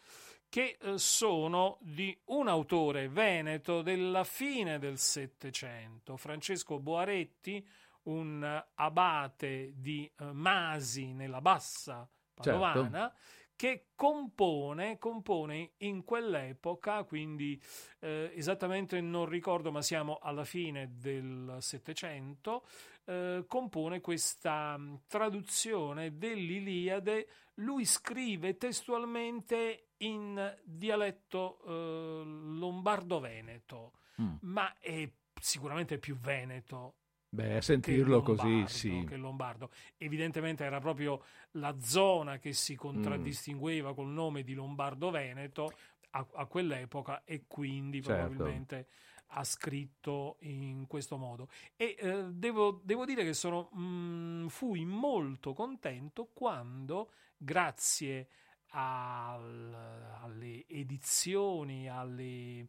che 0.51 0.77
eh, 0.79 0.99
sono 0.99 1.79
di 1.81 2.17
un 2.27 2.47
autore 2.47 3.09
veneto 3.09 3.81
della 3.81 4.23
fine 4.23 4.79
del 4.79 4.99
Settecento, 4.99 6.19
Francesco 6.19 6.79
Boaretti, 6.79 7.67
un 8.03 8.65
abate 8.75 9.73
di 9.77 10.11
eh, 10.19 10.33
Masi 10.33 11.15
nella 11.15 11.41
bassa 11.41 12.07
padovana, 12.35 13.09
certo. 13.09 13.17
Che 13.57 13.89
compone, 13.95 14.99
compone, 14.99 15.73
in 15.79 16.05
quell'epoca, 16.05 17.05
quindi 17.05 17.61
eh, 18.01 18.31
esattamente 18.35 19.01
non 19.01 19.25
ricordo, 19.25 19.73
ma 19.73 19.81
siamo 19.81 20.19
alla 20.21 20.45
fine 20.45 20.93
del 20.99 21.57
Settecento, 21.61 22.67
eh, 23.07 23.45
compone 23.49 24.01
questa 24.01 24.77
mm, 24.77 24.95
traduzione 25.07 26.17
dell'Iliade. 26.17 27.29
Lui 27.55 27.87
scrive 27.87 28.59
testualmente 28.59 29.89
in 29.99 30.55
dialetto 30.63 31.59
eh, 31.65 32.23
lombardo-veneto, 32.25 33.93
mm. 34.21 34.35
ma 34.43 34.79
è 34.79 35.11
sicuramente 35.41 35.99
più 35.99 36.17
veneto 36.19 36.97
Beh, 37.37 37.57
a 37.57 37.61
sentirlo 37.61 38.23
così, 38.23 38.65
sì. 38.67 39.05
Che 39.07 39.17
Lombardo. 39.17 39.71
Evidentemente 39.99 40.65
era 40.65 40.81
proprio 40.81 41.23
la 41.53 41.79
zona 41.79 42.39
che 42.39 42.55
si 42.55 42.75
contraddistingueva 42.75 43.91
mm. 43.91 43.95
col 43.95 44.09
nome 44.09 44.43
di 44.43 44.55
Lombardo-Veneto 44.55 45.71
a, 46.13 46.27
a 46.33 46.47
quell'epoca 46.47 47.25
e 47.25 47.45
quindi 47.47 48.03
certo. 48.03 48.29
probabilmente 48.29 48.87
ha 49.31 49.45
scritto 49.45 50.39
in 50.41 50.87
questo 50.87 51.19
modo. 51.19 51.51
E 51.77 51.95
eh, 51.99 52.25
devo, 52.33 52.81
devo, 52.83 53.05
dire 53.05 53.23
che 53.23 53.35
sono, 53.35 53.69
mh, 53.71 53.81
mm, 53.81 54.47
fui 54.47 54.87
molto 54.87 55.53
contento 55.53 56.31
quando, 56.33 57.11
grazie 57.37 58.29
al, 58.69 59.77
alle 60.23 60.67
edizioni, 60.69 61.87
alle 61.87 62.67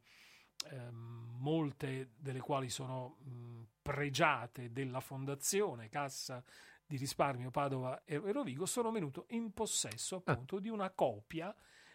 eh, 0.70 0.90
molte 0.92 2.12
delle 2.18 2.40
quali 2.40 2.70
sono 2.70 3.18
mh, 3.20 3.30
mm, 3.30 3.62
pregiate 3.82 4.72
della 4.72 5.00
Fondazione 5.00 5.90
Cassa 5.90 6.44
di 6.86 6.98
Risparmio 6.98 7.52
Padova 7.52 8.04
e 8.06 8.18
Rovigo, 8.18 8.66
sono 8.66 8.92
venuto 8.92 9.26
in 9.30 9.54
possesso 9.54 10.16
ah. 10.16 10.32
appunto 10.32 10.58
ah. 10.58 10.60
di 10.62 10.70
una 10.70 10.90
copia 10.92 11.54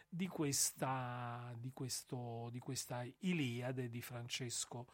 di 0.09 0.29
questa, 0.29 1.55
di, 1.57 1.71
questo, 1.73 2.49
di 2.51 2.59
questa 2.59 3.03
Iliade 3.21 3.89
di 3.89 4.03
Francesco 4.03 4.87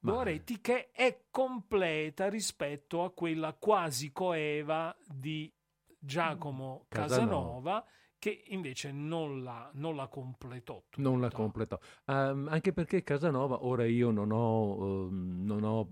Moretti 0.00 0.60
che 0.60 0.90
è 0.92 1.24
completa 1.30 2.28
rispetto 2.28 3.02
a 3.02 3.10
quella 3.10 3.54
quasi 3.54 4.12
coeva 4.12 4.96
di 5.04 5.52
Giacomo 5.98 6.86
Casanova, 6.88 7.82
Casanova 7.82 7.86
che 8.18 8.44
invece 8.48 8.92
non 8.92 9.42
la, 9.42 9.70
non 9.74 9.96
la 9.96 10.08
completò. 10.08 10.82
Tutta. 10.88 11.08
Non 11.08 11.20
la 11.20 11.30
completò, 11.30 11.78
um, 12.06 12.48
anche 12.50 12.72
perché 12.72 13.02
Casanova, 13.02 13.64
ora 13.64 13.84
io 13.84 14.10
non 14.10 14.32
ho, 14.32 14.76
uh, 14.76 15.08
non 15.10 15.62
ho, 15.62 15.88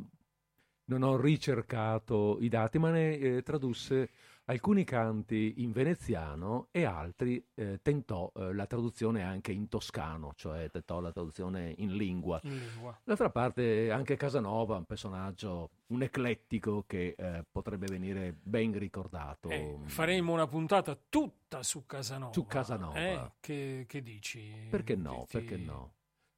non 0.86 1.02
ho 1.02 1.20
ricercato 1.20 2.38
i 2.40 2.48
dati, 2.48 2.78
ma 2.78 2.90
ne 2.90 3.18
eh, 3.18 3.42
tradusse 3.42 4.10
alcuni 4.46 4.84
canti 4.84 5.54
in 5.58 5.72
veneziano 5.72 6.68
e 6.70 6.84
altri 6.84 7.44
eh, 7.54 7.80
tentò 7.82 8.30
eh, 8.34 8.52
la 8.52 8.66
traduzione 8.66 9.22
anche 9.22 9.52
in 9.52 9.68
toscano, 9.68 10.32
cioè 10.36 10.70
tentò 10.70 11.00
la 11.00 11.12
traduzione 11.12 11.74
in 11.78 11.94
lingua. 11.94 12.40
In 12.44 12.58
lingua. 12.58 12.98
D'altra 13.02 13.30
parte 13.30 13.90
anche 13.90 14.16
Casanova, 14.16 14.76
un 14.76 14.84
personaggio, 14.84 15.70
un 15.88 16.02
eclettico 16.02 16.84
che 16.86 17.14
eh, 17.16 17.44
potrebbe 17.50 17.86
venire 17.86 18.36
ben 18.42 18.76
ricordato. 18.78 19.48
Eh, 19.48 19.78
faremo 19.86 20.32
una 20.32 20.46
puntata 20.46 20.98
tutta 21.08 21.62
su 21.62 21.86
Casanova. 21.86 22.32
Su 22.32 22.46
Casanova. 22.46 22.98
Eh, 22.98 23.32
che, 23.40 23.84
che, 23.88 24.02
dici? 24.02 24.66
Perché 24.70 24.96
no? 24.96 25.24
Ti, 25.28 25.38
perché 25.38 25.56
no? 25.56 25.92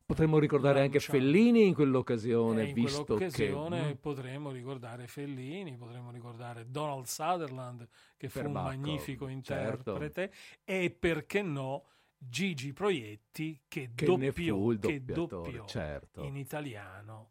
Potremmo 0.06 0.38
ricordare 0.38 0.82
anche 0.82 1.00
Fellini 1.00 1.66
in 1.66 1.74
quell'occasione, 1.74 2.62
eh, 2.62 2.68
in 2.68 2.74
visto 2.74 3.04
quell'occasione 3.04 3.88
che... 3.88 3.96
potremmo 3.96 4.52
ricordare 4.52 5.08
Fellini, 5.08 5.76
potremmo 5.76 6.12
ricordare 6.12 6.70
Donald 6.70 7.06
Sutherland, 7.06 7.88
che 8.16 8.28
fu 8.28 8.40
Perbacco, 8.40 8.68
un 8.68 8.80
magnifico 8.80 9.26
interprete, 9.26 10.30
certo. 10.30 10.36
e 10.64 10.96
perché 10.96 11.42
no 11.42 11.86
Gigi 12.16 12.72
Proietti, 12.72 13.62
che, 13.66 13.90
che 13.96 14.06
doppiò, 14.06 14.68
che 14.78 15.04
doppiò 15.04 15.64
certo. 15.64 16.22
in 16.22 16.36
italiano. 16.36 17.30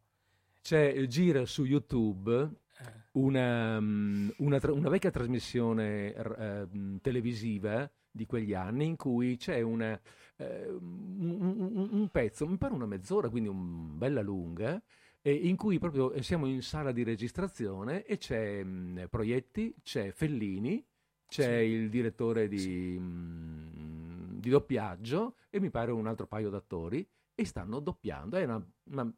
C'è, 0.61 1.01
gira 1.07 1.45
su 1.45 1.63
YouTube 1.63 2.41
eh. 2.77 2.93
una, 3.13 3.79
mm, 3.79 4.29
una, 4.39 4.59
una, 4.63 4.89
vecchia 4.89 5.11
trasmissione 5.11 6.09
uh, 6.09 6.99
televisiva 6.99 7.89
di 8.15 8.25
quegli 8.25 8.53
anni 8.53 8.85
in 8.85 8.95
cui 8.95 9.35
c'è 9.35 9.59
una 9.61 9.99
eh, 10.37 10.67
un, 10.69 11.87
un, 11.91 12.09
pezzo, 12.09 12.47
mi 12.47 12.57
pare 12.57 12.73
una 12.73 12.85
mezz'ora, 12.85 13.29
quindi 13.29 13.49
un 13.49 13.97
bella 13.97 14.21
lunga, 14.21 14.81
eh, 15.21 15.33
in 15.33 15.55
cui 15.55 15.79
proprio 15.79 16.21
siamo 16.21 16.45
in 16.45 16.61
sala 16.61 16.91
di 16.91 17.03
registrazione 17.03 18.05
e 18.05 18.17
c'è 18.17 18.63
mh, 18.63 19.07
Proietti, 19.09 19.75
c'è 19.83 20.11
Fellini, 20.11 20.85
c'è 21.27 21.59
sì. 21.59 21.65
il 21.65 21.89
direttore 21.89 22.47
di, 22.47 22.59
sì. 22.59 22.97
mh, 22.97 24.39
di, 24.39 24.49
doppiaggio 24.49 25.35
e 25.49 25.59
mi 25.59 25.69
pare 25.69 25.91
un 25.91 26.07
altro 26.07 26.27
paio 26.27 26.49
d'attori 26.49 27.07
e 27.33 27.45
stanno 27.45 27.79
doppiando. 27.79 28.37
È 28.37 28.43
una, 28.43 28.65
una 28.91 29.13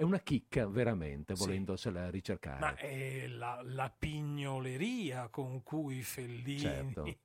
è 0.00 0.02
una 0.02 0.20
chicca 0.20 0.66
veramente, 0.66 1.34
volendosela 1.34 2.06
sì. 2.06 2.10
ricercare. 2.10 2.58
Ma 2.58 2.74
è 2.74 3.26
la, 3.26 3.60
la, 3.62 3.90
pignoleria 3.90 5.28
con 5.28 5.62
cui 5.62 6.02
Fellini 6.02 6.58
certo, 6.58 7.18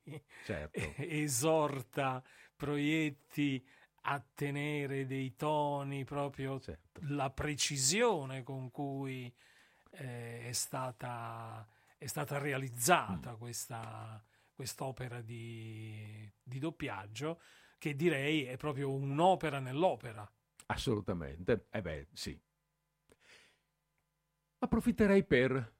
certo. 0.44 0.80
esorta 1.02 2.22
Proietti 2.54 3.66
a 4.02 4.22
tenere 4.34 5.06
dei 5.06 5.38
toni, 5.38 6.04
proprio 6.04 6.60
certo. 6.60 7.00
la 7.04 7.30
precisione 7.30 8.44
con 8.44 8.70
cui 8.72 9.34
eh, 9.92 10.48
è, 10.50 10.52
stata, 10.52 11.66
è, 11.98 12.08
stata, 12.08 12.40
realizzata 12.40 13.32
mm. 13.32 13.38
questa, 13.38 14.22
quest'opera 14.52 15.22
di, 15.22 16.30
di 16.44 16.60
doppiaggio, 16.60 17.40
che 17.78 17.96
direi 17.96 18.44
è 18.44 18.58
proprio 18.58 18.92
un'opera 18.92 19.60
nell'opera. 19.60 20.30
Assolutamente, 20.68 21.68
eh 21.70 21.82
beh, 21.82 22.08
sì, 22.12 22.38
approfitterei 24.66 25.24
per 25.24 25.74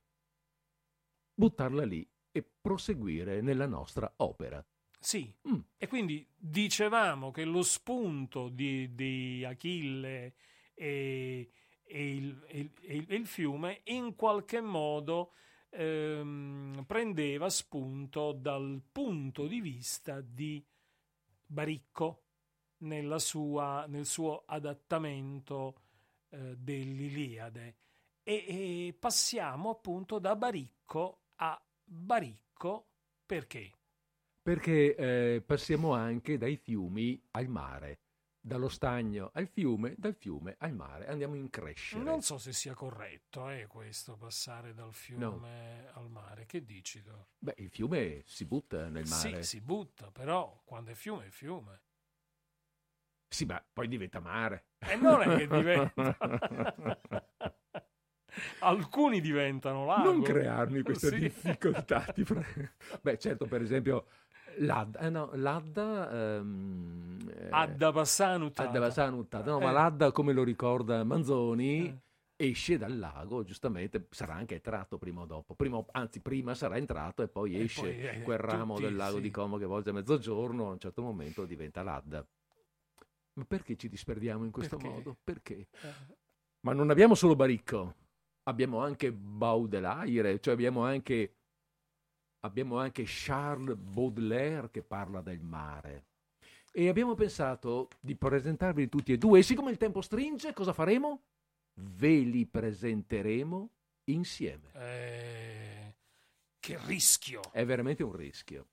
buttarla 1.34 1.84
lì 1.84 2.08
e 2.32 2.44
proseguire 2.62 3.42
nella 3.42 3.68
nostra 3.68 4.12
opera. 4.18 4.66
Sì, 5.00 5.32
mm. 5.48 5.60
e 5.78 5.88
quindi 5.88 6.28
dicevamo 6.36 7.32
che 7.32 7.46
lo 7.46 7.62
spunto 7.62 8.50
di, 8.50 8.96
di 8.96 9.44
Achille 9.46 10.34
e, 10.74 11.52
e, 11.84 12.16
il, 12.16 12.44
e, 12.48 12.60
il, 12.60 12.72
e, 12.82 13.16
il, 13.16 13.28
fiume 13.28 13.82
in 13.86 14.16
qualche 14.16 14.62
modo 14.62 15.34
ehm, 15.70 16.86
prendeva 16.88 17.50
spunto 17.50 18.32
dal 18.32 18.82
punto 18.92 19.46
di 19.46 19.62
vista 19.62 20.22
di 20.22 20.66
Baricco 21.46 22.24
sua, 23.18 23.86
nel 23.88 24.06
suo 24.06 24.44
adattamento 24.46 25.82
eh, 26.30 26.56
dell'Iliade 26.58 27.76
e, 28.28 28.88
e 28.88 28.98
passiamo 29.00 29.70
appunto 29.70 30.18
da 30.18 30.36
Baricco 30.36 31.22
a 31.36 31.64
Baricco 31.84 32.88
perché? 33.24 33.72
Perché 34.42 34.96
eh, 34.96 35.42
passiamo 35.46 35.94
anche 35.94 36.38
dai 36.38 36.58
fiumi 36.58 37.22
al 37.32 37.48
mare 37.48 38.00
dallo 38.46 38.70
stagno 38.70 39.32
al 39.34 39.48
fiume, 39.48 39.96
dal 39.98 40.14
fiume 40.14 40.56
al 40.60 40.74
mare, 40.74 41.08
andiamo 41.08 41.34
in 41.36 41.50
crescita. 41.50 42.02
Non 42.02 42.22
so 42.22 42.38
se 42.38 42.54
sia 42.54 42.76
corretto 42.76 43.50
eh, 43.50 43.66
questo, 43.66 44.16
passare 44.18 44.76
dal 44.76 44.94
fiume 44.94 45.82
no. 45.82 45.92
al 45.94 46.10
mare. 46.12 46.46
Che 46.46 46.64
dici 46.64 47.02
tu? 47.02 47.12
Beh, 47.40 47.56
il 47.58 47.70
fiume 47.72 48.22
si 48.26 48.46
butta 48.46 48.88
nel 48.88 49.08
mare. 49.08 49.42
Sì, 49.42 49.58
si 49.58 49.62
butta, 49.62 50.12
però 50.12 50.62
quando 50.64 50.92
è 50.92 50.94
fiume 50.94 51.26
è 51.26 51.30
fiume. 51.32 51.82
Sì, 53.28 53.46
ma 53.46 53.64
poi 53.74 53.88
diventa 53.88 54.20
mare. 54.20 54.68
E 54.78 54.96
non 54.96 55.22
è 55.22 55.38
che 55.38 55.48
diventa. 55.48 56.16
Alcuni 58.60 59.22
diventano 59.22 59.86
lago. 59.86 60.12
Non 60.12 60.22
crearmi 60.22 60.82
queste 60.82 61.10
sì. 61.16 61.20
difficoltà. 61.20 62.06
Beh, 63.02 63.18
certo, 63.18 63.46
per 63.46 63.62
esempio, 63.62 64.06
l'Adda, 64.58 65.00
eh 65.00 65.10
no, 65.10 65.32
l'Adda 65.34 66.38
ehm, 66.38 67.18
eh, 67.30 67.48
Adda 67.50 67.92
Passanuttata. 67.92 68.70
Adda 68.70 68.80
Passanuttata. 68.80 69.52
No, 69.52 69.60
eh. 69.60 69.64
ma 69.64 69.72
l'Adda, 69.72 70.12
come 70.12 70.34
lo 70.34 70.44
ricorda 70.44 71.04
Manzoni, 71.04 71.88
eh. 71.88 72.48
esce 72.48 72.78
dal 72.78 72.98
lago, 72.98 73.44
giustamente, 73.44 74.08
sarà 74.10 74.36
anche 74.36 74.62
tratto 74.62 74.98
prima 74.98 75.22
o 75.22 75.26
dopo. 75.26 75.56
Prima, 75.56 75.84
anzi, 75.92 76.22
prima 76.22 76.54
sarà 76.56 76.78
entrato 76.78 77.22
e 77.22 77.28
poi 77.28 77.60
esce 77.60 77.82
poi, 77.82 78.08
eh, 78.08 78.22
quel 78.22 78.38
ramo 78.38 78.76
tutti, 78.76 78.88
del 78.88 78.96
lago 78.96 79.18
sì. 79.18 79.22
di 79.22 79.32
Como 79.32 79.58
che 79.58 79.66
volge 79.66 79.90
a 79.90 79.94
mezzogiorno, 79.94 80.68
a 80.68 80.72
un 80.72 80.80
certo 80.80 81.02
momento 81.02 81.46
diventa 81.46 81.84
l'Adda. 81.84 82.26
Ma 83.34 83.44
perché 83.44 83.76
ci 83.76 83.90
disperdiamo 83.90 84.46
in 84.46 84.52
questo 84.52 84.78
perché? 84.78 84.94
modo? 84.94 85.18
Perché? 85.22 85.68
Eh. 85.82 86.14
Ma 86.62 86.74
non 86.74 86.90
abbiamo 86.90 87.16
solo 87.16 87.36
Baricco 87.36 87.96
abbiamo 88.48 88.80
anche 88.80 89.12
Baudelaire, 89.12 90.40
cioè 90.40 90.54
abbiamo 90.54 90.84
anche 90.84 91.34
abbiamo 92.46 92.78
anche 92.78 93.04
Charles 93.06 93.76
Baudelaire 93.76 94.70
che 94.70 94.84
parla 94.84 95.22
del 95.22 95.42
mare. 95.42 96.06
E 96.72 96.90
abbiamo 96.90 97.16
pensato 97.16 97.90
di 98.00 98.16
presentarvi 98.16 98.90
tutti 98.90 99.14
e 99.14 99.18
due. 99.18 99.40
E 99.40 99.44
siccome 99.44 99.72
il 99.72 99.78
tempo 99.78 100.02
stringe, 100.02 100.54
cosa 100.54 100.74
faremo? 100.74 101.22
Ve 101.74 102.20
li 102.20 102.46
presenteremo 102.46 103.70
insieme. 104.06 104.72
Eh, 104.74 105.94
che 106.60 106.78
rischio! 106.86 107.42
È 107.52 107.66
veramente 107.66 108.04
un 108.04 108.16
rischio. 108.16 108.68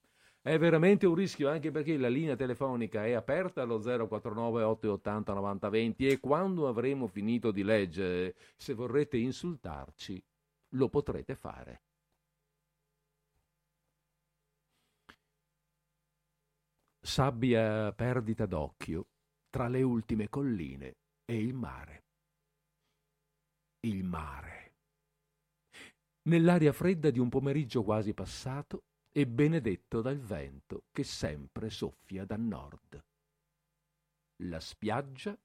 È 0.44 0.58
veramente 0.58 1.06
un 1.06 1.14
rischio 1.14 1.48
anche 1.48 1.70
perché 1.70 1.96
la 1.96 2.08
linea 2.08 2.34
telefonica 2.34 3.06
è 3.06 3.12
aperta 3.12 3.62
allo 3.62 3.78
049 3.78 4.64
880 4.64 5.32
9020 5.34 6.06
e 6.08 6.18
quando 6.18 6.66
avremo 6.66 7.06
finito 7.06 7.52
di 7.52 7.62
leggere, 7.62 8.34
se 8.56 8.74
vorrete 8.74 9.16
insultarci, 9.18 10.20
lo 10.70 10.88
potrete 10.88 11.36
fare. 11.36 11.82
Sabbia 17.00 17.92
perdita 17.92 18.44
d'occhio 18.44 19.06
tra 19.48 19.68
le 19.68 19.82
ultime 19.82 20.28
colline 20.28 20.96
e 21.24 21.36
il 21.36 21.54
mare. 21.54 22.02
Il 23.86 24.02
mare. 24.02 24.74
Nell'aria 26.22 26.72
fredda 26.72 27.10
di 27.10 27.20
un 27.20 27.28
pomeriggio 27.28 27.84
quasi 27.84 28.12
passato, 28.12 28.82
e 29.12 29.26
benedetto 29.26 30.00
dal 30.00 30.18
vento 30.18 30.84
che 30.90 31.04
sempre 31.04 31.68
soffia 31.68 32.24
da 32.24 32.36
nord. 32.36 33.04
La 34.44 34.58
spiaggia 34.58 35.38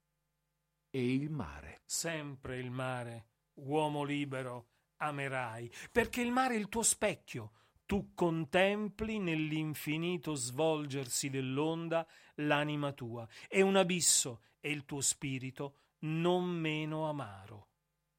e 0.90 1.14
il 1.14 1.30
mare. 1.30 1.82
Sempre 1.86 2.58
il 2.60 2.72
mare, 2.72 3.28
uomo 3.56 4.04
libero, 4.04 4.70
amerai, 4.98 5.70
perché 5.92 6.22
il 6.22 6.32
mare 6.32 6.56
è 6.56 6.58
il 6.58 6.70
tuo 6.70 6.82
specchio. 6.82 7.52
Tu 7.86 8.14
contempli 8.14 9.20
nell'infinito 9.20 10.34
svolgersi 10.34 11.30
dell'onda 11.30 12.08
l'anima 12.36 12.92
tua, 12.94 13.28
e 13.48 13.62
un 13.62 13.76
abisso 13.76 14.42
è 14.60 14.68
il 14.68 14.86
tuo 14.86 15.02
spirito 15.02 15.76
non 16.00 16.46
meno 16.46 17.08
amaro. 17.08 17.68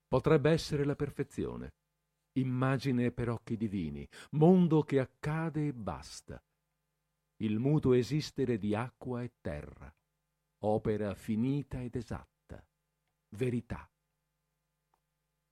Potrebbe 0.06 0.50
essere 0.50 0.84
la 0.84 0.96
perfezione 0.96 1.77
immagine 2.32 3.10
per 3.10 3.28
occhi 3.30 3.56
divini, 3.56 4.08
mondo 4.32 4.82
che 4.82 5.00
accade 5.00 5.68
e 5.68 5.72
basta, 5.72 6.42
il 7.40 7.58
muto 7.58 7.92
esistere 7.92 8.58
di 8.58 8.74
acqua 8.74 9.22
e 9.22 9.32
terra, 9.40 9.94
opera 10.64 11.14
finita 11.14 11.80
ed 11.80 11.94
esatta, 11.94 12.64
verità. 13.30 13.88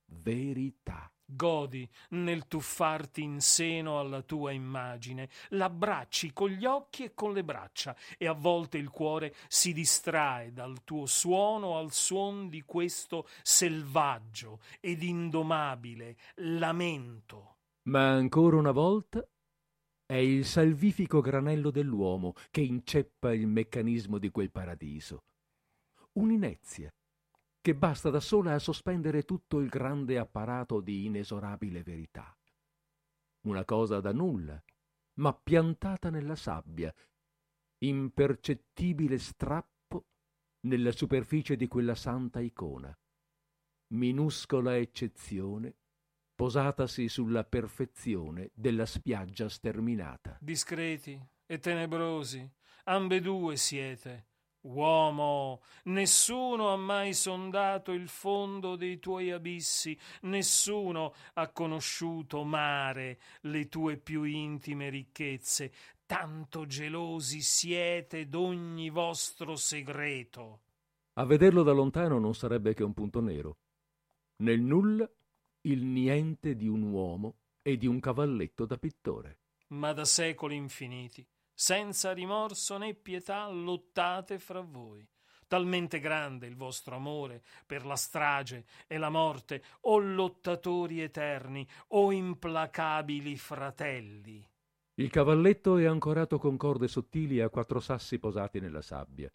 Verità. 0.08 1.10
Godi 1.28 1.88
nel 2.10 2.46
tuffarti 2.46 3.22
in 3.22 3.40
seno 3.40 3.98
alla 3.98 4.22
tua 4.22 4.52
immagine, 4.52 5.28
l'abbracci 5.48 6.32
con 6.32 6.50
gli 6.50 6.64
occhi 6.64 7.02
e 7.02 7.14
con 7.14 7.32
le 7.32 7.42
braccia, 7.42 7.96
e 8.16 8.28
a 8.28 8.32
volte 8.32 8.78
il 8.78 8.90
cuore 8.90 9.34
si 9.48 9.72
distrae 9.72 10.52
dal 10.52 10.84
tuo 10.84 11.06
suono 11.06 11.78
al 11.78 11.92
suon 11.92 12.48
di 12.48 12.62
questo 12.62 13.26
selvaggio 13.42 14.60
ed 14.80 15.02
indomabile 15.02 16.16
lamento. 16.36 17.56
Ma 17.88 18.10
ancora 18.12 18.56
una 18.56 18.72
volta 18.72 19.26
è 20.06 20.14
il 20.14 20.44
salvifico 20.44 21.20
granello 21.20 21.72
dell'uomo 21.72 22.34
che 22.52 22.60
inceppa 22.60 23.34
il 23.34 23.48
meccanismo 23.48 24.18
di 24.18 24.30
quel 24.30 24.52
paradiso. 24.52 25.24
Un'inezia 26.12 26.88
che 27.66 27.74
basta 27.74 28.10
da 28.10 28.20
sola 28.20 28.54
a 28.54 28.60
sospendere 28.60 29.24
tutto 29.24 29.58
il 29.58 29.68
grande 29.68 30.18
apparato 30.18 30.80
di 30.80 31.06
inesorabile 31.06 31.82
verità. 31.82 32.32
Una 33.48 33.64
cosa 33.64 33.98
da 33.98 34.12
nulla, 34.12 34.62
ma 35.14 35.34
piantata 35.34 36.08
nella 36.08 36.36
sabbia, 36.36 36.94
impercettibile 37.78 39.18
strappo 39.18 40.06
nella 40.68 40.92
superficie 40.92 41.56
di 41.56 41.66
quella 41.66 41.96
santa 41.96 42.38
icona, 42.38 42.96
minuscola 43.94 44.76
eccezione 44.76 45.74
posatasi 46.36 47.08
sulla 47.08 47.42
perfezione 47.42 48.52
della 48.54 48.86
spiaggia 48.86 49.48
sterminata. 49.48 50.38
Discreti 50.40 51.20
e 51.44 51.58
tenebrosi, 51.58 52.48
ambedue 52.84 53.56
siete, 53.56 54.28
Uomo, 54.66 55.62
nessuno 55.84 56.72
ha 56.72 56.76
mai 56.76 57.14
sondato 57.14 57.92
il 57.92 58.08
fondo 58.08 58.74
dei 58.74 58.98
tuoi 58.98 59.30
abissi, 59.30 59.96
nessuno 60.22 61.14
ha 61.34 61.48
conosciuto, 61.50 62.42
mare, 62.42 63.20
le 63.42 63.68
tue 63.68 63.96
più 63.96 64.24
intime 64.24 64.90
ricchezze, 64.90 65.72
tanto 66.04 66.66
gelosi 66.66 67.42
siete 67.42 68.28
d'ogni 68.28 68.90
vostro 68.90 69.54
segreto. 69.54 70.62
A 71.14 71.24
vederlo 71.24 71.62
da 71.62 71.72
lontano 71.72 72.18
non 72.18 72.34
sarebbe 72.34 72.74
che 72.74 72.82
un 72.82 72.92
punto 72.92 73.20
nero. 73.20 73.58
Nel 74.42 74.60
nulla 74.60 75.08
il 75.62 75.84
niente 75.84 76.56
di 76.56 76.66
un 76.66 76.82
uomo 76.82 77.36
e 77.62 77.76
di 77.76 77.86
un 77.86 78.00
cavalletto 78.00 78.66
da 78.66 78.76
pittore. 78.76 79.38
Ma 79.68 79.92
da 79.92 80.04
secoli 80.04 80.56
infiniti 80.56 81.26
senza 81.58 82.12
rimorso 82.12 82.76
né 82.76 82.92
pietà 82.92 83.48
lottate 83.48 84.38
fra 84.38 84.60
voi. 84.60 85.08
Talmente 85.48 86.00
grande 86.00 86.46
il 86.46 86.54
vostro 86.54 86.96
amore 86.96 87.42
per 87.64 87.86
la 87.86 87.96
strage 87.96 88.66
e 88.86 88.98
la 88.98 89.08
morte, 89.08 89.62
o 89.82 89.98
lottatori 89.98 91.00
eterni, 91.00 91.66
o 91.88 92.12
implacabili 92.12 93.36
fratelli. 93.38 94.46
Il 94.98 95.08
cavalletto 95.08 95.78
è 95.78 95.86
ancorato 95.86 96.38
con 96.38 96.56
corde 96.58 96.88
sottili 96.88 97.40
a 97.40 97.48
quattro 97.48 97.80
sassi 97.80 98.18
posati 98.18 98.60
nella 98.60 98.82
sabbia. 98.82 99.32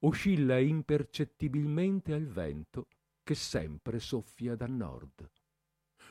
Oscilla 0.00 0.58
impercettibilmente 0.58 2.12
al 2.12 2.26
vento 2.26 2.88
che 3.22 3.34
sempre 3.34 4.00
soffia 4.00 4.54
da 4.54 4.66
nord. 4.66 5.30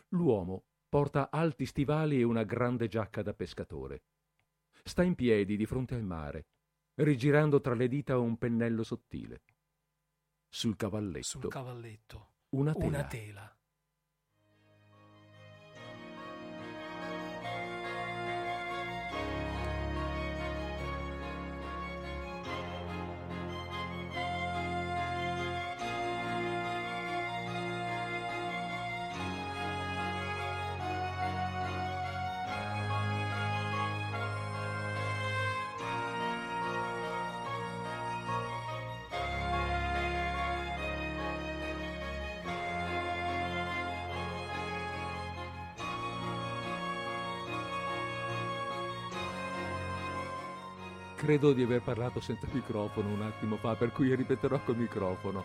L'uomo 0.10 0.64
porta 0.90 1.30
alti 1.30 1.66
stivali 1.66 2.20
e 2.20 2.24
una 2.24 2.44
grande 2.44 2.88
giacca 2.88 3.22
da 3.22 3.34
pescatore 3.34 4.02
sta 4.88 5.02
in 5.02 5.16
piedi 5.16 5.58
di 5.58 5.66
fronte 5.66 5.96
al 5.96 6.04
mare, 6.04 6.46
rigirando 6.96 7.60
tra 7.60 7.74
le 7.74 7.88
dita 7.88 8.20
un 8.20 8.38
pennello 8.38 8.84
sottile. 8.84 9.42
Sul 10.48 10.76
cavalletto. 10.76 11.26
Sul 11.26 11.50
cavalletto. 11.50 12.34
Una 12.50 12.74
tela. 12.74 12.88
Una 12.88 13.08
tela. 13.08 13.55
Credo 51.26 51.54
di 51.54 51.64
aver 51.64 51.82
parlato 51.82 52.20
senza 52.20 52.46
microfono 52.52 53.10
un 53.10 53.24
attimo 53.24 53.58
fa, 53.58 53.74
per 53.74 53.92
cui 53.92 54.14
ripeterò 54.14 54.60
col 54.60 54.78
microfono. 54.78 55.44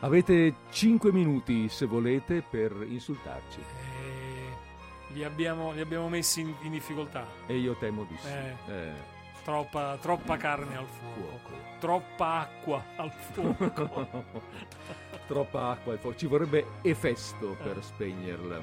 Avete 0.00 0.54
5 0.70 1.12
minuti, 1.12 1.68
se 1.68 1.84
volete, 1.84 2.40
per 2.40 2.72
insultarci. 2.88 3.60
Eh, 3.60 5.12
li, 5.12 5.24
abbiamo, 5.24 5.72
li 5.72 5.82
abbiamo 5.82 6.08
messi 6.08 6.40
in, 6.40 6.54
in 6.62 6.70
difficoltà. 6.70 7.26
E 7.46 7.58
io 7.58 7.74
temo 7.76 8.04
di 8.04 8.16
sì. 8.18 8.28
Eh. 8.28 8.54
Eh, 8.72 9.16
Troppa, 9.44 9.98
troppa 10.00 10.38
carne 10.38 10.76
al 10.78 10.86
fuoco. 10.86 11.20
Fuoco. 11.20 11.56
Troppa 11.78 12.40
acqua 12.40 12.84
al 12.96 13.10
fuoco. 13.12 14.24
Troppa 15.28 15.68
acqua 15.70 15.92
e 15.92 15.96
fuoco. 15.98 16.16
Ci 16.16 16.26
vorrebbe 16.26 16.64
Efesto 16.80 17.54
per 17.62 17.76
Eh. 17.76 17.82
spegnerla. 17.82 18.60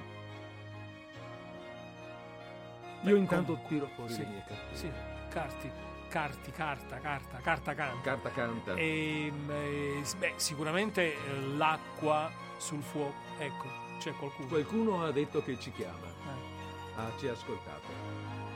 Beh, 3.01 3.09
Io 3.11 3.15
intanto 3.17 3.59
tiro 3.67 3.87
fuori 3.95 4.13
sì, 4.13 4.19
le 4.21 4.25
mie 4.27 4.43
carte. 4.47 4.75
Sì, 4.75 4.91
carti, 5.29 5.71
carti, 6.15 6.49
carta, 6.51 6.97
carta, 6.99 7.37
carta 7.43 7.73
canta. 7.73 8.01
Carta 8.01 8.29
canta. 8.31 8.73
E, 8.75 9.33
eh, 9.49 9.99
s- 10.01 10.13
beh, 10.15 10.35
sicuramente 10.37 11.13
eh, 11.13 11.41
l'acqua 11.57 12.31
sul 12.55 12.81
fuoco. 12.81 13.13
Ecco, 13.37 13.65
c'è 13.99 14.13
qualcuno. 14.13 14.47
Qualcuno 14.47 15.03
ha 15.03 15.11
detto 15.11 15.43
che 15.43 15.59
ci 15.59 15.73
chiama. 15.73 16.07
Eh. 16.07 16.95
Ah, 16.95 17.11
ci 17.19 17.27
ha 17.27 17.33
ascoltato. 17.33 17.87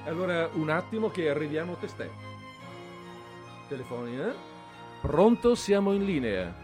Allora, 0.05 0.47
un 0.53 0.69
attimo 0.69 1.09
che 1.09 1.29
arriviamo 1.29 1.73
a 1.73 1.75
testè. 1.75 2.09
Telefoni, 3.67 4.17
eh? 4.17 4.33
Pronto, 5.01 5.53
siamo 5.55 5.91
in 5.91 6.05
linea. 6.05 6.55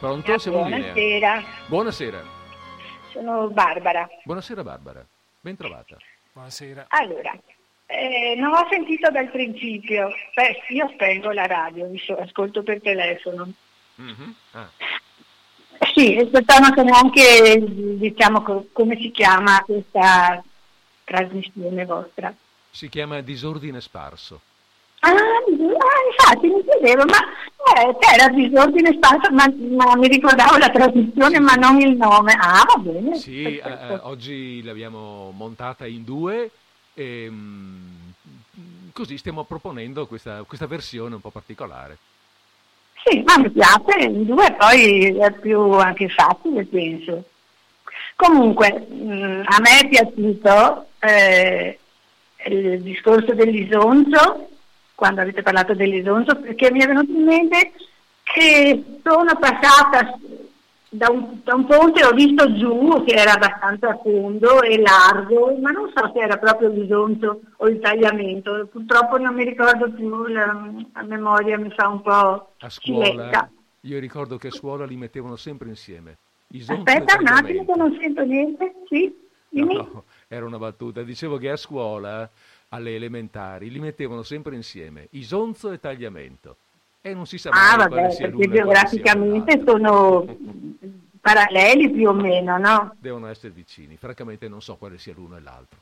Pronto, 0.00 0.36
siamo 0.38 0.62
in 0.66 0.74
linea. 0.74 0.92
Buonasera, 0.92 1.42
Buonasera. 1.68 2.22
sono 3.12 3.48
Barbara. 3.50 4.08
Buonasera 4.24 4.64
Barbara. 4.64 5.06
Ben 5.40 5.54
trovata. 5.56 5.96
Buonasera. 6.32 6.86
Allora, 6.88 7.38
eh, 7.90 8.34
non 8.36 8.52
ho 8.52 8.66
sentito 8.70 9.10
dal 9.10 9.28
principio. 9.30 10.10
Beh, 10.34 10.62
io 10.68 10.88
spengo 10.94 11.30
la 11.32 11.46
radio, 11.46 11.88
ascolto 12.20 12.62
per 12.62 12.80
telefono. 12.80 13.50
Mhm. 13.96 14.34
Ah, 14.52 14.68
Sì, 15.94 16.14
e 16.14 16.28
non 16.30 16.72
so 16.74 16.82
neanche 16.82 17.62
diciamo 17.98 18.42
co- 18.42 18.66
come 18.72 18.96
si 18.96 19.10
chiama 19.10 19.62
questa 19.64 20.42
trasmissione 21.04 21.84
vostra. 21.84 22.32
si 22.70 22.88
chiama 22.88 23.20
disordine 23.20 23.80
sparso. 23.80 24.40
Ah, 25.00 25.08
ah, 25.08 25.14
infatti 25.14 26.46
mi 26.46 26.62
chiedevo, 26.62 27.04
ma 27.06 27.18
eh, 27.80 27.96
era 28.14 28.28
disordine 28.28 28.92
spazio, 28.92 29.30
ma, 29.32 29.52
ma 29.70 29.96
mi 29.96 30.08
ricordavo 30.08 30.58
la 30.58 30.68
trasmissione 30.68 31.40
ma 31.40 31.54
non 31.54 31.80
il 31.80 31.96
nome. 31.96 32.36
Ah, 32.38 32.64
va 32.66 32.76
bene. 32.76 33.16
Sì, 33.16 33.56
eh, 33.58 33.62
eh, 33.64 33.98
oggi 34.02 34.62
l'abbiamo 34.62 35.30
montata 35.34 35.86
in 35.86 36.04
due 36.04 36.50
e 36.94 37.28
mm, 37.30 38.10
così 38.92 39.18
stiamo 39.18 39.44
proponendo 39.44 40.06
questa, 40.06 40.42
questa 40.42 40.66
versione 40.66 41.14
un 41.14 41.20
po' 41.20 41.30
particolare. 41.30 41.98
Sì, 43.04 43.22
ma 43.24 43.38
mi 43.38 43.50
piace, 43.50 44.04
in 44.04 44.26
due 44.26 44.54
poi 44.58 45.16
è 45.16 45.32
più 45.32 45.60
anche 45.72 46.08
facile, 46.08 46.64
penso. 46.64 47.24
Comunque, 48.14 48.72
mh, 48.72 49.44
a 49.46 49.60
me 49.60 49.78
è 49.80 49.88
piaciuto 49.88 50.86
eh, 50.98 51.78
il 52.46 52.82
discorso 52.82 53.32
dell'isonzo, 53.32 54.48
quando 54.94 55.22
avete 55.22 55.42
parlato 55.42 55.74
dell'isonzo, 55.74 56.36
perché 56.36 56.70
mi 56.70 56.82
è 56.82 56.86
venuto 56.86 57.10
in 57.10 57.24
mente 57.24 57.72
che 58.22 58.84
sono 59.02 59.34
passata 59.38 60.18
da 60.92 61.08
un, 61.08 61.40
da 61.44 61.54
un 61.54 61.66
ponte, 61.66 62.04
ho 62.04 62.10
visto 62.10 62.52
giù 62.54 63.04
che 63.04 63.14
era 63.14 63.34
abbastanza 63.34 63.96
fondo 64.02 64.60
e 64.62 64.80
largo, 64.80 65.56
ma 65.60 65.70
non 65.70 65.90
so 65.94 66.10
se 66.12 66.18
era 66.18 66.36
proprio 66.36 66.68
l'isonzo 66.68 67.40
o 67.58 67.68
il 67.68 67.78
tagliamento, 67.78 68.66
purtroppo 68.66 69.16
non 69.16 69.34
mi 69.34 69.44
ricordo 69.44 69.88
più, 69.92 70.26
la, 70.26 70.72
la 70.92 71.02
memoria 71.04 71.56
mi 71.58 71.70
fa 71.70 71.86
un 71.86 72.02
po' 72.02 72.54
A 72.58 72.68
scuola, 72.68 73.04
ciletta. 73.06 73.50
io 73.82 74.00
ricordo 74.00 74.36
che 74.36 74.48
a 74.48 74.52
scuola 74.52 74.84
li 74.84 74.96
mettevano 74.96 75.36
sempre 75.36 75.68
insieme. 75.68 76.16
Isonzo 76.48 76.82
Aspetta 76.82 77.18
un 77.20 77.26
attimo 77.28 77.64
che 77.64 77.76
non 77.76 77.96
sento 78.00 78.24
niente, 78.24 78.74
sì, 78.88 79.16
dimmi. 79.48 79.74
No, 79.74 79.88
no, 79.92 80.04
era 80.26 80.44
una 80.44 80.58
battuta. 80.58 81.02
Dicevo 81.04 81.38
che 81.38 81.50
a 81.50 81.56
scuola, 81.56 82.28
alle 82.70 82.96
elementari, 82.96 83.70
li 83.70 83.78
mettevano 83.78 84.24
sempre 84.24 84.56
insieme, 84.56 85.06
isonzo 85.10 85.70
e 85.70 85.78
tagliamento. 85.78 86.56
E 87.02 87.14
non 87.14 87.26
si 87.26 87.38
sa 87.38 87.50
mai 87.50 87.58
Ah, 87.60 87.76
vabbè, 87.76 88.16
perché 88.16 88.50
geograficamente 88.50 89.62
sono 89.64 90.24
paralleli 91.20 91.90
più 91.90 92.08
o 92.08 92.12
meno, 92.12 92.58
no? 92.58 92.94
Devono 92.98 93.28
essere 93.28 93.52
vicini. 93.52 93.96
Francamente 93.96 94.48
non 94.48 94.60
so 94.60 94.76
quale 94.76 94.98
sia 94.98 95.14
l'uno 95.16 95.36
e 95.36 95.40
l'altro. 95.40 95.78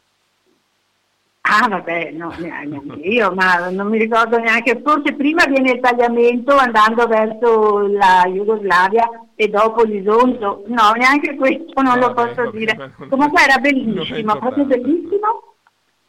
Ah, 1.41 1.67
vabbè, 1.67 2.11
no, 2.13 2.33
neanche 2.39 3.01
io, 3.01 3.33
ma 3.35 3.69
non 3.71 3.89
mi 3.89 3.99
ricordo 3.99 4.39
neanche, 4.39 4.81
forse 4.85 5.15
prima 5.15 5.45
viene 5.47 5.73
il 5.73 5.81
tagliamento 5.81 6.55
andando 6.55 7.07
verso 7.07 7.87
la 7.89 8.25
Jugoslavia 8.27 9.09
e 9.35 9.49
dopo 9.49 9.83
l'Isonzo. 9.83 10.65
No, 10.67 10.93
neanche 10.93 11.35
questo 11.37 11.81
non 11.81 11.99
lo 11.99 12.13
Vabbè, 12.13 12.27
posso 12.35 12.43
vabbè, 12.45 12.57
dire. 12.57 12.93
Comunque 13.09 13.43
era 13.43 13.59
bellissimo, 13.59 14.37
proprio 14.37 14.65
bellissimo, 14.67 15.55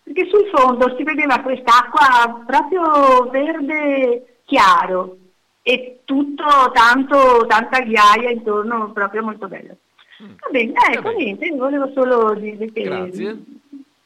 perché 0.03 0.27
sul 0.27 0.49
fondo 0.53 0.93
si 0.97 1.03
vedeva 1.03 1.39
quest'acqua 1.39 2.43
proprio 2.45 3.29
verde 3.31 4.28
chiaro 4.49 5.17
e 5.61 6.01
tutto 6.03 6.71
tanto, 6.73 7.45
tanta 7.45 7.81
ghiaia 7.81 8.31
intorno, 8.31 8.91
proprio 8.91 9.21
molto 9.21 9.47
bello. 9.47 9.77
Va 10.17 10.49
bene, 10.51 10.71
Va 10.73 10.91
ecco 10.91 11.01
bene. 11.09 11.23
niente, 11.23 11.49
volevo 11.51 11.91
solo 11.93 12.33
dire 12.33 12.71
che 12.71 12.81
Grazie. 12.81 13.43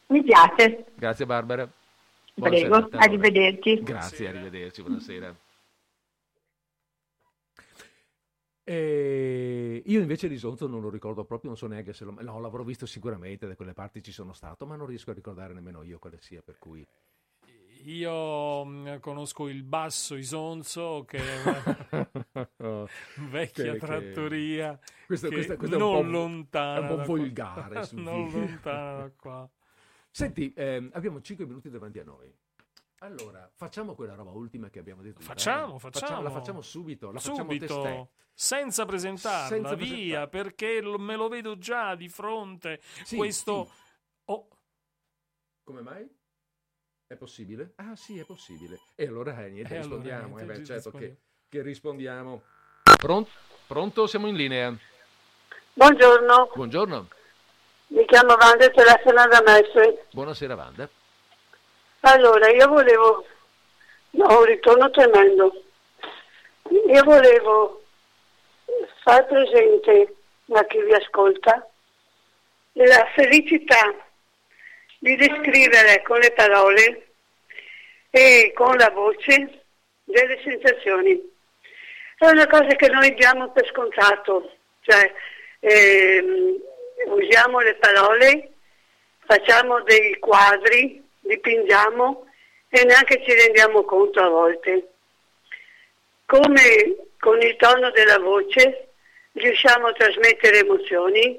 mi 0.07 0.21
piace. 0.21 0.85
Grazie 0.95 1.25
Barbara. 1.25 1.67
Buona 2.35 2.55
Prego, 2.55 2.75
allora. 2.75 2.97
arrivederci. 2.99 3.81
Grazie, 3.81 4.27
arrivederci, 4.27 4.81
buonasera. 4.81 5.35
E 8.65 9.81
io 9.85 9.99
invece 9.99 10.27
l'Isonzo 10.27 10.67
non 10.67 10.81
lo 10.81 10.89
ricordo 10.89 11.23
proprio, 11.23 11.49
non 11.49 11.57
so 11.57 11.67
neanche 11.67 11.93
se 11.93 12.05
lo... 12.05 12.15
No, 12.19 12.39
l'avrò 12.39 12.63
visto 12.63 12.85
sicuramente, 12.85 13.47
da 13.47 13.55
quelle 13.55 13.73
parti 13.73 14.01
ci 14.03 14.11
sono 14.11 14.33
stato, 14.33 14.65
ma 14.65 14.75
non 14.75 14.87
riesco 14.87 15.11
a 15.11 15.13
ricordare 15.13 15.53
nemmeno 15.53 15.83
io 15.83 15.99
quale 15.99 16.17
sia, 16.19 16.41
per 16.43 16.57
cui... 16.59 16.85
Io 17.85 18.63
mh, 18.65 18.99
conosco 18.99 19.47
il 19.47 19.63
basso 19.63 20.15
Isonzo, 20.15 21.03
che 21.05 21.17
è 21.17 21.41
una 21.41 22.87
vecchia 23.29 23.63
Che- 23.63 23.71
che- 23.71 23.77
trattoria 23.77 24.79
Questa, 25.05 25.27
che 25.27 25.33
questa- 25.35 25.55
questa 25.57 25.75
è 25.75 25.79
non 25.79 26.05
un 26.05 26.11
lontana 26.11 26.87
è 26.87 26.91
un 26.91 26.97
po' 26.97 27.03
volgare. 27.05 27.87
non 27.93 28.29
lontana 28.31 28.97
da 29.01 29.11
qua. 29.17 29.49
Senti, 30.09 30.53
ehm, 30.55 30.91
abbiamo 30.93 31.21
5 31.21 31.45
minuti 31.45 31.69
davanti 31.69 31.99
a 31.99 32.03
noi. 32.03 32.33
Allora, 32.99 33.49
facciamo 33.53 33.95
quella 33.95 34.15
roba 34.15 34.31
ultima 34.31 34.69
che 34.69 34.79
abbiamo 34.79 35.01
detto. 35.01 35.19
Facciamo, 35.21 35.77
facciamo. 35.77 36.21
La 36.21 36.29
facciamo 36.29 36.61
subito, 36.61 37.11
la 37.11 37.19
facciamo 37.19 37.49
testè. 37.49 37.67
Subito, 37.67 38.11
senza 38.33 38.85
presentarla, 38.85 39.47
Senza 39.47 39.75
via, 39.75 39.85
presentarla. 39.85 40.27
perché 40.27 40.81
lo- 40.81 40.97
me 40.99 41.15
lo 41.17 41.27
vedo 41.27 41.57
già 41.57 41.95
di 41.95 42.07
fronte. 42.07 42.79
Sì, 43.03 43.17
questo... 43.17 43.65
sì. 43.65 43.71
Oh, 44.25 44.47
Come 45.63 45.81
mai? 45.81 46.09
È 47.13 47.15
possibile? 47.15 47.73
Ah 47.75 47.95
sì, 47.95 48.17
è 48.17 48.23
possibile. 48.25 48.79
E 48.95 49.05
allora 49.05 49.45
eh, 49.45 49.49
niente, 49.49 49.75
E 49.75 49.77
allora, 49.77 49.97
rispondiamo. 49.97 50.35
niente, 50.35 50.53
eh, 50.53 50.57
beh, 50.57 50.65
certo 50.65 50.89
che, 50.91 51.15
che 51.47 51.61
rispondiamo. 51.61 52.41
Pronto? 52.97 53.29
Pronto? 53.67 54.07
Siamo 54.07 54.25
in 54.25 54.35
linea. 54.35 54.75
Buongiorno, 55.73 56.49
Buongiorno. 56.55 57.07
mi 57.89 58.05
chiamo 58.05 58.33
Wanda 58.33 58.65
e 58.65 58.71
telefono 58.71 59.27
da 59.27 59.43
Mestre. 59.45 60.05
Buonasera 60.11 60.55
Wanda. 60.55 60.89
Allora, 61.99 62.49
io 62.49 62.67
volevo... 62.67 63.27
No, 64.11 64.39
un 64.39 64.45
ritorno 64.45 64.89
tremendo. 64.89 65.63
Io 66.87 67.03
volevo 67.03 67.83
far 69.03 69.23
presente 69.27 70.15
a 70.51 70.65
chi 70.65 70.81
vi 70.81 70.93
ascolta 70.93 71.67
la 72.71 73.05
felicità 73.13 74.02
di 75.03 75.17
descrivere 75.17 76.01
con 76.01 76.17
le 76.19 76.31
parole 76.31 77.07
e 78.09 78.53
con 78.55 78.73
la 78.77 78.89
voce 78.89 79.65
delle 80.05 80.39
sensazioni. 80.41 81.21
È 82.17 82.25
una 82.29 82.47
cosa 82.47 82.73
che 82.77 82.87
noi 82.87 83.13
diamo 83.13 83.51
per 83.51 83.67
scontato, 83.67 84.55
cioè 84.79 85.13
ehm, 85.59 86.55
usiamo 87.07 87.59
le 87.59 87.75
parole, 87.75 88.51
facciamo 89.25 89.81
dei 89.81 90.17
quadri, 90.19 91.03
dipingiamo 91.19 92.25
e 92.69 92.85
neanche 92.85 93.21
ci 93.25 93.33
rendiamo 93.33 93.83
conto 93.83 94.21
a 94.21 94.29
volte. 94.29 94.87
Come 96.25 96.95
con 97.19 97.41
il 97.41 97.57
tono 97.57 97.91
della 97.91 98.19
voce 98.19 98.87
riusciamo 99.33 99.87
a 99.87 99.91
trasmettere 99.91 100.59
emozioni, 100.59 101.37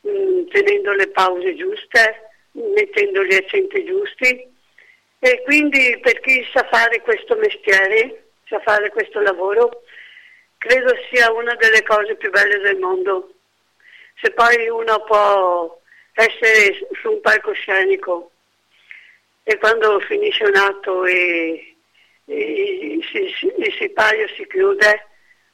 mh, 0.00 0.46
tenendo 0.48 0.92
le 0.92 1.08
pause 1.08 1.54
giuste, 1.54 2.26
mettendo 2.74 3.24
gli 3.24 3.34
accenti 3.34 3.84
giusti. 3.84 4.54
E 5.18 5.42
quindi 5.44 5.98
per 6.00 6.20
chi 6.20 6.46
sa 6.52 6.66
fare 6.70 7.00
questo 7.00 7.36
mestiere, 7.36 8.28
sa 8.48 8.60
fare 8.60 8.90
questo 8.90 9.20
lavoro, 9.20 9.82
credo 10.58 10.94
sia 11.10 11.32
una 11.32 11.54
delle 11.54 11.82
cose 11.82 12.14
più 12.16 12.30
belle 12.30 12.58
del 12.58 12.78
mondo. 12.78 13.32
Se 14.20 14.30
poi 14.30 14.68
uno 14.68 15.02
può 15.04 15.80
essere 16.14 16.86
su 17.00 17.10
un 17.12 17.20
palcoscenico 17.20 18.30
e 19.42 19.58
quando 19.58 20.00
finisce 20.00 20.44
un 20.44 20.56
atto 20.56 21.04
e, 21.04 21.76
e 22.24 22.98
si- 23.10 23.34
si- 23.38 23.52
il 23.58 23.74
sipario 23.78 24.26
si 24.28 24.46
chiude, 24.46 25.06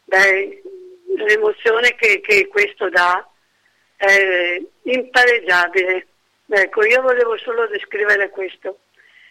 beh, 0.05 0.62
l'emozione 1.16 1.95
che, 1.97 2.20
che 2.20 2.47
questo 2.49 2.89
dà 2.89 3.29
è 3.97 4.61
impareggiabile. 4.83 6.07
Ecco, 6.47 6.85
io 6.85 7.01
volevo 7.02 7.36
solo 7.39 7.66
descrivere 7.69 8.31
questo. 8.31 8.81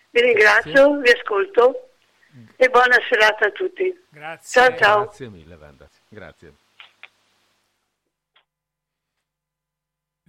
Vi 0.10 0.22
ringrazio, 0.22 1.00
vi 1.00 1.12
ascolto 1.12 1.90
e 2.56 2.70
buona 2.70 2.98
serata 3.10 3.48
a 3.48 3.52
tutti. 3.52 3.94
grazie. 4.10 4.62
Ciao, 4.62 4.78
ciao. 4.78 5.04
Grazie 5.04 5.30
mille 5.30 5.56
Wanda. 5.56 5.88
Grazie. 6.10 6.54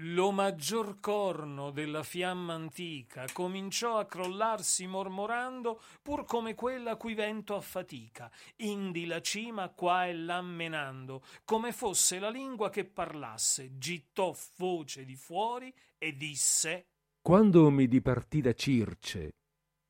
Lo 0.04 0.32
maggior 0.32 0.98
corno 0.98 1.70
della 1.70 2.02
fiamma 2.02 2.54
antica 2.54 3.24
cominciò 3.32 3.98
a 3.98 4.04
crollarsi 4.04 4.88
mormorando, 4.88 5.80
pur 6.02 6.24
come 6.24 6.56
quella 6.56 6.96
cui 6.96 7.14
vento 7.14 7.54
affatica, 7.54 8.28
indi 8.56 9.06
la 9.06 9.20
cima 9.20 9.68
qua 9.68 10.06
e 10.06 10.14
là 10.14 10.42
menando, 10.42 11.22
come 11.44 11.70
fosse 11.70 12.18
la 12.18 12.30
lingua 12.30 12.68
che 12.68 12.84
parlasse, 12.84 13.78
gittò 13.78 14.34
voce 14.56 15.04
di 15.04 15.14
fuori 15.14 15.72
e 15.96 16.16
disse 16.16 16.86
Quando 17.20 17.70
mi 17.70 17.86
dipartì 17.86 18.40
da 18.40 18.54
Circe 18.54 19.41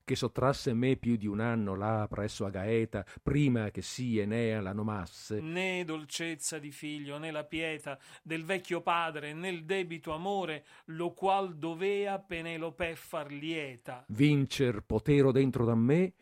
che 0.05 0.17
sottrasse 0.17 0.73
me 0.75 0.97
più 0.97 1.17
di 1.17 1.27
un 1.27 1.41
anno 1.41 1.75
là 1.75 2.07
presso 2.09 2.45
a 2.45 2.51
Gaeta, 2.51 3.05
prima 3.23 3.71
che 3.71 3.83
sì 3.83 4.19
Enea 4.19 4.61
la 4.61 4.73
nomasse, 4.73 5.41
né 5.41 5.85
dolcezza 5.85 6.59
di 6.59 6.71
figlio, 6.71 7.19
né 7.19 7.31
la 7.31 7.45
pietà 7.45 7.99
del 8.23 8.45
vecchio 8.45 8.81
padre, 8.81 9.33
né 9.33 9.49
il 9.49 9.65
debito 9.65 10.13
amore, 10.13 10.65
lo 10.87 11.13
qual 11.13 11.57
dovea 11.57 12.19
Penelope 12.19 12.97
far 12.97 13.31
lieta. 13.31 14.05
vincer 14.09 14.83
potero 14.83 15.33
dentro 15.33 15.65
da 15.65 15.75
me 15.75 16.13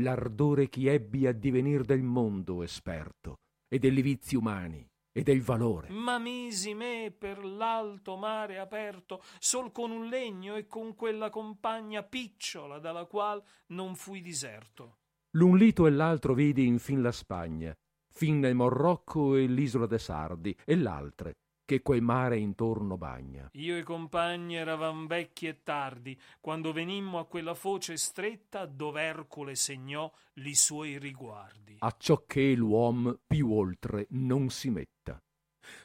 l'ardore 0.00 0.68
chi 0.68 0.86
ebbi 0.86 1.26
a 1.26 1.32
divenir 1.32 1.82
del 1.82 2.02
mondo 2.02 2.62
esperto, 2.62 3.40
e 3.68 3.78
degli 3.78 4.02
vizi 4.02 4.36
umani, 4.36 4.86
e 5.16 5.22
del 5.22 5.40
valore. 5.40 5.88
Ma 5.88 6.18
misi 6.18 6.74
me 6.74 7.10
per 7.10 7.42
l'alto 7.42 8.16
mare 8.16 8.58
aperto, 8.58 9.22
sol 9.38 9.72
con 9.72 9.90
un 9.90 10.08
legno 10.08 10.56
e 10.56 10.66
con 10.66 10.94
quella 10.94 11.30
compagna 11.30 12.02
picciola 12.02 12.78
dalla 12.78 13.06
qual 13.06 13.42
non 13.68 13.94
fui 13.94 14.20
diserto. 14.20 14.98
L'un 15.30 15.56
lito 15.56 15.86
e 15.86 15.90
l'altro 15.90 16.34
vidi 16.34 16.66
infin 16.66 17.00
la 17.00 17.12
Spagna, 17.12 17.74
fin 18.12 18.40
nel 18.40 18.54
Morrocco 18.54 19.36
e 19.36 19.46
l'isola 19.46 19.86
de 19.86 19.98
Sardi, 19.98 20.54
e 20.66 20.76
l'altre, 20.76 21.36
che 21.66 21.82
quel 21.82 22.00
mare 22.00 22.38
intorno 22.38 22.96
bagna. 22.96 23.50
Io 23.52 23.76
e 23.76 23.82
compagni 23.82 24.56
eravam 24.56 25.06
vecchi 25.06 25.48
e 25.48 25.62
tardi, 25.62 26.18
quando 26.40 26.72
venimmo 26.72 27.18
a 27.18 27.26
quella 27.26 27.52
foce 27.52 27.98
stretta 27.98 28.64
dove 28.64 29.02
Ercole 29.02 29.54
segnò 29.56 30.10
li 30.34 30.54
suoi 30.54 30.96
riguardi. 30.96 31.76
acciò 31.80 32.24
che 32.26 32.54
l'uom 32.54 33.18
più 33.26 33.52
oltre 33.52 34.06
non 34.10 34.48
si 34.48 34.70
metta. 34.70 35.20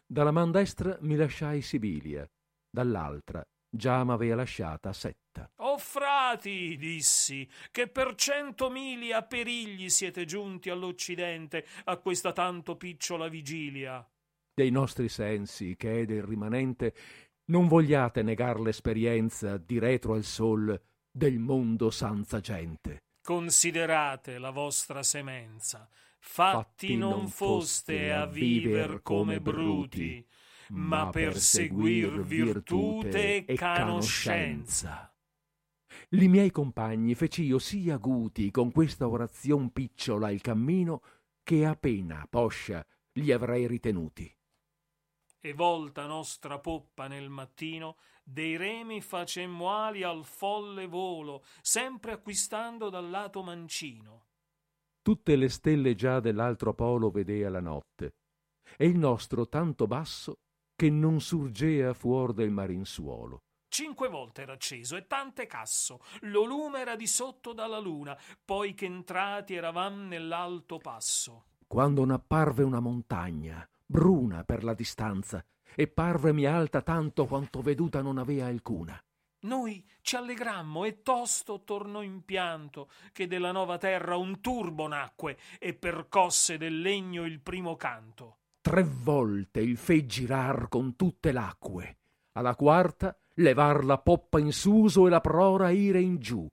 Dalla 0.06 0.32
man 0.32 0.52
destra 0.52 0.98
mi 1.02 1.16
lasciai 1.16 1.62
Sibilia, 1.62 2.30
dall'altra 2.70 3.44
già 3.74 4.04
m'avea 4.04 4.36
lasciata 4.36 4.92
Setta. 4.94 5.50
O 5.58 5.78
frati, 5.78 6.76
dissi, 6.78 7.50
che 7.72 7.88
per 7.88 8.16
cento 8.16 8.70
mili 8.70 9.14
a 9.14 9.24
perigli 9.24 9.90
siete 9.90 10.26
giunti 10.26 10.70
all'Occidente 10.70 11.66
a 11.86 11.98
questa 11.98 12.34
tanto 12.34 12.76
picciola 12.76 13.30
vigilia. 13.30 14.06
Dei 14.54 14.70
nostri 14.70 15.10
sensi, 15.10 15.76
che 15.78 16.02
è 16.02 16.06
del 16.06 16.24
rimanente, 16.24 16.94
non 17.46 17.68
vogliate 17.68 18.22
negar 18.22 18.60
l'esperienza 18.60 19.58
di 19.58 19.80
retro 19.80 20.14
al 20.14 20.24
sol 20.24 20.80
del 21.10 21.40
mondo 21.40 21.90
sanza 21.90 22.40
gente. 22.40 23.04
Considerate 23.24 24.38
la 24.38 24.52
vostra 24.52 25.04
semenza. 25.04 25.88
Fatti 26.20 26.96
non 26.96 27.28
foste 27.28 28.12
a 28.12 28.26
viver 28.26 29.02
come 29.02 29.42
bruti, 29.42 30.26
ma 30.70 31.10
per 31.10 31.38
seguir 31.38 32.22
virtute 32.24 33.46
e 33.46 33.56
canoscenza. 33.56 35.14
Li 36.10 36.28
miei 36.28 36.52
compagni 36.52 37.16
feci 37.16 37.58
sì 37.60 37.90
aguti 37.90 38.52
con 38.52 38.72
questa 38.72 39.08
orazion 39.08 39.72
picciola 39.72 40.30
il 40.30 40.42
cammino 40.42 41.02
che 41.44 41.66
a 41.66 41.76
pena 41.76 42.26
poscia 42.30 42.86
li 43.14 43.32
avrei 43.32 43.68
ritenuti. 43.68 44.34
E 45.44 45.54
volta 45.54 46.06
nostra 46.06 46.60
poppa 46.60 47.08
nel 47.08 47.30
mattino, 47.30 47.98
dei 48.24 48.58
remi 48.58 49.02
facemmo 49.02 49.72
ali 49.72 50.04
al 50.04 50.24
folle 50.24 50.86
volo, 50.86 51.44
sempre 51.62 52.12
acquistando 52.12 52.90
dal 52.90 53.10
lato 53.10 53.42
mancino. 53.42 54.28
Tutte 55.02 55.36
le 55.36 55.50
stelle 55.50 55.96
già 55.96 56.20
dell'altro 56.20 56.76
polo 56.76 57.10
vedea 57.10 57.50
la 57.50 57.60
notte, 57.60 58.18
e 58.78 58.86
il 58.86 59.00
nostro 59.00 59.48
tanto 59.48 59.88
basso 59.88 60.42
che 60.76 60.92
non 60.92 61.20
surgea 61.20 61.96
fuor 61.96 62.34
del 62.34 62.52
marinsuolo. 62.52 63.40
Cinque 63.68 64.10
volte 64.10 64.44
era 64.44 64.54
acceso 64.54 64.96
e 64.96 65.08
tante 65.08 65.48
casso, 65.48 66.02
lo 66.22 66.44
lume 66.44 66.82
era 66.82 66.96
di 66.96 67.08
sotto 67.08 67.54
dalla 67.54 67.80
luna, 67.80 68.16
poi 68.46 68.76
che 68.76 68.86
entrati 68.86 69.56
eravam 69.56 70.08
nell'alto 70.08 70.78
passo. 70.78 71.46
Quando 71.66 72.06
n'apparve 72.06 72.64
una 72.64 72.82
montagna, 72.82 73.66
bruna 73.92 74.46
per 74.46 74.64
la 74.64 74.74
distanza, 74.74 75.46
e 75.76 75.88
parvemi 75.88 76.46
alta 76.46 76.82
tanto 76.82 77.28
quanto 77.28 77.62
veduta 77.62 78.02
non 78.02 78.18
avea 78.18 78.48
alcuna. 78.48 79.00
Noi 79.44 79.86
ci 80.02 80.16
allegrammo 80.16 80.86
e 80.86 81.02
tosto 81.02 81.64
tornò 81.64 82.02
in 82.02 82.24
pianto 82.24 82.90
che 83.12 83.28
della 83.28 83.52
nova 83.52 83.78
terra 83.78 84.16
un 84.16 84.40
turbo 84.40 84.88
nacque 84.88 85.38
e 85.60 85.74
percosse 85.74 86.58
del 86.58 86.80
legno 86.80 87.26
il 87.26 87.42
primo 87.42 87.76
canto. 87.76 88.38
Tre 88.62 88.84
volte 88.84 89.60
il 89.60 89.78
fe 89.78 90.06
girar 90.06 90.70
con 90.70 90.96
tutte 90.96 91.32
l'acque, 91.32 91.98
alla 92.34 92.56
quarta 92.56 93.16
levar 93.36 93.84
la 93.84 93.98
poppa 93.98 94.40
in 94.40 94.54
suso 94.54 95.08
e 95.08 95.10
la 95.10 95.22
prora 95.22 95.72
ire 95.72 96.00
in 96.00 96.20
giù, 96.20 96.48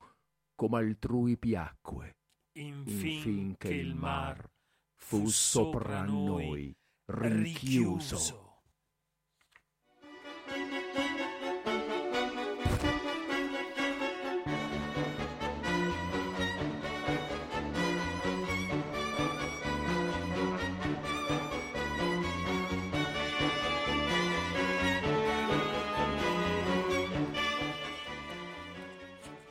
come 0.55 0.78
altrui 0.78 1.36
piacque. 1.36 2.16
Infin, 2.59 3.06
Infin 3.06 3.56
che 3.59 3.74
il 3.74 3.94
mar 3.94 4.51
fu 4.97 5.27
sopra 5.27 6.02
noi 6.02 6.74
rinchiuso. 7.09 8.47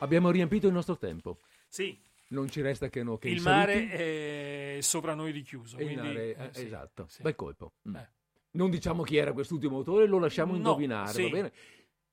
Abbiamo 0.00 0.30
riempito 0.30 0.68
il 0.68 0.72
nostro 0.72 0.96
tempo. 0.96 1.40
Sì, 1.68 2.00
Non 2.30 2.48
ci 2.50 2.60
resta 2.60 2.88
che, 2.88 3.02
no, 3.02 3.16
che 3.16 3.30
il 3.30 3.40
mare 3.40 3.88
è 3.88 4.78
sopra 4.80 5.14
noi 5.14 5.30
richiuso. 5.32 5.78
il 5.78 5.84
quindi, 5.84 6.06
mare- 6.08 6.36
eh, 6.36 6.48
sì, 6.52 6.66
esatto, 6.66 7.06
sì. 7.08 7.22
bel 7.22 7.34
colpo. 7.34 7.72
Mm. 7.88 7.96
Eh. 7.96 8.10
Non 8.50 8.70
diciamo 8.70 9.02
chi 9.02 9.16
era 9.16 9.32
quest'ultimo 9.32 9.76
autore, 9.76 10.06
lo 10.06 10.18
lasciamo 10.18 10.52
No, 10.52 10.56
indovinare, 10.58 11.12
sì. 11.12 11.22
va 11.22 11.28
bene? 11.28 11.52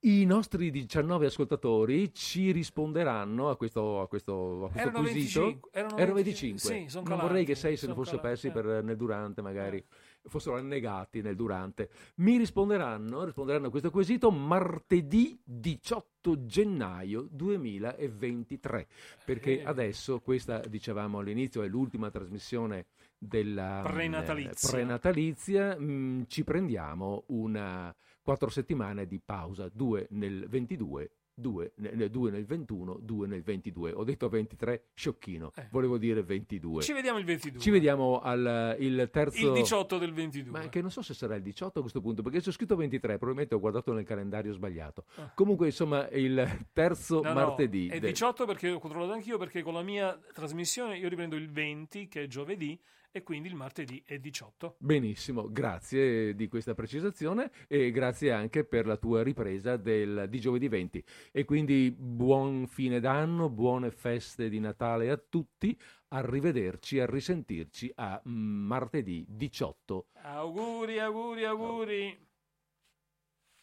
I 0.01 0.23
nostri 0.25 0.69
19 0.69 1.25
ascoltatori 1.25 2.13
ci 2.13 2.51
risponderanno 2.51 3.49
a 3.49 3.57
questo, 3.57 3.99
a 4.01 4.07
questo, 4.07 4.65
a 4.65 4.69
questo 4.69 4.77
Erano 4.79 4.99
quesito. 5.01 5.39
25, 5.41 5.69
erano 5.73 5.97
Erano 5.97 6.13
25, 6.13 6.69
25. 6.69 6.89
sì, 6.89 6.95
non 6.95 7.03
calati, 7.03 7.27
vorrei 7.27 7.45
che 7.45 7.55
6 7.55 7.77
se 7.77 7.87
ne 7.87 7.93
calati, 7.93 8.27
persi 8.27 8.47
eh. 8.47 8.51
per- 8.51 8.83
nel 8.83 8.95
durante, 8.97 9.41
magari 9.41 9.83
fossero 10.27 10.57
annegati 10.57 11.21
nel 11.21 11.35
durante. 11.35 11.89
Mi 12.15 12.37
risponderanno, 12.37 13.23
risponderanno 13.23 13.67
a 13.67 13.69
questo 13.69 13.91
quesito 13.91 14.31
martedì 14.31 15.39
18 15.43 16.45
gennaio 16.45 17.27
2023, 17.31 18.87
perché 19.25 19.61
Eh. 19.61 19.65
adesso 19.65 20.19
questa, 20.19 20.59
dicevamo 20.59 21.19
all'inizio, 21.19 21.61
è 21.63 21.67
l'ultima 21.67 22.09
trasmissione 22.09 22.87
della 23.17 23.81
mm, 23.81 23.85
Prenatalizia. 23.85 24.69
eh, 24.69 24.71
prenatalizia. 24.71 25.77
Mm, 25.79 26.23
ci 26.27 26.43
prendiamo 26.43 27.23
una 27.27 27.95
quattro 28.21 28.49
settimane 28.49 29.05
di 29.05 29.21
pausa, 29.23 29.69
due 29.71 30.07
nel 30.11 30.47
22, 30.49 31.11
due, 31.37 31.73
ne- 31.75 32.09
due 32.09 32.31
nel 32.31 32.45
21, 32.45 32.97
due 33.01 33.27
nel 33.27 33.43
22. 33.43 33.91
Ho 33.91 34.03
detto 34.03 34.29
23, 34.29 34.85
sciocchino, 34.93 35.51
Eh. 35.55 35.67
volevo 35.69 35.97
dire 35.97 36.23
22. 36.23 36.81
Ci 36.81 36.93
vediamo 36.93 37.19
il 37.19 37.25
22. 37.25 37.59
Ci 37.59 37.69
vediamo 37.69 38.19
al 38.21 38.75
il 38.79 39.09
terzo... 39.11 39.45
Il 39.47 39.51
18 39.53 39.97
del 39.97 40.13
22. 40.13 40.51
Ma 40.59 40.69
che 40.69 40.81
non 40.81 40.89
so 40.91 41.01
se 41.01 41.13
sarà 41.13 41.35
il 41.35 41.41
18 41.43 41.79
a 41.79 41.81
questo 41.81 41.99
punto, 42.01 42.21
perché 42.21 42.39
c'è 42.39 42.51
scritto 42.51 42.75
23, 42.75 43.17
probabilmente 43.17 43.53
ho 43.53 43.59
guardato 43.59 43.91
nel 43.93 44.05
calendario 44.05 44.53
sbagliato. 44.53 45.05
Ah. 45.15 45.31
Comunque, 45.35 45.67
insomma, 45.67 46.07
il 46.09 46.67
terzo 46.71 47.21
No, 47.21 47.27
no, 47.29 47.33
martedì. 47.33 47.87
è 47.87 47.99
del- 47.99 48.11
18 48.11 48.45
perché 48.45 48.69
ho 48.71 48.79
controllato 48.79 49.11
anch'io 49.11 49.37
perché 49.37 49.61
con 49.61 49.73
la 49.73 49.81
mia 49.81 50.17
trasmissione 50.33 50.97
io 50.97 51.09
riprendo 51.09 51.35
il 51.35 51.49
20 51.51 52.07
che 52.07 52.23
è 52.23 52.27
giovedì 52.27 52.79
e 53.15 53.23
quindi 53.23 53.47
il 53.47 53.55
martedì 53.55 54.03
è 54.05 54.19
18. 54.19 54.75
Benissimo, 54.77 55.49
grazie 55.49 56.35
di 56.35 56.49
questa 56.49 56.73
precisazione 56.73 57.49
e 57.65 57.89
grazie 57.91 58.33
anche 58.33 58.65
per 58.65 58.85
la 58.85 58.97
tua 58.97 59.23
ripresa 59.23 59.77
del, 59.77 60.25
di 60.27 60.37
giovedì 60.41 60.67
20. 60.67 61.01
E 61.31 61.45
quindi 61.45 61.95
buon 61.97 62.67
fine 62.67 62.99
d'anno, 62.99 63.49
buone 63.49 63.89
feste 63.91 64.49
di 64.49 64.59
Natale 64.59 65.09
a 65.09 65.15
tutti, 65.15 65.79
arrivederci, 66.09 66.99
a 66.99 67.05
risentirci 67.05 67.89
a 67.95 68.19
martedì 68.25 69.25
18. 69.29 70.07
Auguri, 70.23 70.99
auguri, 70.99 71.45
auguri. 71.45 72.27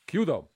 Chiudo. 0.03 0.52